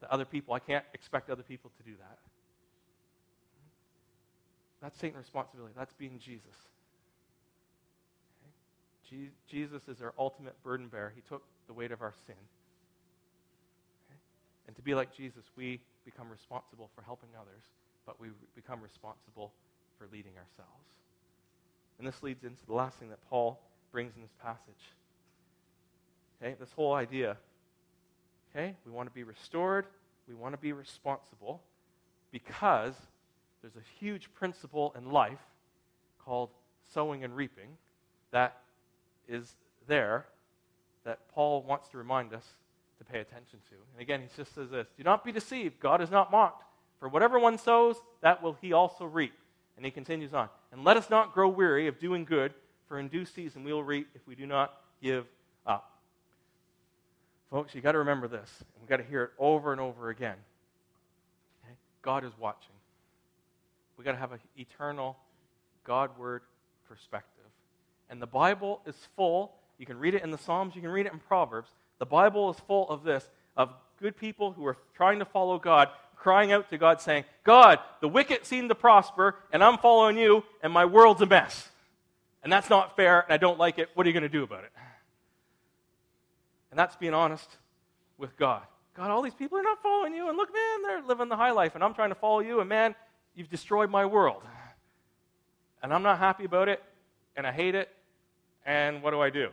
The 0.00 0.12
other 0.12 0.24
people, 0.24 0.54
I 0.54 0.58
can't 0.58 0.84
expect 0.92 1.30
other 1.30 1.42
people 1.42 1.70
to 1.78 1.82
do 1.82 1.96
that. 1.98 2.18
That's 4.82 4.98
taking 4.98 5.16
responsibility. 5.16 5.72
That's 5.76 5.94
being 5.94 6.18
Jesus. 6.18 6.54
Okay? 9.08 9.30
Jesus 9.48 9.82
is 9.88 10.00
our 10.02 10.14
ultimate 10.18 10.60
burden 10.62 10.88
bearer. 10.88 11.12
He 11.14 11.22
took 11.22 11.42
the 11.66 11.72
weight 11.72 11.92
of 11.92 12.02
our 12.02 12.14
sin. 12.26 12.36
Okay? 14.08 14.18
And 14.66 14.76
to 14.76 14.82
be 14.82 14.94
like 14.94 15.14
Jesus, 15.14 15.44
we 15.56 15.80
become 16.04 16.30
responsible 16.30 16.90
for 16.94 17.02
helping 17.02 17.30
others, 17.38 17.62
but 18.06 18.20
we 18.20 18.28
become 18.54 18.80
responsible 18.80 19.52
for 19.98 20.06
leading 20.12 20.32
ourselves. 20.32 20.84
And 21.98 22.06
this 22.06 22.22
leads 22.22 22.44
into 22.44 22.64
the 22.66 22.74
last 22.74 22.98
thing 22.98 23.10
that 23.10 23.20
Paul 23.30 23.60
brings 23.92 24.14
in 24.16 24.22
this 24.22 24.34
passage. 24.42 24.92
Okay, 26.42 26.56
this 26.58 26.72
whole 26.72 26.94
idea. 26.94 27.36
Okay, 28.50 28.74
we 28.84 28.92
want 28.92 29.08
to 29.08 29.14
be 29.14 29.22
restored, 29.22 29.86
we 30.28 30.34
want 30.34 30.54
to 30.54 30.60
be 30.60 30.72
responsible 30.72 31.62
because 32.30 32.94
there's 33.62 33.76
a 33.76 33.98
huge 34.04 34.32
principle 34.34 34.94
in 34.98 35.10
life 35.10 35.38
called 36.24 36.50
sowing 36.92 37.24
and 37.24 37.34
reaping 37.34 37.68
that 38.30 38.58
is 39.28 39.54
there 39.86 40.26
that 41.04 41.18
Paul 41.28 41.62
wants 41.62 41.88
to 41.88 41.98
remind 41.98 42.32
us 42.32 42.44
to 42.98 43.04
pay 43.04 43.20
attention 43.20 43.58
to. 43.68 43.74
And 43.92 44.00
again, 44.00 44.20
he 44.20 44.28
just 44.36 44.54
says 44.54 44.70
this 44.70 44.86
Do 44.96 45.04
not 45.04 45.24
be 45.24 45.32
deceived. 45.32 45.80
God 45.80 46.00
is 46.00 46.10
not 46.10 46.30
mocked. 46.30 46.64
For 47.00 47.08
whatever 47.08 47.38
one 47.38 47.58
sows, 47.58 47.96
that 48.22 48.42
will 48.42 48.56
he 48.60 48.72
also 48.72 49.04
reap. 49.04 49.34
And 49.76 49.84
he 49.84 49.90
continues 49.90 50.32
on. 50.32 50.48
And 50.72 50.84
let 50.84 50.96
us 50.96 51.10
not 51.10 51.34
grow 51.34 51.48
weary 51.48 51.88
of 51.88 51.98
doing 51.98 52.24
good, 52.24 52.54
for 52.88 52.98
in 52.98 53.08
due 53.08 53.24
season 53.24 53.64
we 53.64 53.72
will 53.72 53.82
reap 53.82 54.08
if 54.14 54.26
we 54.26 54.34
do 54.34 54.46
not 54.46 54.74
give 55.02 55.26
up. 55.66 55.98
Folks, 57.50 57.74
you 57.74 57.80
got 57.80 57.92
to 57.92 57.98
remember 57.98 58.28
this. 58.28 58.50
And 58.60 58.80
We've 58.80 58.88
got 58.88 58.98
to 58.98 59.04
hear 59.04 59.24
it 59.24 59.30
over 59.38 59.72
and 59.72 59.80
over 59.80 60.10
again. 60.10 60.36
Okay? 61.64 61.74
God 62.02 62.24
is 62.24 62.32
watching. 62.38 62.74
We've 63.96 64.04
got 64.04 64.12
to 64.12 64.18
have 64.18 64.32
an 64.32 64.40
eternal 64.56 65.16
Godward 65.84 66.42
perspective. 66.88 67.44
And 68.10 68.20
the 68.20 68.26
Bible 68.26 68.80
is 68.86 68.96
full. 69.16 69.52
You 69.78 69.86
can 69.86 69.98
read 69.98 70.14
it 70.14 70.22
in 70.22 70.30
the 70.30 70.38
Psalms, 70.38 70.74
you 70.74 70.80
can 70.80 70.90
read 70.90 71.06
it 71.06 71.12
in 71.12 71.18
Proverbs. 71.18 71.70
The 71.98 72.06
Bible 72.06 72.50
is 72.50 72.56
full 72.66 72.88
of 72.88 73.02
this, 73.02 73.28
of 73.56 73.70
good 74.00 74.16
people 74.16 74.52
who 74.52 74.66
are 74.66 74.76
trying 74.94 75.18
to 75.20 75.24
follow 75.24 75.58
God, 75.58 75.88
crying 76.16 76.52
out 76.52 76.70
to 76.70 76.78
God, 76.78 77.00
saying, 77.00 77.24
God, 77.44 77.78
the 78.00 78.08
wicked 78.08 78.44
seem 78.44 78.68
to 78.68 78.74
prosper, 78.74 79.36
and 79.52 79.62
I'm 79.62 79.78
following 79.78 80.16
you, 80.16 80.44
and 80.62 80.72
my 80.72 80.84
world's 80.84 81.22
a 81.22 81.26
mess. 81.26 81.68
And 82.42 82.52
that's 82.52 82.68
not 82.68 82.96
fair, 82.96 83.20
and 83.20 83.32
I 83.32 83.36
don't 83.36 83.58
like 83.58 83.78
it. 83.78 83.88
What 83.94 84.06
are 84.06 84.10
you 84.10 84.12
going 84.12 84.22
to 84.22 84.28
do 84.28 84.42
about 84.42 84.64
it? 84.64 84.72
And 86.70 86.78
that's 86.78 86.96
being 86.96 87.14
honest 87.14 87.48
with 88.18 88.36
God. 88.36 88.62
God, 88.96 89.10
all 89.10 89.22
these 89.22 89.34
people 89.34 89.58
are 89.58 89.62
not 89.62 89.82
following 89.82 90.14
you, 90.14 90.28
and 90.28 90.36
look, 90.36 90.52
man, 90.52 90.82
they're 90.82 91.02
living 91.02 91.28
the 91.28 91.36
high 91.36 91.50
life, 91.50 91.74
and 91.74 91.82
I'm 91.82 91.94
trying 91.94 92.10
to 92.10 92.14
follow 92.14 92.40
you, 92.40 92.60
and 92.60 92.68
man, 92.68 92.94
you've 93.34 93.50
destroyed 93.50 93.90
my 93.90 94.06
world. 94.06 94.42
And 95.82 95.92
I'm 95.92 96.02
not 96.02 96.18
happy 96.18 96.44
about 96.44 96.68
it, 96.68 96.82
and 97.36 97.46
I 97.46 97.52
hate 97.52 97.74
it, 97.74 97.88
and 98.64 99.02
what 99.02 99.10
do 99.10 99.20
I 99.20 99.30
do? 99.30 99.50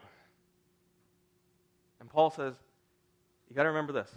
And 2.00 2.10
Paul 2.10 2.30
says, 2.30 2.56
you 3.50 3.56
got 3.56 3.64
to 3.64 3.70
remember 3.70 3.94
this, 3.94 4.10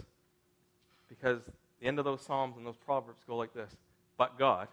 because 1.09 1.39
the 1.79 1.87
end 1.87 1.99
of 1.99 2.05
those 2.05 2.21
Psalms 2.21 2.57
and 2.57 2.65
those 2.65 2.77
Proverbs 2.77 3.23
go 3.27 3.35
like 3.35 3.53
this 3.53 3.71
But 4.17 4.39
God, 4.39 4.67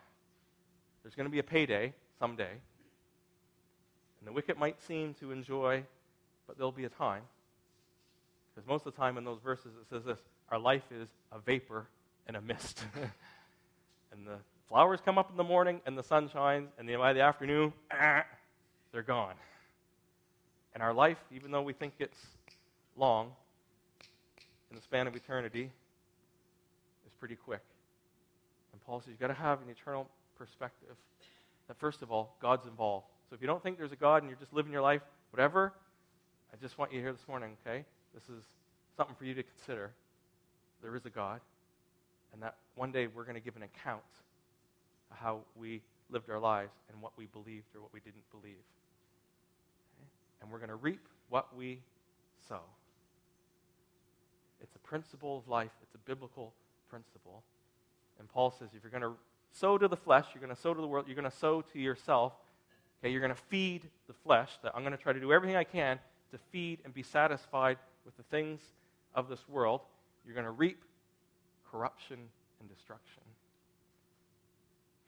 there's 1.02 1.14
going 1.14 1.26
to 1.26 1.32
be 1.32 1.40
a 1.40 1.44
payday 1.44 1.92
someday. 2.18 2.52
And 4.20 4.28
the 4.28 4.32
wicked 4.32 4.56
might 4.56 4.80
seem 4.80 5.14
to 5.14 5.32
enjoy, 5.32 5.82
but 6.46 6.56
there'll 6.56 6.70
be 6.70 6.84
a 6.84 6.88
time. 6.88 7.22
Because 8.54 8.68
most 8.68 8.86
of 8.86 8.94
the 8.94 8.98
time 8.98 9.18
in 9.18 9.24
those 9.24 9.40
verses 9.42 9.72
it 9.80 9.88
says 9.90 10.04
this 10.04 10.18
our 10.50 10.58
life 10.58 10.84
is 10.90 11.08
a 11.32 11.40
vapor 11.40 11.86
and 12.26 12.36
a 12.36 12.40
mist. 12.40 12.84
and 14.12 14.26
the 14.26 14.36
flowers 14.68 15.00
come 15.04 15.18
up 15.18 15.30
in 15.30 15.36
the 15.36 15.44
morning 15.44 15.80
and 15.86 15.98
the 15.98 16.02
sun 16.02 16.28
shines, 16.30 16.70
and 16.78 16.88
by 16.98 17.12
the 17.12 17.20
afternoon, 17.20 17.72
ah, 17.90 18.24
they're 18.92 19.02
gone. 19.02 19.34
And 20.74 20.82
our 20.82 20.94
life, 20.94 21.18
even 21.34 21.50
though 21.50 21.62
we 21.62 21.72
think 21.72 21.94
it's 21.98 22.18
long, 22.96 23.32
in 24.70 24.76
the 24.76 24.82
span 24.82 25.06
of 25.06 25.14
eternity, 25.14 25.70
is 27.06 27.12
pretty 27.18 27.36
quick. 27.36 27.62
And 28.72 28.82
Paul 28.84 29.00
says 29.00 29.08
you've 29.10 29.20
got 29.20 29.28
to 29.28 29.34
have 29.34 29.60
an 29.60 29.68
eternal 29.68 30.08
perspective. 30.38 30.96
That 31.68 31.78
first 31.78 32.02
of 32.02 32.10
all, 32.10 32.36
God's 32.40 32.66
involved. 32.66 33.06
So 33.28 33.34
if 33.34 33.40
you 33.40 33.46
don't 33.46 33.62
think 33.62 33.78
there's 33.78 33.92
a 33.92 33.96
God 33.96 34.22
and 34.22 34.30
you're 34.30 34.38
just 34.38 34.52
living 34.52 34.72
your 34.72 34.82
life, 34.82 35.02
whatever, 35.30 35.72
I 36.52 36.56
just 36.60 36.78
want 36.78 36.92
you 36.92 36.98
to 36.98 37.04
hear 37.04 37.12
this 37.12 37.26
morning, 37.28 37.56
okay? 37.66 37.84
This 38.14 38.24
is 38.24 38.42
something 38.96 39.16
for 39.18 39.24
you 39.24 39.34
to 39.34 39.42
consider. 39.42 39.90
There 40.82 40.94
is 40.96 41.06
a 41.06 41.10
God, 41.10 41.40
and 42.32 42.42
that 42.42 42.56
one 42.74 42.92
day 42.92 43.06
we're 43.06 43.24
going 43.24 43.36
to 43.36 43.40
give 43.40 43.56
an 43.56 43.62
account 43.62 44.02
of 45.10 45.16
how 45.16 45.40
we 45.54 45.80
lived 46.10 46.28
our 46.30 46.40
lives 46.40 46.72
and 46.90 47.00
what 47.00 47.12
we 47.16 47.26
believed 47.26 47.74
or 47.74 47.80
what 47.80 47.92
we 47.92 48.00
didn't 48.00 48.24
believe. 48.30 48.60
And 50.42 50.50
we're 50.50 50.58
going 50.58 50.68
to 50.68 50.76
reap 50.76 51.08
what 51.30 51.56
we 51.56 51.80
sow. 52.48 52.60
It's 54.60 54.74
a 54.74 54.80
principle 54.80 55.38
of 55.38 55.48
life, 55.48 55.70
it's 55.82 55.94
a 55.94 55.98
biblical 55.98 56.52
principle. 56.90 57.42
And 58.18 58.28
Paul 58.28 58.50
says 58.50 58.68
if 58.76 58.82
you're 58.82 58.90
going 58.90 59.02
to 59.02 59.18
sow 59.52 59.78
to 59.78 59.88
the 59.88 59.96
flesh, 59.96 60.26
you're 60.34 60.42
going 60.42 60.54
to 60.54 60.60
sow 60.60 60.74
to 60.74 60.80
the 60.80 60.86
world, 60.86 61.06
you're 61.06 61.16
going 61.16 61.30
to 61.30 61.36
sow 61.36 61.62
to 61.72 61.78
yourself. 61.78 62.32
Okay, 63.00 63.10
you're 63.10 63.20
going 63.20 63.34
to 63.34 63.42
feed 63.48 63.88
the 64.06 64.12
flesh. 64.12 64.50
That 64.62 64.72
I'm 64.74 64.82
going 64.82 64.96
to 64.96 65.02
try 65.02 65.12
to 65.12 65.20
do 65.20 65.32
everything 65.32 65.56
I 65.56 65.64
can 65.64 65.98
to 66.30 66.38
feed 66.50 66.80
and 66.84 66.94
be 66.94 67.02
satisfied 67.02 67.78
with 68.04 68.16
the 68.16 68.22
things 68.24 68.60
of 69.14 69.28
this 69.28 69.48
world. 69.48 69.80
You're 70.24 70.34
going 70.34 70.44
to 70.44 70.52
reap 70.52 70.82
corruption 71.70 72.18
and 72.60 72.68
destruction. 72.68 73.22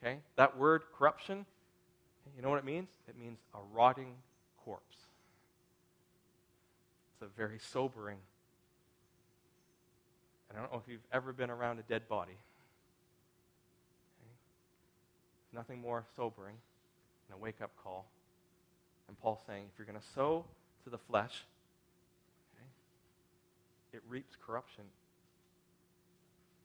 Okay? 0.03 0.19
That 0.37 0.59
word 0.59 0.83
corruption, 0.97 1.47
you 2.37 2.43
know 2.43 2.51
what 2.51 2.59
it 2.59 2.65
means? 2.65 2.89
It 3.09 3.17
means 3.19 3.39
a 3.55 3.59
rotting 3.73 4.15
corpse. 4.65 4.97
A 7.25 7.27
very 7.39 7.59
sobering 7.59 8.19
And 10.55 10.61
I 10.61 10.63
don't 10.63 10.73
know 10.73 10.81
if 10.85 10.89
you've 10.89 11.07
ever 11.13 11.33
been 11.33 11.51
around 11.51 11.81
a 11.81 11.83
dead 11.83 12.07
body. 12.09 12.37
Okay? 14.21 14.33
Nothing 15.53 15.81
more 15.81 16.05
sobering 16.15 16.55
than 17.29 17.39
a 17.39 17.41
wake 17.41 17.61
up 17.61 17.73
call. 17.83 18.07
And 19.09 19.19
Paul's 19.21 19.41
saying 19.49 19.65
if 19.73 19.79
you're 19.79 19.87
going 19.87 19.99
to 19.99 20.07
sow 20.15 20.45
to 20.85 20.91
the 20.91 20.99
flesh, 20.99 21.45
okay, 22.55 22.69
it 23.95 24.03
reaps 24.09 24.37
corruption. 24.47 24.85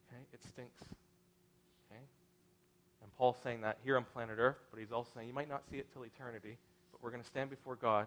Okay? 0.08 0.22
It 0.34 0.43
stinks. 0.43 0.84
Okay? 1.89 2.01
And 3.01 3.18
Paul's 3.18 3.38
saying 3.43 3.62
that 3.62 3.78
here 3.84 3.97
on 3.97 4.05
planet 4.14 4.38
Earth, 4.38 4.60
but 4.70 4.80
he's 4.80 4.91
also 4.91 5.10
saying 5.16 5.28
you 5.28 5.34
might 5.34 5.49
not 5.49 5.64
see 5.72 5.78
it 5.78 5.88
till 5.93 6.03
eternity, 6.03 6.57
but 6.91 7.01
we're 7.01 7.12
going 7.12 7.24
to 7.24 7.28
stand 7.28 7.49
before 7.49 7.76
God. 7.76 8.05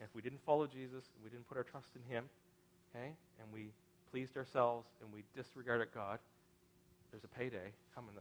And 0.00 0.08
if 0.08 0.14
we 0.16 0.22
didn't 0.22 0.40
follow 0.46 0.66
Jesus, 0.66 1.04
we 1.22 1.28
didn't 1.28 1.46
put 1.46 1.58
our 1.58 1.62
trust 1.62 1.88
in 1.94 2.02
him, 2.10 2.24
okay, 2.90 3.12
and 3.38 3.52
we 3.52 3.68
pleased 4.10 4.36
ourselves 4.36 4.88
and 5.02 5.12
we 5.12 5.22
disregarded 5.36 5.88
God, 5.94 6.18
there's 7.12 7.24
a 7.24 7.28
payday 7.28 7.70
coming 7.94 8.14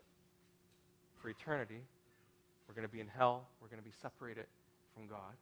for 1.22 1.30
eternity. 1.30 1.82
We're 2.68 2.76
going 2.76 2.88
to 2.88 2.92
be 2.92 3.00
in 3.00 3.08
hell. 3.08 3.48
We're 3.62 3.70
going 3.70 3.82
to 3.82 3.88
be 3.88 3.96
separated 4.02 4.46
from 4.94 5.08
God. 5.08 5.34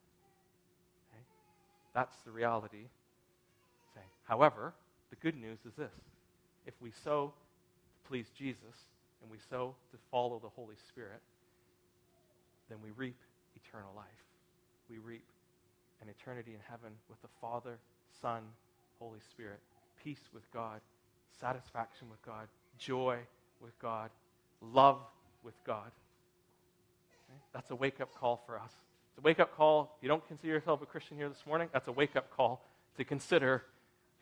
Okay? 1.12 1.24
That's 1.94 2.16
the 2.26 2.32
reality. 2.32 2.86
However, 4.28 4.74
the 5.10 5.16
good 5.16 5.40
news 5.40 5.60
is 5.66 5.74
this 5.76 5.94
if 6.66 6.74
we 6.82 6.92
sow 7.04 7.34
to 7.34 8.10
please 8.10 8.28
Jesus 8.38 8.62
and 9.22 9.32
we 9.32 9.38
sow 9.50 9.74
to 9.92 9.98
follow 10.12 10.40
the 10.40 10.50
Holy 10.50 10.76
Spirit, 10.90 11.22
then 12.70 12.78
we 12.84 12.90
reap 12.92 13.16
eternal 13.56 13.92
life. 13.96 14.06
We 14.90 14.98
reap 14.98 15.24
an 16.02 16.10
eternity 16.10 16.52
in 16.52 16.60
heaven 16.70 16.92
with 17.10 17.22
the 17.22 17.28
Father, 17.42 17.80
Son, 18.22 18.42
Holy 19.00 19.20
Spirit 19.32 19.60
peace 20.04 20.30
with 20.34 20.50
God, 20.54 20.80
satisfaction 21.40 22.10
with 22.10 22.22
God, 22.26 22.48
joy 22.78 23.18
with 23.62 23.78
God, 23.80 24.10
love 24.62 25.00
with 25.44 25.56
God. 25.66 25.92
Okay? 27.30 27.40
That's 27.54 27.70
a 27.72 27.76
wake 27.76 28.00
up 28.00 28.14
call 28.16 28.42
for 28.46 28.58
us. 28.58 28.72
It's 29.10 29.18
a 29.18 29.22
wake 29.22 29.40
up 29.40 29.56
call. 29.56 29.96
If 29.98 30.04
you 30.04 30.08
don't 30.08 30.26
consider 30.28 30.54
yourself 30.54 30.82
a 30.82 30.86
Christian 30.86 31.18
here 31.18 31.30
this 31.30 31.46
morning, 31.46 31.70
that's 31.74 31.88
a 31.88 31.92
wake 31.92 32.16
up 32.16 32.36
call 32.36 32.64
to 32.98 33.04
consider 33.04 33.64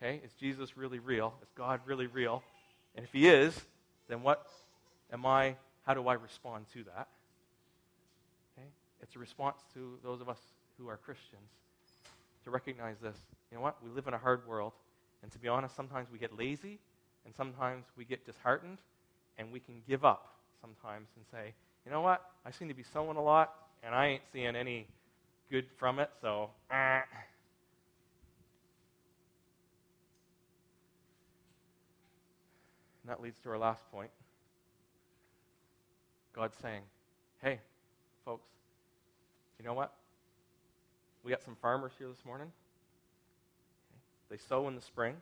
okay, 0.02 0.20
is 0.24 0.32
Jesus 0.34 0.76
really 0.76 0.98
real? 0.98 1.34
Is 1.42 1.48
God 1.56 1.80
really 1.86 2.06
real? 2.06 2.42
And 2.94 3.04
if 3.04 3.12
he 3.12 3.28
is, 3.28 3.58
then 4.08 4.22
what 4.22 4.46
am 5.12 5.24
I, 5.24 5.56
how 5.86 5.94
do 5.94 6.08
I 6.08 6.14
respond 6.14 6.66
to 6.72 6.84
that? 6.84 7.08
Okay? 8.58 8.66
It's 9.02 9.14
a 9.14 9.18
response 9.18 9.62
to 9.74 9.98
those 10.02 10.20
of 10.20 10.28
us 10.28 10.40
who 10.78 10.88
are 10.88 10.96
Christians 10.96 11.48
to 12.46 12.50
recognize 12.52 12.96
this. 13.02 13.16
You 13.50 13.58
know 13.58 13.62
what? 13.62 13.76
We 13.82 13.90
live 13.90 14.06
in 14.06 14.14
a 14.14 14.18
hard 14.18 14.46
world. 14.46 14.72
And 15.22 15.32
to 15.32 15.38
be 15.38 15.48
honest, 15.48 15.74
sometimes 15.74 16.08
we 16.12 16.18
get 16.18 16.38
lazy 16.38 16.78
and 17.24 17.34
sometimes 17.34 17.84
we 17.96 18.04
get 18.04 18.24
disheartened 18.24 18.78
and 19.36 19.52
we 19.52 19.58
can 19.58 19.82
give 19.88 20.04
up 20.04 20.36
sometimes 20.60 21.08
and 21.16 21.24
say, 21.30 21.52
you 21.84 21.90
know 21.90 22.02
what? 22.02 22.22
I 22.44 22.52
seem 22.52 22.68
to 22.68 22.74
be 22.74 22.84
sowing 22.84 23.16
a 23.16 23.22
lot 23.22 23.52
and 23.82 23.94
I 23.94 24.06
ain't 24.06 24.22
seeing 24.32 24.54
any 24.54 24.86
good 25.50 25.66
from 25.76 25.98
it, 25.98 26.08
so. 26.22 26.50
Eh. 26.70 27.00
And 33.02 33.08
that 33.08 33.20
leads 33.20 33.40
to 33.42 33.50
our 33.50 33.58
last 33.58 33.82
point. 33.90 34.10
God's 36.32 36.56
saying, 36.62 36.82
hey, 37.42 37.58
folks, 38.24 38.46
you 39.58 39.64
know 39.64 39.74
what? 39.74 39.92
We 41.26 41.32
got 41.32 41.42
some 41.42 41.56
farmers 41.60 41.90
here 41.98 42.06
this 42.06 42.24
morning. 42.24 42.52
They 44.30 44.36
sow 44.36 44.68
in 44.68 44.76
the 44.76 44.80
spring, 44.80 45.16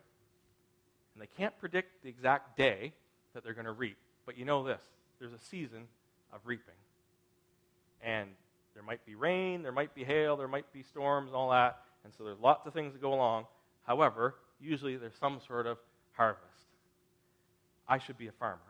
and 1.14 1.22
they 1.22 1.28
can't 1.38 1.58
predict 1.58 2.02
the 2.02 2.10
exact 2.10 2.58
day 2.58 2.92
that 3.32 3.42
they're 3.42 3.54
going 3.54 3.64
to 3.64 3.72
reap. 3.72 3.96
But 4.26 4.36
you 4.36 4.44
know 4.44 4.62
this 4.62 4.82
there's 5.18 5.32
a 5.32 5.38
season 5.38 5.84
of 6.30 6.40
reaping. 6.44 6.74
And 8.02 8.28
there 8.74 8.82
might 8.82 9.06
be 9.06 9.14
rain, 9.14 9.62
there 9.62 9.72
might 9.72 9.94
be 9.94 10.04
hail, 10.04 10.36
there 10.36 10.46
might 10.46 10.70
be 10.74 10.82
storms, 10.82 11.30
all 11.32 11.48
that. 11.52 11.78
And 12.04 12.12
so 12.12 12.22
there's 12.22 12.38
lots 12.38 12.66
of 12.66 12.74
things 12.74 12.92
that 12.92 13.00
go 13.00 13.14
along. 13.14 13.46
However, 13.84 14.34
usually 14.60 14.96
there's 14.96 15.16
some 15.18 15.40
sort 15.46 15.66
of 15.66 15.78
harvest. 16.12 16.44
I 17.88 17.96
should 17.96 18.18
be 18.18 18.26
a 18.26 18.32
farmer. 18.32 18.60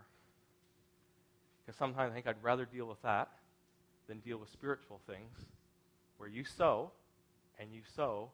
Because 1.66 1.76
sometimes 1.76 2.12
I 2.12 2.14
think 2.14 2.28
I'd 2.28 2.45
rather 2.45 2.64
deal 2.64 2.87
with 2.87 3.03
that 3.03 3.28
than 4.07 4.20
deal 4.20 4.39
with 4.39 4.51
spiritual 4.51 5.01
things 5.09 5.32
where 6.16 6.28
you 6.28 6.45
sow 6.45 6.93
and 7.59 7.73
you 7.73 7.81
sow 7.97 8.31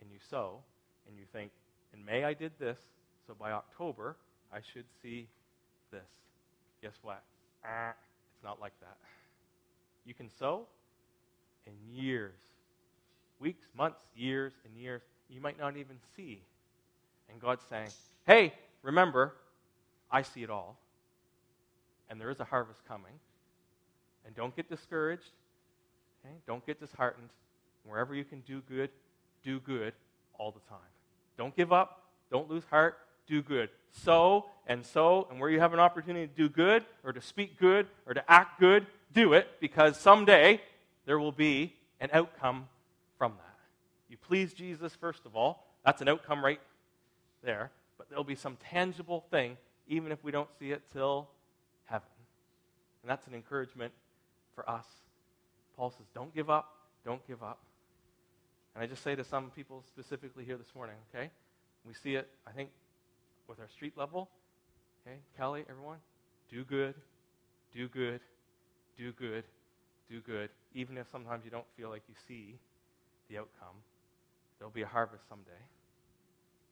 and 0.00 0.10
you 0.10 0.18
sow 0.30 0.60
and 1.08 1.16
you 1.18 1.24
think, 1.32 1.50
in 1.92 2.04
May 2.04 2.24
I 2.24 2.34
did 2.34 2.52
this, 2.58 2.78
so 3.26 3.34
by 3.38 3.52
October 3.52 4.16
I 4.52 4.58
should 4.72 4.86
see 5.02 5.28
this. 5.90 6.08
Guess 6.82 6.94
what? 7.02 7.22
Ah, 7.64 7.94
it's 8.34 8.44
not 8.44 8.60
like 8.60 8.78
that. 8.80 8.96
You 10.04 10.14
can 10.14 10.28
sow 10.28 10.66
in 11.66 11.72
years, 11.94 12.34
weeks, 13.38 13.66
months, 13.76 14.00
years, 14.14 14.52
and 14.64 14.76
years. 14.76 15.02
You 15.28 15.40
might 15.40 15.58
not 15.58 15.76
even 15.76 15.96
see. 16.16 16.42
And 17.30 17.40
God's 17.40 17.64
saying, 17.68 17.88
hey, 18.26 18.52
remember, 18.82 19.34
I 20.10 20.22
see 20.22 20.42
it 20.42 20.50
all. 20.50 20.78
And 22.10 22.20
there 22.20 22.30
is 22.30 22.40
a 22.40 22.44
harvest 22.44 22.80
coming. 22.86 23.14
And 24.26 24.34
don't 24.34 24.54
get 24.54 24.68
discouraged. 24.68 25.30
Okay? 26.24 26.34
Don't 26.46 26.64
get 26.66 26.80
disheartened. 26.80 27.30
Wherever 27.84 28.14
you 28.14 28.24
can 28.24 28.40
do 28.40 28.62
good, 28.68 28.90
do 29.42 29.60
good 29.60 29.92
all 30.38 30.50
the 30.50 30.60
time. 30.68 30.78
Don't 31.36 31.54
give 31.56 31.72
up. 31.72 32.02
Don't 32.30 32.50
lose 32.50 32.64
heart. 32.70 32.98
Do 33.26 33.42
good. 33.42 33.70
Sow 33.90 34.46
and 34.66 34.84
sow, 34.84 35.26
and 35.30 35.38
where 35.38 35.50
you 35.50 35.60
have 35.60 35.72
an 35.72 35.80
opportunity 35.80 36.26
to 36.26 36.32
do 36.32 36.48
good 36.48 36.84
or 37.04 37.12
to 37.12 37.20
speak 37.20 37.58
good 37.58 37.86
or 38.06 38.14
to 38.14 38.30
act 38.30 38.58
good, 38.58 38.86
do 39.12 39.34
it 39.34 39.46
because 39.60 39.98
someday 39.98 40.60
there 41.06 41.18
will 41.18 41.32
be 41.32 41.74
an 42.00 42.10
outcome 42.12 42.68
from 43.18 43.32
that. 43.32 43.56
You 44.08 44.16
please 44.16 44.52
Jesus, 44.52 44.94
first 44.94 45.26
of 45.26 45.36
all. 45.36 45.66
That's 45.84 46.00
an 46.00 46.08
outcome 46.08 46.44
right 46.44 46.60
there. 47.42 47.70
But 47.98 48.08
there'll 48.08 48.24
be 48.24 48.34
some 48.34 48.56
tangible 48.70 49.24
thing, 49.30 49.56
even 49.86 50.12
if 50.12 50.22
we 50.24 50.32
don't 50.32 50.48
see 50.58 50.72
it 50.72 50.82
till 50.92 51.28
heaven. 51.84 52.08
And 53.02 53.10
that's 53.10 53.26
an 53.26 53.34
encouragement 53.34 53.92
for 54.54 54.68
us. 54.68 54.86
Paul 55.76 55.90
says, 55.90 56.06
don't 56.14 56.34
give 56.34 56.50
up. 56.50 56.70
Don't 57.04 57.26
give 57.26 57.42
up. 57.42 57.60
And 58.74 58.82
I 58.82 58.86
just 58.86 59.02
say 59.02 59.14
to 59.14 59.24
some 59.24 59.50
people 59.50 59.82
specifically 59.86 60.44
here 60.44 60.56
this 60.56 60.74
morning, 60.74 60.96
okay? 61.14 61.30
We 61.86 61.94
see 61.94 62.16
it, 62.16 62.28
I 62.46 62.50
think, 62.50 62.70
with 63.48 63.60
our 63.60 63.68
street 63.68 63.96
level. 63.96 64.28
Okay? 65.06 65.16
Kelly, 65.36 65.64
everyone, 65.68 65.98
do 66.50 66.64
good, 66.64 66.94
do 67.74 67.88
good, 67.88 68.20
do 68.96 69.12
good, 69.12 69.44
do 70.08 70.20
good. 70.20 70.48
Even 70.74 70.98
if 70.98 71.10
sometimes 71.10 71.44
you 71.44 71.50
don't 71.50 71.66
feel 71.76 71.90
like 71.90 72.02
you 72.08 72.14
see 72.26 72.58
the 73.28 73.38
outcome, 73.38 73.76
there'll 74.58 74.72
be 74.72 74.82
a 74.82 74.86
harvest 74.86 75.28
someday. 75.28 75.50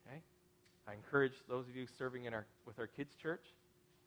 Okay? 0.07 0.21
I 0.89 0.95
encourage 0.95 1.35
those 1.49 1.69
of 1.69 1.77
you 1.77 1.87
serving 1.99 2.25
in 2.25 2.35
our, 2.35 2.47
with 2.67 2.79
our 2.79 2.87
kids' 2.87 3.15
church, 3.15 3.45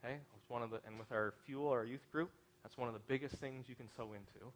okay? 0.04 0.16
It's 0.36 0.50
one 0.50 0.64
of 0.64 0.72
the, 0.72 0.80
and 0.88 1.00
with 1.00 1.12
our 1.12 1.34
fuel, 1.46 1.70
our 1.70 1.86
youth 1.86 2.12
group, 2.12 2.32
that's 2.64 2.78
one 2.78 2.88
of 2.88 2.94
the 2.94 3.02
biggest 3.08 3.36
things 3.36 3.70
you 3.70 3.76
can 3.76 3.88
sow 3.96 4.14
into. 4.14 4.52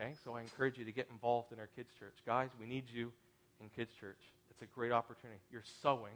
Okay? 0.00 0.14
So 0.24 0.34
I 0.34 0.40
encourage 0.40 0.78
you 0.78 0.84
to 0.84 0.92
get 0.92 1.08
involved 1.10 1.52
in 1.52 1.58
our 1.58 1.68
kids' 1.76 1.90
church. 1.98 2.14
Guys, 2.26 2.50
we 2.58 2.66
need 2.66 2.84
you 2.92 3.12
in 3.60 3.68
kids' 3.68 3.92
church. 4.00 4.20
It's 4.50 4.62
a 4.62 4.66
great 4.66 4.92
opportunity. 4.92 5.40
You're 5.52 5.62
sowing, 5.82 6.14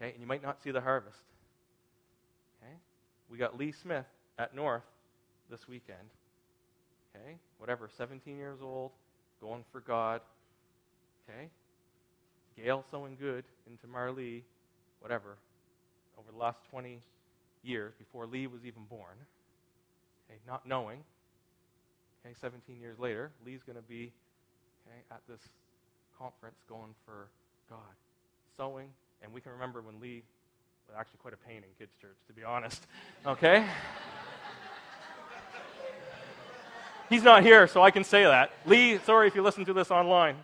okay? 0.00 0.12
And 0.12 0.20
you 0.20 0.26
might 0.26 0.42
not 0.42 0.62
see 0.62 0.70
the 0.70 0.80
harvest. 0.80 1.18
Okay? 2.62 2.72
We 3.30 3.38
got 3.38 3.58
Lee 3.58 3.72
Smith 3.72 4.06
at 4.38 4.54
North 4.54 4.84
this 5.50 5.68
weekend. 5.68 5.98
Okay? 7.14 7.36
Whatever, 7.58 7.90
17 7.96 8.38
years 8.38 8.58
old, 8.62 8.92
going 9.40 9.64
for 9.70 9.80
God. 9.80 10.20
Okay? 11.28 11.48
Gail 12.56 12.84
sowing 12.90 13.16
good 13.20 13.44
into 13.66 13.86
Marlee, 13.86 14.42
whatever, 15.00 15.36
over 16.18 16.30
the 16.32 16.38
last 16.38 16.58
20 16.70 17.00
years 17.62 17.92
before 17.98 18.26
Lee 18.26 18.46
was 18.46 18.64
even 18.64 18.84
born. 18.88 19.16
Okay? 20.30 20.38
Not 20.46 20.66
knowing 20.66 21.00
Okay, 22.26 22.34
17 22.40 22.80
years 22.80 22.98
later, 22.98 23.30
Lee's 23.44 23.62
going 23.62 23.76
to 23.76 23.82
be 23.82 24.10
okay, 24.84 24.98
at 25.12 25.20
this 25.28 25.38
conference 26.18 26.56
going 26.68 26.92
for 27.04 27.28
God, 27.70 27.78
sowing. 28.56 28.88
And 29.22 29.32
we 29.32 29.40
can 29.40 29.52
remember 29.52 29.80
when 29.80 30.00
Lee 30.00 30.24
was 30.88 30.96
actually 30.98 31.18
quite 31.22 31.34
a 31.34 31.36
pain 31.36 31.58
in 31.58 31.68
kids' 31.78 31.92
church, 32.00 32.16
to 32.26 32.32
be 32.32 32.42
honest. 32.42 32.84
Okay? 33.26 33.64
He's 37.08 37.22
not 37.22 37.44
here, 37.44 37.68
so 37.68 37.80
I 37.80 37.92
can 37.92 38.02
say 38.02 38.24
that. 38.24 38.50
Lee, 38.64 38.98
sorry 38.98 39.28
if 39.28 39.36
you 39.36 39.42
listen 39.42 39.64
to 39.66 39.72
this 39.72 39.92
online. 39.92 40.34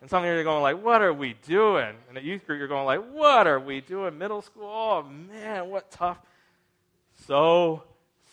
And 0.00 0.08
some 0.08 0.22
of 0.22 0.26
you 0.26 0.38
are 0.38 0.42
going 0.42 0.62
like, 0.62 0.82
what 0.82 1.02
are 1.02 1.12
we 1.12 1.34
doing? 1.46 1.96
And 2.08 2.16
at 2.16 2.24
youth 2.24 2.46
group, 2.46 2.58
you're 2.58 2.68
going 2.68 2.86
like, 2.86 3.02
what 3.12 3.46
are 3.46 3.60
we 3.60 3.82
doing? 3.82 4.16
Middle 4.16 4.40
school? 4.40 4.64
Oh, 4.64 5.02
man, 5.02 5.68
what 5.68 5.90
tough. 5.90 6.18
So, 7.26 7.82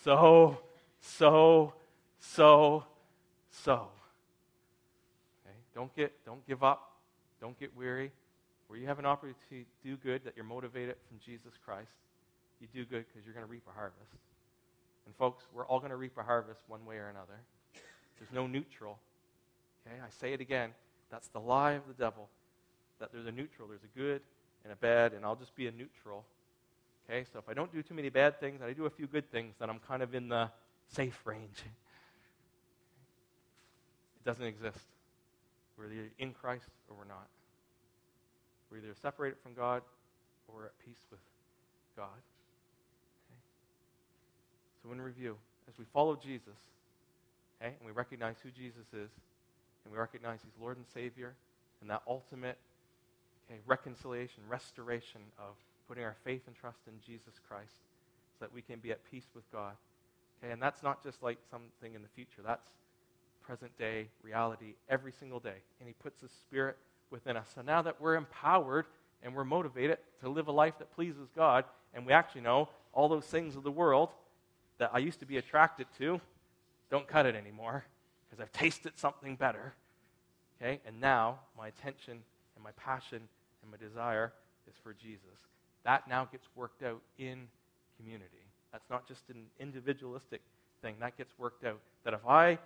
so, 0.02 0.58
so 1.02 1.74
so, 2.32 2.84
so. 3.50 3.88
Okay? 5.44 5.56
Don't, 5.74 5.94
get, 5.94 6.12
don't 6.24 6.46
give 6.46 6.64
up. 6.64 6.92
Don't 7.40 7.58
get 7.58 7.76
weary. 7.76 8.10
Where 8.68 8.78
you 8.78 8.86
have 8.86 8.98
an 8.98 9.06
opportunity 9.06 9.66
to 9.82 9.88
do 9.88 9.96
good, 9.96 10.24
that 10.24 10.34
you're 10.34 10.44
motivated 10.44 10.96
from 11.08 11.18
Jesus 11.24 11.52
Christ, 11.64 11.92
you 12.60 12.68
do 12.72 12.84
good 12.84 13.04
because 13.06 13.24
you're 13.24 13.34
going 13.34 13.46
to 13.46 13.50
reap 13.50 13.64
a 13.68 13.72
harvest. 13.72 14.16
And 15.06 15.14
folks, 15.16 15.44
we're 15.52 15.66
all 15.66 15.78
going 15.78 15.90
to 15.90 15.96
reap 15.96 16.16
a 16.16 16.22
harvest 16.22 16.60
one 16.66 16.84
way 16.86 16.96
or 16.96 17.08
another. 17.08 17.38
There's 18.18 18.32
no 18.32 18.46
neutral. 18.46 18.98
Okay? 19.86 19.96
I 20.00 20.08
say 20.20 20.32
it 20.32 20.40
again. 20.40 20.70
That's 21.10 21.28
the 21.28 21.40
lie 21.40 21.72
of 21.72 21.82
the 21.86 21.94
devil. 21.94 22.28
That 23.00 23.12
there's 23.12 23.26
a 23.26 23.32
neutral. 23.32 23.68
There's 23.68 23.84
a 23.84 23.98
good 23.98 24.22
and 24.64 24.72
a 24.72 24.76
bad, 24.76 25.12
and 25.12 25.24
I'll 25.24 25.36
just 25.36 25.54
be 25.54 25.66
a 25.66 25.72
neutral. 25.72 26.24
Okay? 27.08 27.26
So 27.32 27.38
if 27.38 27.48
I 27.48 27.54
don't 27.54 27.70
do 27.70 27.82
too 27.82 27.94
many 27.94 28.08
bad 28.08 28.40
things 28.40 28.60
and 28.62 28.70
I 28.70 28.72
do 28.72 28.86
a 28.86 28.90
few 28.90 29.06
good 29.06 29.30
things, 29.30 29.54
then 29.60 29.68
I'm 29.68 29.80
kind 29.80 30.02
of 30.02 30.14
in 30.14 30.28
the 30.28 30.50
safe 30.88 31.20
range. 31.26 31.62
Doesn't 34.24 34.44
exist. 34.44 34.86
We're 35.76 35.92
either 35.92 36.10
in 36.18 36.32
Christ 36.32 36.70
or 36.88 36.96
we're 36.96 37.08
not. 37.08 37.28
We're 38.70 38.78
either 38.78 38.94
separated 39.00 39.38
from 39.42 39.54
God 39.54 39.82
or 40.48 40.54
we're 40.56 40.66
at 40.66 40.78
peace 40.84 41.04
with 41.10 41.20
God. 41.96 42.06
Okay? 43.28 43.40
So, 44.82 44.92
in 44.92 45.00
review, 45.00 45.36
as 45.68 45.78
we 45.78 45.84
follow 45.92 46.16
Jesus, 46.16 46.58
okay, 47.60 47.74
and 47.78 47.86
we 47.86 47.92
recognize 47.92 48.36
who 48.42 48.50
Jesus 48.50 48.86
is, 48.92 49.10
and 49.84 49.92
we 49.92 49.98
recognize 49.98 50.40
He's 50.42 50.60
Lord 50.60 50.76
and 50.76 50.86
Savior, 50.92 51.34
and 51.80 51.90
that 51.90 52.02
ultimate 52.06 52.58
okay, 53.50 53.60
reconciliation, 53.66 54.42
restoration 54.48 55.20
of 55.38 55.54
putting 55.88 56.04
our 56.04 56.16
faith 56.24 56.42
and 56.46 56.56
trust 56.56 56.80
in 56.86 56.94
Jesus 57.04 57.38
Christ 57.46 57.76
so 58.38 58.46
that 58.46 58.54
we 58.54 58.62
can 58.62 58.78
be 58.78 58.90
at 58.90 59.00
peace 59.10 59.26
with 59.34 59.50
God. 59.52 59.74
Okay, 60.42 60.52
and 60.52 60.62
that's 60.62 60.82
not 60.82 61.02
just 61.02 61.22
like 61.22 61.38
something 61.50 61.94
in 61.94 62.02
the 62.02 62.08
future. 62.08 62.40
That's 62.44 62.70
present 63.46 63.76
day 63.78 64.08
reality 64.22 64.74
every 64.88 65.12
single 65.12 65.40
day. 65.40 65.62
And 65.80 65.88
He 65.88 65.94
puts 66.02 66.20
His 66.20 66.30
Spirit 66.30 66.76
within 67.10 67.36
us. 67.36 67.48
So 67.54 67.62
now 67.62 67.82
that 67.82 68.00
we're 68.00 68.16
empowered 68.16 68.86
and 69.22 69.34
we're 69.34 69.44
motivated 69.44 69.98
to 70.20 70.28
live 70.28 70.48
a 70.48 70.52
life 70.52 70.74
that 70.78 70.94
pleases 70.94 71.28
God 71.34 71.64
And 71.94 72.04
we 72.04 72.12
actually 72.12 72.40
know 72.40 72.68
all 72.92 73.08
those 73.08 73.24
things 73.24 73.54
of 73.56 73.62
the 73.62 73.70
world 73.70 74.10
that 74.78 74.90
I 74.92 74.98
used 74.98 75.20
to 75.20 75.26
be 75.26 75.36
attracted 75.36 75.86
to 75.98 76.20
don't 76.90 77.06
cut 77.06 77.24
it 77.26 77.34
anymore 77.34 77.84
because 78.28 78.42
I've 78.42 78.52
tasted 78.52 78.92
something 78.96 79.36
better. 79.36 79.74
Okay? 80.60 80.80
And 80.86 81.00
now 81.00 81.40
my 81.56 81.68
attention 81.68 82.18
and 82.54 82.64
my 82.64 82.72
passion 82.72 83.22
and 83.62 83.70
my 83.70 83.76
desire 83.76 84.32
is 84.68 84.74
for 84.82 84.92
Jesus. 84.92 85.38
That 85.84 86.08
now 86.08 86.24
gets 86.24 86.46
worked 86.54 86.82
out 86.82 87.00
in 87.18 87.46
community. 87.96 88.28
That's 88.72 88.88
not 88.90 89.06
just 89.06 89.22
an 89.28 89.44
individualistic 89.60 90.40
thing. 90.82 90.96
That 91.00 91.16
gets 91.16 91.32
worked 91.38 91.64
out. 91.64 91.78
That 92.04 92.14
if 92.14 92.26
I, 92.26 92.58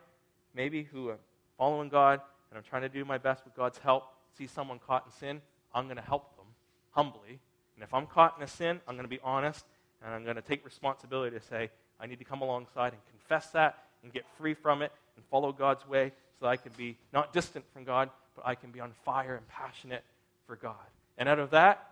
maybe 0.59 0.83
who 0.83 1.13
am 1.13 1.19
following 1.57 1.89
God 1.89 2.21
and 2.51 2.59
I'm 2.59 2.65
trying 2.65 2.83
to 2.83 2.89
do 2.89 3.05
my 3.05 3.17
best 3.17 3.45
with 3.45 3.55
God's 3.55 3.79
help, 3.79 4.13
see 4.37 4.49
someone 4.49 4.81
caught 4.85 5.05
in 5.07 5.13
sin, 5.13 5.41
I'm 5.73 5.85
going 5.85 5.97
to 5.97 6.03
help 6.03 6.37
them 6.37 6.47
humbly. 6.91 7.39
And 7.77 7.85
if 7.85 7.95
I'm 7.95 8.07
caught 8.07 8.37
in 8.37 8.43
a 8.43 8.49
sin, 8.49 8.81
I'm 8.89 8.97
going 8.97 9.05
to 9.05 9.09
be 9.09 9.21
honest 9.23 9.65
and 10.05 10.13
I'm 10.13 10.25
going 10.25 10.35
to 10.35 10.43
take 10.43 10.65
responsibility 10.65 11.39
to 11.39 11.45
say, 11.45 11.71
I 12.01 12.07
need 12.07 12.19
to 12.19 12.25
come 12.25 12.43
alongside 12.43 12.93
and 12.93 13.01
confess 13.09 13.51
that 13.53 13.85
and 14.03 14.13
get 14.13 14.25
free 14.37 14.53
from 14.53 14.83
it 14.83 14.91
and 15.17 15.25
follow 15.27 15.53
God's 15.53 15.87
way 15.87 16.11
so 16.41 16.47
that 16.47 16.49
I 16.49 16.57
can 16.57 16.73
be 16.77 16.97
not 17.13 17.33
distant 17.33 17.65
from 17.73 17.85
God, 17.85 18.11
but 18.35 18.45
I 18.45 18.57
can 18.57 18.73
be 18.73 18.81
on 18.81 18.91
fire 19.05 19.37
and 19.37 19.47
passionate 19.47 20.03
for 20.49 20.57
God. 20.57 20.75
And 21.19 21.29
out 21.29 21.39
of 21.39 21.51
that, 21.51 21.89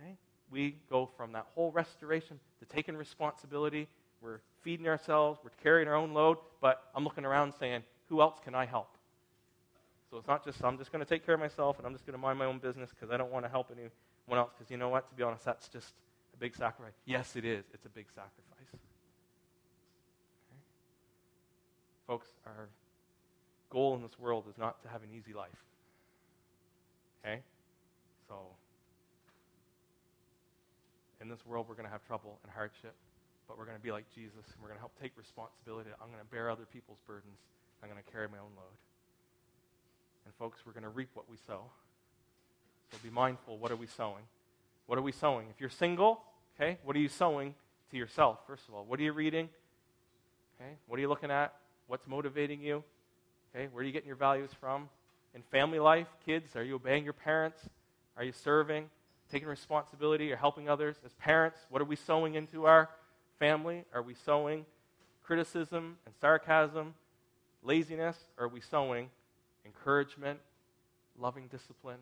okay, 0.00 0.14
we 0.52 0.76
go 0.88 1.10
from 1.16 1.32
that 1.32 1.46
whole 1.56 1.72
restoration 1.72 2.38
to 2.60 2.66
taking 2.66 2.96
responsibility. 2.96 3.88
We're 4.20 4.40
feeding 4.62 4.88
ourselves, 4.88 5.40
we're 5.44 5.50
carrying 5.62 5.88
our 5.88 5.94
own 5.94 6.12
load, 6.12 6.38
but 6.60 6.82
I'm 6.94 7.04
looking 7.04 7.24
around 7.24 7.52
saying, 7.52 7.82
who 8.08 8.20
else 8.20 8.38
can 8.42 8.54
I 8.54 8.64
help? 8.64 8.96
So 10.10 10.16
it's 10.18 10.26
not 10.26 10.44
just, 10.44 10.62
I'm 10.64 10.78
just 10.78 10.92
going 10.92 11.04
to 11.04 11.08
take 11.08 11.26
care 11.26 11.34
of 11.34 11.40
myself 11.40 11.78
and 11.78 11.86
I'm 11.86 11.92
just 11.92 12.06
going 12.06 12.14
to 12.14 12.18
mind 12.18 12.38
my 12.38 12.46
own 12.46 12.58
business 12.58 12.90
because 12.90 13.12
I 13.12 13.16
don't 13.16 13.32
want 13.32 13.44
to 13.44 13.50
help 13.50 13.70
anyone 13.72 13.90
else. 14.32 14.50
Because 14.56 14.70
you 14.70 14.76
know 14.76 14.88
what? 14.88 15.08
To 15.10 15.14
be 15.14 15.22
honest, 15.22 15.44
that's 15.44 15.68
just 15.68 15.94
a 16.34 16.36
big 16.36 16.54
sacrifice. 16.54 16.94
Yes, 17.04 17.34
it 17.36 17.44
is. 17.44 17.64
It's 17.74 17.84
a 17.86 17.88
big 17.88 18.06
sacrifice. 18.14 18.68
Okay? 18.72 18.78
Folks, 22.06 22.28
our 22.46 22.68
goal 23.70 23.96
in 23.96 24.02
this 24.02 24.18
world 24.18 24.44
is 24.48 24.56
not 24.56 24.80
to 24.82 24.88
have 24.88 25.02
an 25.02 25.08
easy 25.12 25.32
life. 25.34 25.64
Okay? 27.24 27.40
So, 28.28 28.36
in 31.20 31.28
this 31.28 31.44
world, 31.44 31.66
we're 31.68 31.74
going 31.74 31.86
to 31.86 31.92
have 31.92 32.06
trouble 32.06 32.38
and 32.44 32.52
hardship, 32.52 32.94
but 33.48 33.58
we're 33.58 33.64
going 33.64 33.76
to 33.76 33.82
be 33.82 33.92
like 33.92 34.04
Jesus, 34.14 34.44
and 34.52 34.56
we're 34.60 34.68
going 34.68 34.78
to 34.78 34.84
help 34.84 34.94
take 35.00 35.12
responsibility. 35.16 35.90
I'm 36.00 36.08
going 36.08 36.22
to 36.22 36.30
bear 36.30 36.50
other 36.50 36.66
people's 36.72 36.98
burdens. 37.06 37.38
I'm 37.82 37.88
going 37.88 38.02
to 38.02 38.10
carry 38.10 38.28
my 38.28 38.38
own 38.38 38.54
load. 38.56 38.76
And, 40.24 40.34
folks, 40.34 40.60
we're 40.66 40.72
going 40.72 40.84
to 40.84 40.90
reap 40.90 41.10
what 41.14 41.30
we 41.30 41.36
sow. 41.46 41.70
So 42.92 42.98
be 43.02 43.10
mindful 43.10 43.58
what 43.58 43.70
are 43.70 43.76
we 43.76 43.86
sowing? 43.86 44.22
What 44.86 44.98
are 44.98 45.02
we 45.02 45.12
sowing? 45.12 45.48
If 45.50 45.60
you're 45.60 45.70
single, 45.70 46.22
okay, 46.54 46.78
what 46.84 46.96
are 46.96 47.00
you 47.00 47.08
sowing 47.08 47.54
to 47.90 47.96
yourself, 47.96 48.38
first 48.46 48.68
of 48.68 48.74
all? 48.74 48.84
What 48.84 49.00
are 49.00 49.02
you 49.02 49.12
reading? 49.12 49.48
Okay, 50.60 50.70
what 50.86 50.98
are 50.98 51.00
you 51.00 51.08
looking 51.08 51.30
at? 51.30 51.54
What's 51.88 52.06
motivating 52.06 52.60
you? 52.60 52.82
Okay, 53.54 53.68
where 53.72 53.82
are 53.82 53.86
you 53.86 53.92
getting 53.92 54.06
your 54.06 54.16
values 54.16 54.50
from? 54.60 54.88
In 55.34 55.42
family 55.42 55.78
life, 55.78 56.06
kids, 56.24 56.56
are 56.56 56.62
you 56.62 56.76
obeying 56.76 57.04
your 57.04 57.12
parents? 57.12 57.58
Are 58.16 58.24
you 58.24 58.32
serving, 58.32 58.88
taking 59.30 59.48
responsibility, 59.48 60.32
or 60.32 60.36
helping 60.36 60.68
others? 60.68 60.96
As 61.04 61.12
parents, 61.14 61.58
what 61.68 61.82
are 61.82 61.86
we 61.86 61.96
sowing 61.96 62.34
into 62.34 62.66
our 62.66 62.88
family? 63.38 63.84
Are 63.94 64.02
we 64.02 64.14
sowing 64.14 64.64
criticism 65.22 65.98
and 66.06 66.14
sarcasm, 66.20 66.94
laziness? 67.62 68.16
Are 68.38 68.48
we 68.48 68.60
sowing 68.60 69.10
encouragement, 69.64 70.40
loving 71.18 71.48
discipline, 71.48 71.98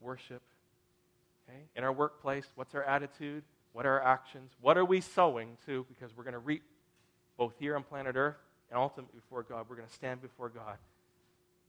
worship? 0.00 0.42
Okay? 1.48 1.58
In 1.76 1.84
our 1.84 1.92
workplace, 1.92 2.46
what's 2.54 2.74
our 2.74 2.84
attitude? 2.84 3.42
What 3.72 3.86
are 3.86 4.00
our 4.00 4.04
actions? 4.04 4.52
What 4.60 4.78
are 4.78 4.84
we 4.84 5.00
sowing 5.00 5.56
to? 5.66 5.84
Because 5.88 6.16
we're 6.16 6.24
going 6.24 6.32
to 6.32 6.38
reap 6.38 6.62
both 7.36 7.52
here 7.58 7.76
on 7.76 7.82
planet 7.82 8.16
Earth 8.16 8.36
and 8.70 8.78
ultimately 8.78 9.20
before 9.20 9.42
God. 9.42 9.66
We're 9.68 9.76
going 9.76 9.88
to 9.88 9.94
stand 9.94 10.22
before 10.22 10.48
God 10.48 10.78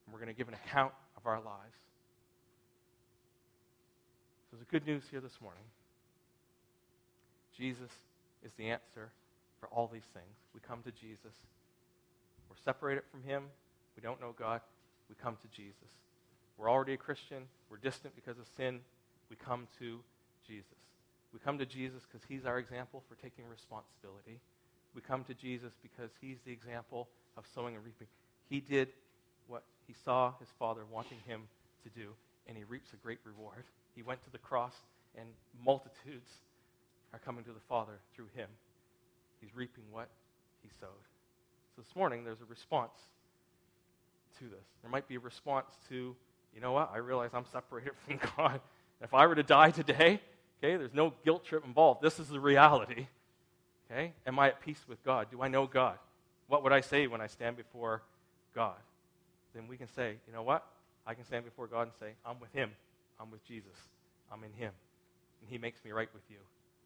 and 0.05 0.13
we're 0.13 0.19
going 0.19 0.33
to 0.33 0.37
give 0.37 0.47
an 0.47 0.53
account 0.53 0.93
of 1.17 1.25
our 1.25 1.35
lives. 1.35 1.77
So 4.49 4.55
there's 4.55 4.67
good 4.71 4.87
news 4.87 5.03
here 5.11 5.19
this 5.19 5.37
morning. 5.41 5.63
Jesus 7.57 7.91
is 8.43 8.51
the 8.57 8.69
answer 8.69 9.11
for 9.59 9.67
all 9.69 9.89
these 9.91 10.07
things. 10.13 10.35
We 10.53 10.59
come 10.61 10.81
to 10.83 10.91
Jesus. 10.91 11.35
We're 12.49 12.57
separated 12.63 13.03
from 13.11 13.23
Him. 13.23 13.43
We 13.95 14.01
don't 14.01 14.21
know 14.21 14.33
God. 14.37 14.61
We 15.09 15.15
come 15.21 15.37
to 15.41 15.47
Jesus. 15.55 15.89
We're 16.57 16.69
already 16.69 16.93
a 16.93 16.97
Christian. 16.97 17.43
We're 17.69 17.77
distant 17.77 18.15
because 18.15 18.39
of 18.39 18.45
sin 18.55 18.79
we 19.29 19.35
come 19.35 19.67
to 19.79 19.99
Jesus. 20.47 20.77
We 21.33 21.39
come 21.39 21.57
to 21.57 21.65
Jesus 21.65 22.03
because 22.09 22.25
he's 22.27 22.45
our 22.45 22.57
example 22.59 23.03
for 23.07 23.15
taking 23.15 23.45
responsibility. 23.49 24.39
We 24.95 25.01
come 25.01 25.23
to 25.25 25.33
Jesus 25.33 25.73
because 25.81 26.11
he's 26.21 26.37
the 26.45 26.51
example 26.51 27.07
of 27.37 27.45
sowing 27.53 27.75
and 27.75 27.83
reaping. 27.83 28.07
He 28.49 28.61
did 28.61 28.89
what 29.47 29.63
he 29.85 29.93
saw 30.05 30.33
his 30.39 30.47
father 30.57 30.81
wanting 30.89 31.19
him 31.27 31.41
to 31.83 31.89
do, 31.89 32.09
and 32.47 32.57
he 32.57 32.63
reaps 32.63 32.93
a 32.93 32.95
great 32.97 33.19
reward. 33.23 33.65
He 33.95 34.01
went 34.01 34.23
to 34.23 34.31
the 34.31 34.37
cross, 34.37 34.73
and 35.17 35.27
multitudes 35.65 36.31
are 37.13 37.19
coming 37.19 37.43
to 37.45 37.51
the 37.51 37.59
Father 37.67 37.93
through 38.15 38.27
him. 38.35 38.49
He's 39.41 39.55
reaping 39.55 39.83
what 39.91 40.09
he 40.61 40.69
sowed. 40.79 40.89
So 41.75 41.81
this 41.81 41.95
morning, 41.95 42.23
there's 42.23 42.41
a 42.41 42.45
response 42.45 42.97
to 44.39 44.45
this. 44.45 44.65
There 44.81 44.91
might 44.91 45.07
be 45.07 45.15
a 45.15 45.19
response 45.19 45.67
to, 45.89 46.15
you 46.53 46.61
know 46.61 46.71
what, 46.71 46.91
I 46.93 46.97
realize 46.97 47.31
I'm 47.33 47.45
separated 47.51 47.91
from 48.07 48.19
God. 48.35 48.61
If 49.01 49.13
I 49.13 49.27
were 49.27 49.35
to 49.35 49.43
die 49.43 49.71
today, 49.71 50.21
okay, 50.59 50.75
there's 50.75 50.93
no 50.93 51.13
guilt 51.23 51.45
trip 51.45 51.63
involved. 51.65 52.01
This 52.01 52.19
is 52.19 52.29
the 52.29 52.39
reality. 52.39 53.07
Okay? 53.89 54.13
Am 54.25 54.37
I 54.39 54.49
at 54.49 54.61
peace 54.61 54.83
with 54.87 55.03
God? 55.03 55.27
Do 55.31 55.41
I 55.41 55.47
know 55.47 55.67
God? 55.67 55.97
What 56.47 56.63
would 56.63 56.73
I 56.73 56.81
say 56.81 57.07
when 57.07 57.21
I 57.21 57.27
stand 57.27 57.57
before 57.57 58.01
God? 58.55 58.75
Then 59.53 59.67
we 59.67 59.77
can 59.77 59.87
say, 59.87 60.15
you 60.27 60.33
know 60.33 60.43
what? 60.43 60.65
I 61.05 61.13
can 61.13 61.23
stand 61.25 61.45
before 61.45 61.67
God 61.67 61.83
and 61.83 61.91
say, 61.99 62.13
I'm 62.25 62.39
with 62.39 62.51
Him. 62.53 62.71
I'm 63.19 63.31
with 63.31 63.45
Jesus. 63.45 63.75
I'm 64.31 64.43
in 64.43 64.51
Him. 64.53 64.71
And 65.41 65.49
He 65.49 65.57
makes 65.57 65.83
me 65.85 65.91
right 65.91 66.09
with 66.13 66.23
you. 66.29 66.37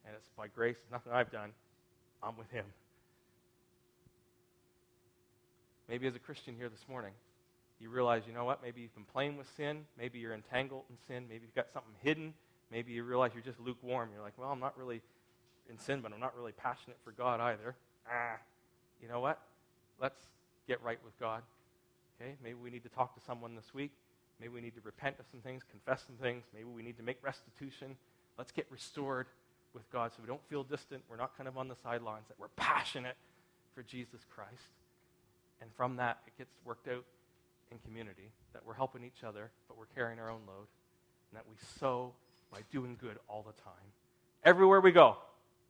And 0.06 0.16
it's 0.16 0.30
by 0.38 0.48
grace, 0.48 0.78
nothing 0.92 1.14
I've 1.14 1.32
done. 1.32 1.52
I'm 2.24 2.38
with 2.38 2.50
Him. 2.52 2.66
Maybe 5.90 6.08
as 6.08 6.16
a 6.16 6.20
Christian 6.20 6.56
here 6.56 6.70
this 6.70 6.86
morning, 6.88 7.12
you 7.80 7.90
realize, 7.90 8.24
you 8.28 8.34
know 8.34 8.46
what, 8.46 8.62
maybe 8.62 8.82
you've 8.82 8.94
been 8.94 9.04
playing 9.04 9.38
with 9.38 9.48
sin. 9.58 9.86
Maybe 9.98 10.20
you're 10.20 10.34
entangled 10.34 10.84
in 10.90 10.98
sin. 11.08 11.26
Maybe 11.28 11.46
you've 11.46 11.56
got 11.56 11.72
something 11.74 11.94
hidden. 12.02 12.34
Maybe 12.72 12.92
you 12.94 13.04
realize 13.04 13.32
you're 13.34 13.44
just 13.44 13.60
lukewarm. 13.60 14.10
You're 14.14 14.24
like, 14.24 14.38
well, 14.38 14.50
I'm 14.50 14.60
not 14.60 14.78
really 14.78 15.02
in 15.70 15.78
sin, 15.78 16.02
but 16.02 16.14
I'm 16.14 16.20
not 16.20 16.36
really 16.36 16.52
passionate 16.52 16.98
for 17.04 17.12
God 17.12 17.42
either. 17.42 17.76
Ah, 18.10 18.38
you 19.02 19.08
know 19.08 19.20
what? 19.20 19.40
Let's 20.00 20.20
get 20.68 20.82
right 20.84 21.00
with 21.04 21.20
God. 21.20 21.42
Okay? 22.22 22.36
Maybe 22.44 22.56
we 22.56 22.70
need 22.70 22.84
to 22.84 22.90
talk 22.90 23.16
to 23.16 23.22
someone 23.22 23.56
this 23.56 23.74
week. 23.74 23.92
Maybe 24.40 24.54
we 24.54 24.62
need 24.62 24.76
to 24.76 24.82
repent 24.84 25.18
of 25.20 25.26
some 25.30 25.42
things, 25.42 25.64
confess 25.70 26.04
some 26.06 26.16
things. 26.16 26.46
Maybe 26.54 26.66
we 26.66 26.84
need 26.84 26.98
to 26.98 27.04
make 27.04 27.18
restitution. 27.24 27.98
Let's 28.38 28.52
get 28.52 28.66
restored 28.70 29.28
with 29.74 29.90
God 29.92 30.12
so 30.12 30.22
we 30.22 30.28
don't 30.28 30.44
feel 30.50 30.64
distant. 30.64 31.04
We're 31.10 31.18
not 31.18 31.36
kind 31.38 31.48
of 31.48 31.58
on 31.58 31.68
the 31.68 31.76
sidelines, 31.84 32.26
that 32.28 32.40
we're 32.40 32.50
passionate 32.56 33.16
for 33.74 33.84
Jesus 33.84 34.22
Christ. 34.34 34.52
And 35.62 35.70
from 35.76 35.96
that, 35.98 36.20
it 36.28 36.38
gets 36.38 36.52
worked 36.66 36.88
out 36.88 37.06
in 37.72 37.78
community, 37.80 38.32
that 38.54 38.66
we're 38.66 38.74
helping 38.74 39.04
each 39.04 39.24
other, 39.24 39.50
but 39.68 39.78
we're 39.78 39.86
carrying 39.96 40.20
our 40.20 40.30
own 40.30 40.42
load, 40.48 40.68
and 41.30 41.36
that 41.36 41.46
we 41.50 41.56
sow 41.80 42.14
by 42.52 42.60
doing 42.72 42.98
good 43.00 43.18
all 43.30 43.44
the 43.44 43.54
time. 43.62 43.74
Everywhere 44.44 44.82
we 44.82 44.92
go, 44.92 45.18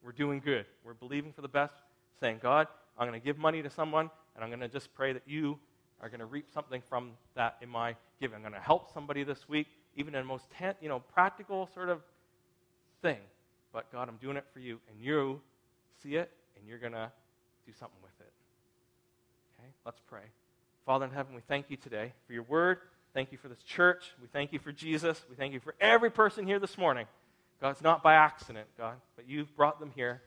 we're 0.04 0.12
doing 0.12 0.40
good. 0.40 0.66
We're 0.84 0.96
believing 0.96 1.32
for 1.32 1.42
the 1.42 1.48
best, 1.48 1.74
saying, 2.20 2.40
God, 2.42 2.68
I'm 2.98 3.08
going 3.08 3.20
to 3.20 3.24
give 3.24 3.38
money 3.38 3.62
to 3.62 3.70
someone, 3.70 4.10
and 4.36 4.44
I'm 4.44 4.50
going 4.50 4.62
to 4.62 4.68
just 4.68 4.94
pray 4.96 5.14
that 5.14 5.24
you 5.28 5.60
are 6.02 6.10
going 6.10 6.22
to 6.22 6.26
reap 6.26 6.48
something 6.52 6.82
from 6.90 7.12
that 7.36 7.58
in 7.62 7.70
my 7.70 7.96
giving. 8.20 8.38
I'm 8.38 8.42
going 8.42 8.54
to 8.54 8.60
help 8.60 8.92
somebody 8.94 9.24
this 9.24 9.48
week, 9.48 9.68
even 9.96 10.16
in 10.16 10.22
the 10.22 10.28
most 10.28 10.46
ten, 10.58 10.74
you 10.82 10.90
know, 10.90 11.00
practical 11.00 11.70
sort 11.74 11.90
of 11.90 12.02
thing. 13.04 13.20
But 13.74 13.92
God, 13.92 14.10
I'm 14.10 14.18
doing 14.18 14.38
it 14.38 14.46
for 14.54 14.60
you, 14.60 14.80
and 14.90 15.00
you 15.00 15.42
see 16.04 16.16
it, 16.16 16.32
and 16.58 16.68
you're 16.68 16.78
going 16.78 16.94
to 16.94 17.12
do 17.66 17.72
something 17.80 18.00
with 18.02 18.12
it. 18.20 18.32
Okay, 19.58 19.70
let's 19.86 20.00
pray. 20.10 20.24
Father 20.86 21.06
in 21.06 21.12
heaven, 21.12 21.36
we 21.36 21.42
thank 21.48 21.70
you 21.70 21.78
today 21.78 22.14
for 22.28 22.34
your 22.34 22.44
word. 22.44 22.80
Thank 23.14 23.32
you 23.32 23.38
for 23.38 23.48
this 23.48 23.62
church. 23.64 24.04
We 24.22 24.28
thank 24.28 24.52
you 24.54 24.60
for 24.60 24.72
Jesus. 24.72 25.22
We 25.30 25.36
thank 25.36 25.54
you 25.54 25.60
for 25.60 25.76
every 25.80 26.10
person 26.10 26.46
here 26.46 26.60
this 26.60 26.78
morning. 26.78 27.06
God, 27.62 27.72
it's 27.72 27.82
not 27.82 28.02
by 28.02 28.16
accident, 28.16 28.68
God, 28.78 28.96
but 29.16 29.28
you've 29.28 29.56
brought 29.56 29.80
them 29.80 29.92
here, 29.96 30.22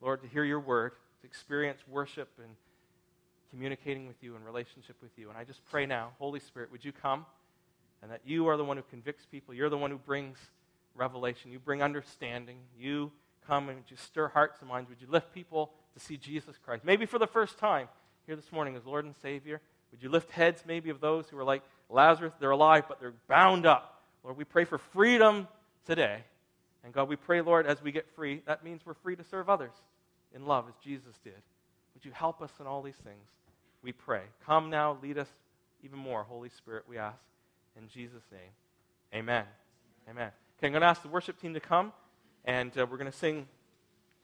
Lord, 0.00 0.22
to 0.22 0.28
hear 0.28 0.44
your 0.44 0.60
word, 0.60 0.92
to 1.20 1.26
experience 1.26 1.80
worship 1.88 2.28
and 2.38 2.54
communicating 3.50 4.06
with 4.06 4.22
you 4.22 4.36
and 4.36 4.44
relationship 4.44 4.96
with 5.02 5.10
you. 5.16 5.28
And 5.28 5.36
I 5.36 5.44
just 5.44 5.64
pray 5.70 5.86
now, 5.86 6.10
Holy 6.18 6.40
Spirit, 6.40 6.70
would 6.70 6.84
you 6.84 6.92
come 6.92 7.26
and 8.02 8.10
that 8.10 8.20
you 8.24 8.46
are 8.48 8.56
the 8.56 8.64
one 8.64 8.76
who 8.76 8.82
convicts 8.90 9.26
people. 9.26 9.54
You're 9.54 9.70
the 9.70 9.78
one 9.78 9.90
who 9.90 9.98
brings 9.98 10.38
revelation. 10.96 11.52
You 11.52 11.58
bring 11.58 11.82
understanding. 11.82 12.58
You 12.78 13.12
come 13.46 13.68
and 13.68 13.82
you 13.88 13.96
stir 13.96 14.28
hearts 14.28 14.60
and 14.60 14.68
minds. 14.68 14.88
Would 14.88 15.00
you 15.00 15.06
lift 15.08 15.32
people 15.32 15.72
to 15.94 16.00
see 16.00 16.16
Jesus 16.16 16.56
Christ? 16.64 16.84
Maybe 16.84 17.06
for 17.06 17.18
the 17.18 17.26
first 17.26 17.58
time 17.58 17.88
here 18.26 18.36
this 18.36 18.50
morning 18.50 18.76
as 18.76 18.84
Lord 18.84 19.04
and 19.04 19.14
Savior. 19.22 19.60
Would 19.92 20.02
you 20.02 20.08
lift 20.08 20.30
heads 20.30 20.64
maybe 20.66 20.90
of 20.90 21.00
those 21.00 21.28
who 21.28 21.38
are 21.38 21.44
like 21.44 21.62
Lazarus? 21.88 22.32
They're 22.40 22.50
alive, 22.50 22.84
but 22.88 23.00
they're 23.00 23.14
bound 23.28 23.66
up. 23.66 24.02
Lord, 24.24 24.36
we 24.36 24.44
pray 24.44 24.64
for 24.64 24.78
freedom 24.78 25.46
today. 25.86 26.24
And 26.84 26.92
God, 26.92 27.08
we 27.08 27.16
pray, 27.16 27.40
Lord, 27.40 27.66
as 27.66 27.82
we 27.82 27.92
get 27.92 28.06
free, 28.14 28.42
that 28.46 28.64
means 28.64 28.82
we're 28.84 28.94
free 28.94 29.16
to 29.16 29.24
serve 29.24 29.48
others 29.48 29.72
in 30.34 30.46
love 30.46 30.66
as 30.68 30.74
Jesus 30.84 31.14
did. 31.24 31.34
Would 31.94 32.04
you 32.04 32.12
help 32.12 32.42
us 32.42 32.50
in 32.60 32.66
all 32.66 32.82
these 32.82 32.96
things? 32.96 33.28
We 33.82 33.92
pray. 33.92 34.22
Come 34.44 34.70
now, 34.70 34.98
lead 35.02 35.18
us 35.18 35.28
even 35.82 35.98
more, 35.98 36.24
Holy 36.24 36.48
Spirit, 36.48 36.84
we 36.88 36.98
ask. 36.98 37.18
In 37.76 37.88
Jesus' 37.88 38.24
name, 38.32 39.20
amen. 39.20 39.44
Amen. 40.08 40.30
Okay, 40.58 40.68
I'm 40.68 40.72
going 40.72 40.80
to 40.80 40.86
ask 40.86 41.02
the 41.02 41.08
worship 41.08 41.38
team 41.38 41.52
to 41.52 41.60
come, 41.60 41.92
and 42.46 42.70
uh, 42.78 42.86
we're 42.90 42.96
going 42.96 43.10
to 43.10 43.16
sing 43.16 43.46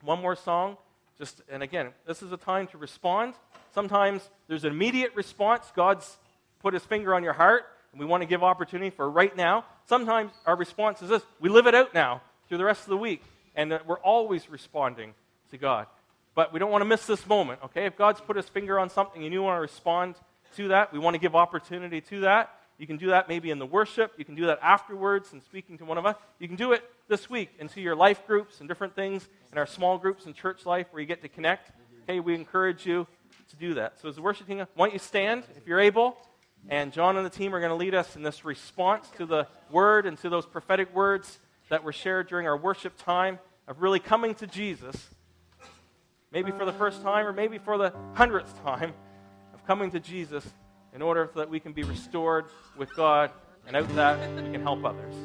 one 0.01 0.19
more 0.19 0.35
song. 0.35 0.77
Just 1.15 1.43
and 1.47 1.61
again, 1.61 1.89
this 2.07 2.23
is 2.23 2.31
a 2.31 2.37
time 2.37 2.65
to 2.67 2.79
respond. 2.79 3.35
Sometimes 3.75 4.27
there's 4.47 4.63
an 4.63 4.71
immediate 4.71 5.11
response. 5.13 5.71
God's 5.75 6.17
put 6.59 6.73
his 6.73 6.83
finger 6.83 7.13
on 7.13 7.23
your 7.23 7.33
heart, 7.33 7.65
and 7.91 7.99
we 7.99 8.07
want 8.07 8.23
to 8.23 8.25
give 8.25 8.41
opportunity 8.41 8.89
for 8.89 9.07
right 9.07 9.37
now. 9.37 9.63
Sometimes 9.85 10.31
our 10.47 10.55
response 10.55 11.03
is 11.03 11.09
this 11.09 11.21
we 11.39 11.49
live 11.49 11.67
it 11.67 11.75
out 11.75 11.93
now 11.93 12.23
through 12.49 12.57
the 12.57 12.65
rest 12.65 12.81
of 12.81 12.89
the 12.89 12.97
week, 12.97 13.21
and 13.55 13.79
we're 13.85 13.99
always 13.99 14.49
responding 14.49 15.13
to 15.51 15.59
God. 15.59 15.85
But 16.33 16.51
we 16.51 16.57
don't 16.57 16.71
want 16.71 16.81
to 16.81 16.89
miss 16.89 17.05
this 17.05 17.27
moment, 17.27 17.59
okay? 17.65 17.85
If 17.85 17.95
God's 17.95 18.21
put 18.21 18.37
his 18.37 18.49
finger 18.49 18.79
on 18.79 18.89
something 18.89 19.23
and 19.23 19.31
you 19.31 19.43
want 19.43 19.57
to 19.57 19.61
respond 19.61 20.15
to 20.55 20.69
that, 20.69 20.91
we 20.91 20.97
want 20.97 21.13
to 21.13 21.19
give 21.19 21.35
opportunity 21.35 22.01
to 22.01 22.21
that. 22.21 22.49
You 22.77 22.87
can 22.87 22.97
do 22.97 23.07
that 23.07 23.29
maybe 23.29 23.51
in 23.51 23.59
the 23.59 23.65
worship. 23.65 24.13
You 24.17 24.25
can 24.25 24.35
do 24.35 24.47
that 24.47 24.59
afterwards 24.61 25.33
and 25.33 25.41
speaking 25.43 25.77
to 25.77 25.85
one 25.85 25.97
of 25.97 26.05
us. 26.05 26.15
You 26.39 26.47
can 26.47 26.57
do 26.57 26.71
it 26.73 26.83
this 27.07 27.29
week 27.29 27.51
into 27.59 27.81
your 27.81 27.95
life 27.95 28.25
groups 28.25 28.59
and 28.59 28.67
different 28.67 28.95
things 28.95 29.27
in 29.51 29.57
our 29.57 29.67
small 29.67 29.97
groups 29.97 30.25
and 30.25 30.35
church 30.35 30.65
life 30.65 30.87
where 30.91 30.99
you 31.01 31.07
get 31.07 31.21
to 31.21 31.29
connect. 31.29 31.71
Okay, 32.03 32.19
we 32.19 32.35
encourage 32.35 32.85
you 32.85 33.07
to 33.49 33.55
do 33.55 33.75
that. 33.75 33.99
So 34.01 34.09
as 34.09 34.15
the 34.15 34.21
worship 34.21 34.47
team, 34.47 34.65
why 34.75 34.87
don't 34.87 34.93
you 34.93 34.99
stand 34.99 35.43
if 35.55 35.67
you're 35.67 35.79
able? 35.79 36.17
And 36.69 36.91
John 36.91 37.17
and 37.17 37.25
the 37.25 37.29
team 37.29 37.53
are 37.53 37.59
going 37.59 37.71
to 37.71 37.75
lead 37.75 37.93
us 37.93 38.15
in 38.15 38.23
this 38.23 38.45
response 38.45 39.09
to 39.17 39.25
the 39.25 39.47
word 39.69 40.05
and 40.05 40.17
to 40.19 40.29
those 40.29 40.45
prophetic 40.45 40.93
words 40.95 41.39
that 41.69 41.83
were 41.83 41.91
shared 41.91 42.27
during 42.27 42.47
our 42.47 42.57
worship 42.57 42.97
time 42.97 43.39
of 43.67 43.81
really 43.81 43.99
coming 43.99 44.33
to 44.35 44.47
Jesus, 44.47 44.95
maybe 46.31 46.51
for 46.51 46.65
the 46.65 46.73
first 46.73 47.01
time 47.01 47.25
or 47.25 47.33
maybe 47.33 47.57
for 47.57 47.77
the 47.77 47.93
hundredth 48.13 48.61
time, 48.63 48.93
of 49.53 49.65
coming 49.65 49.91
to 49.91 49.99
Jesus 49.99 50.45
in 50.93 51.01
order 51.01 51.29
so 51.33 51.39
that 51.39 51.49
we 51.49 51.59
can 51.59 51.73
be 51.73 51.83
restored 51.83 52.45
with 52.77 52.93
God, 52.95 53.31
and 53.67 53.75
out 53.75 53.83
of 53.83 53.95
that 53.95 54.19
we 54.35 54.51
can 54.51 54.61
help 54.61 54.83
others. 54.85 55.15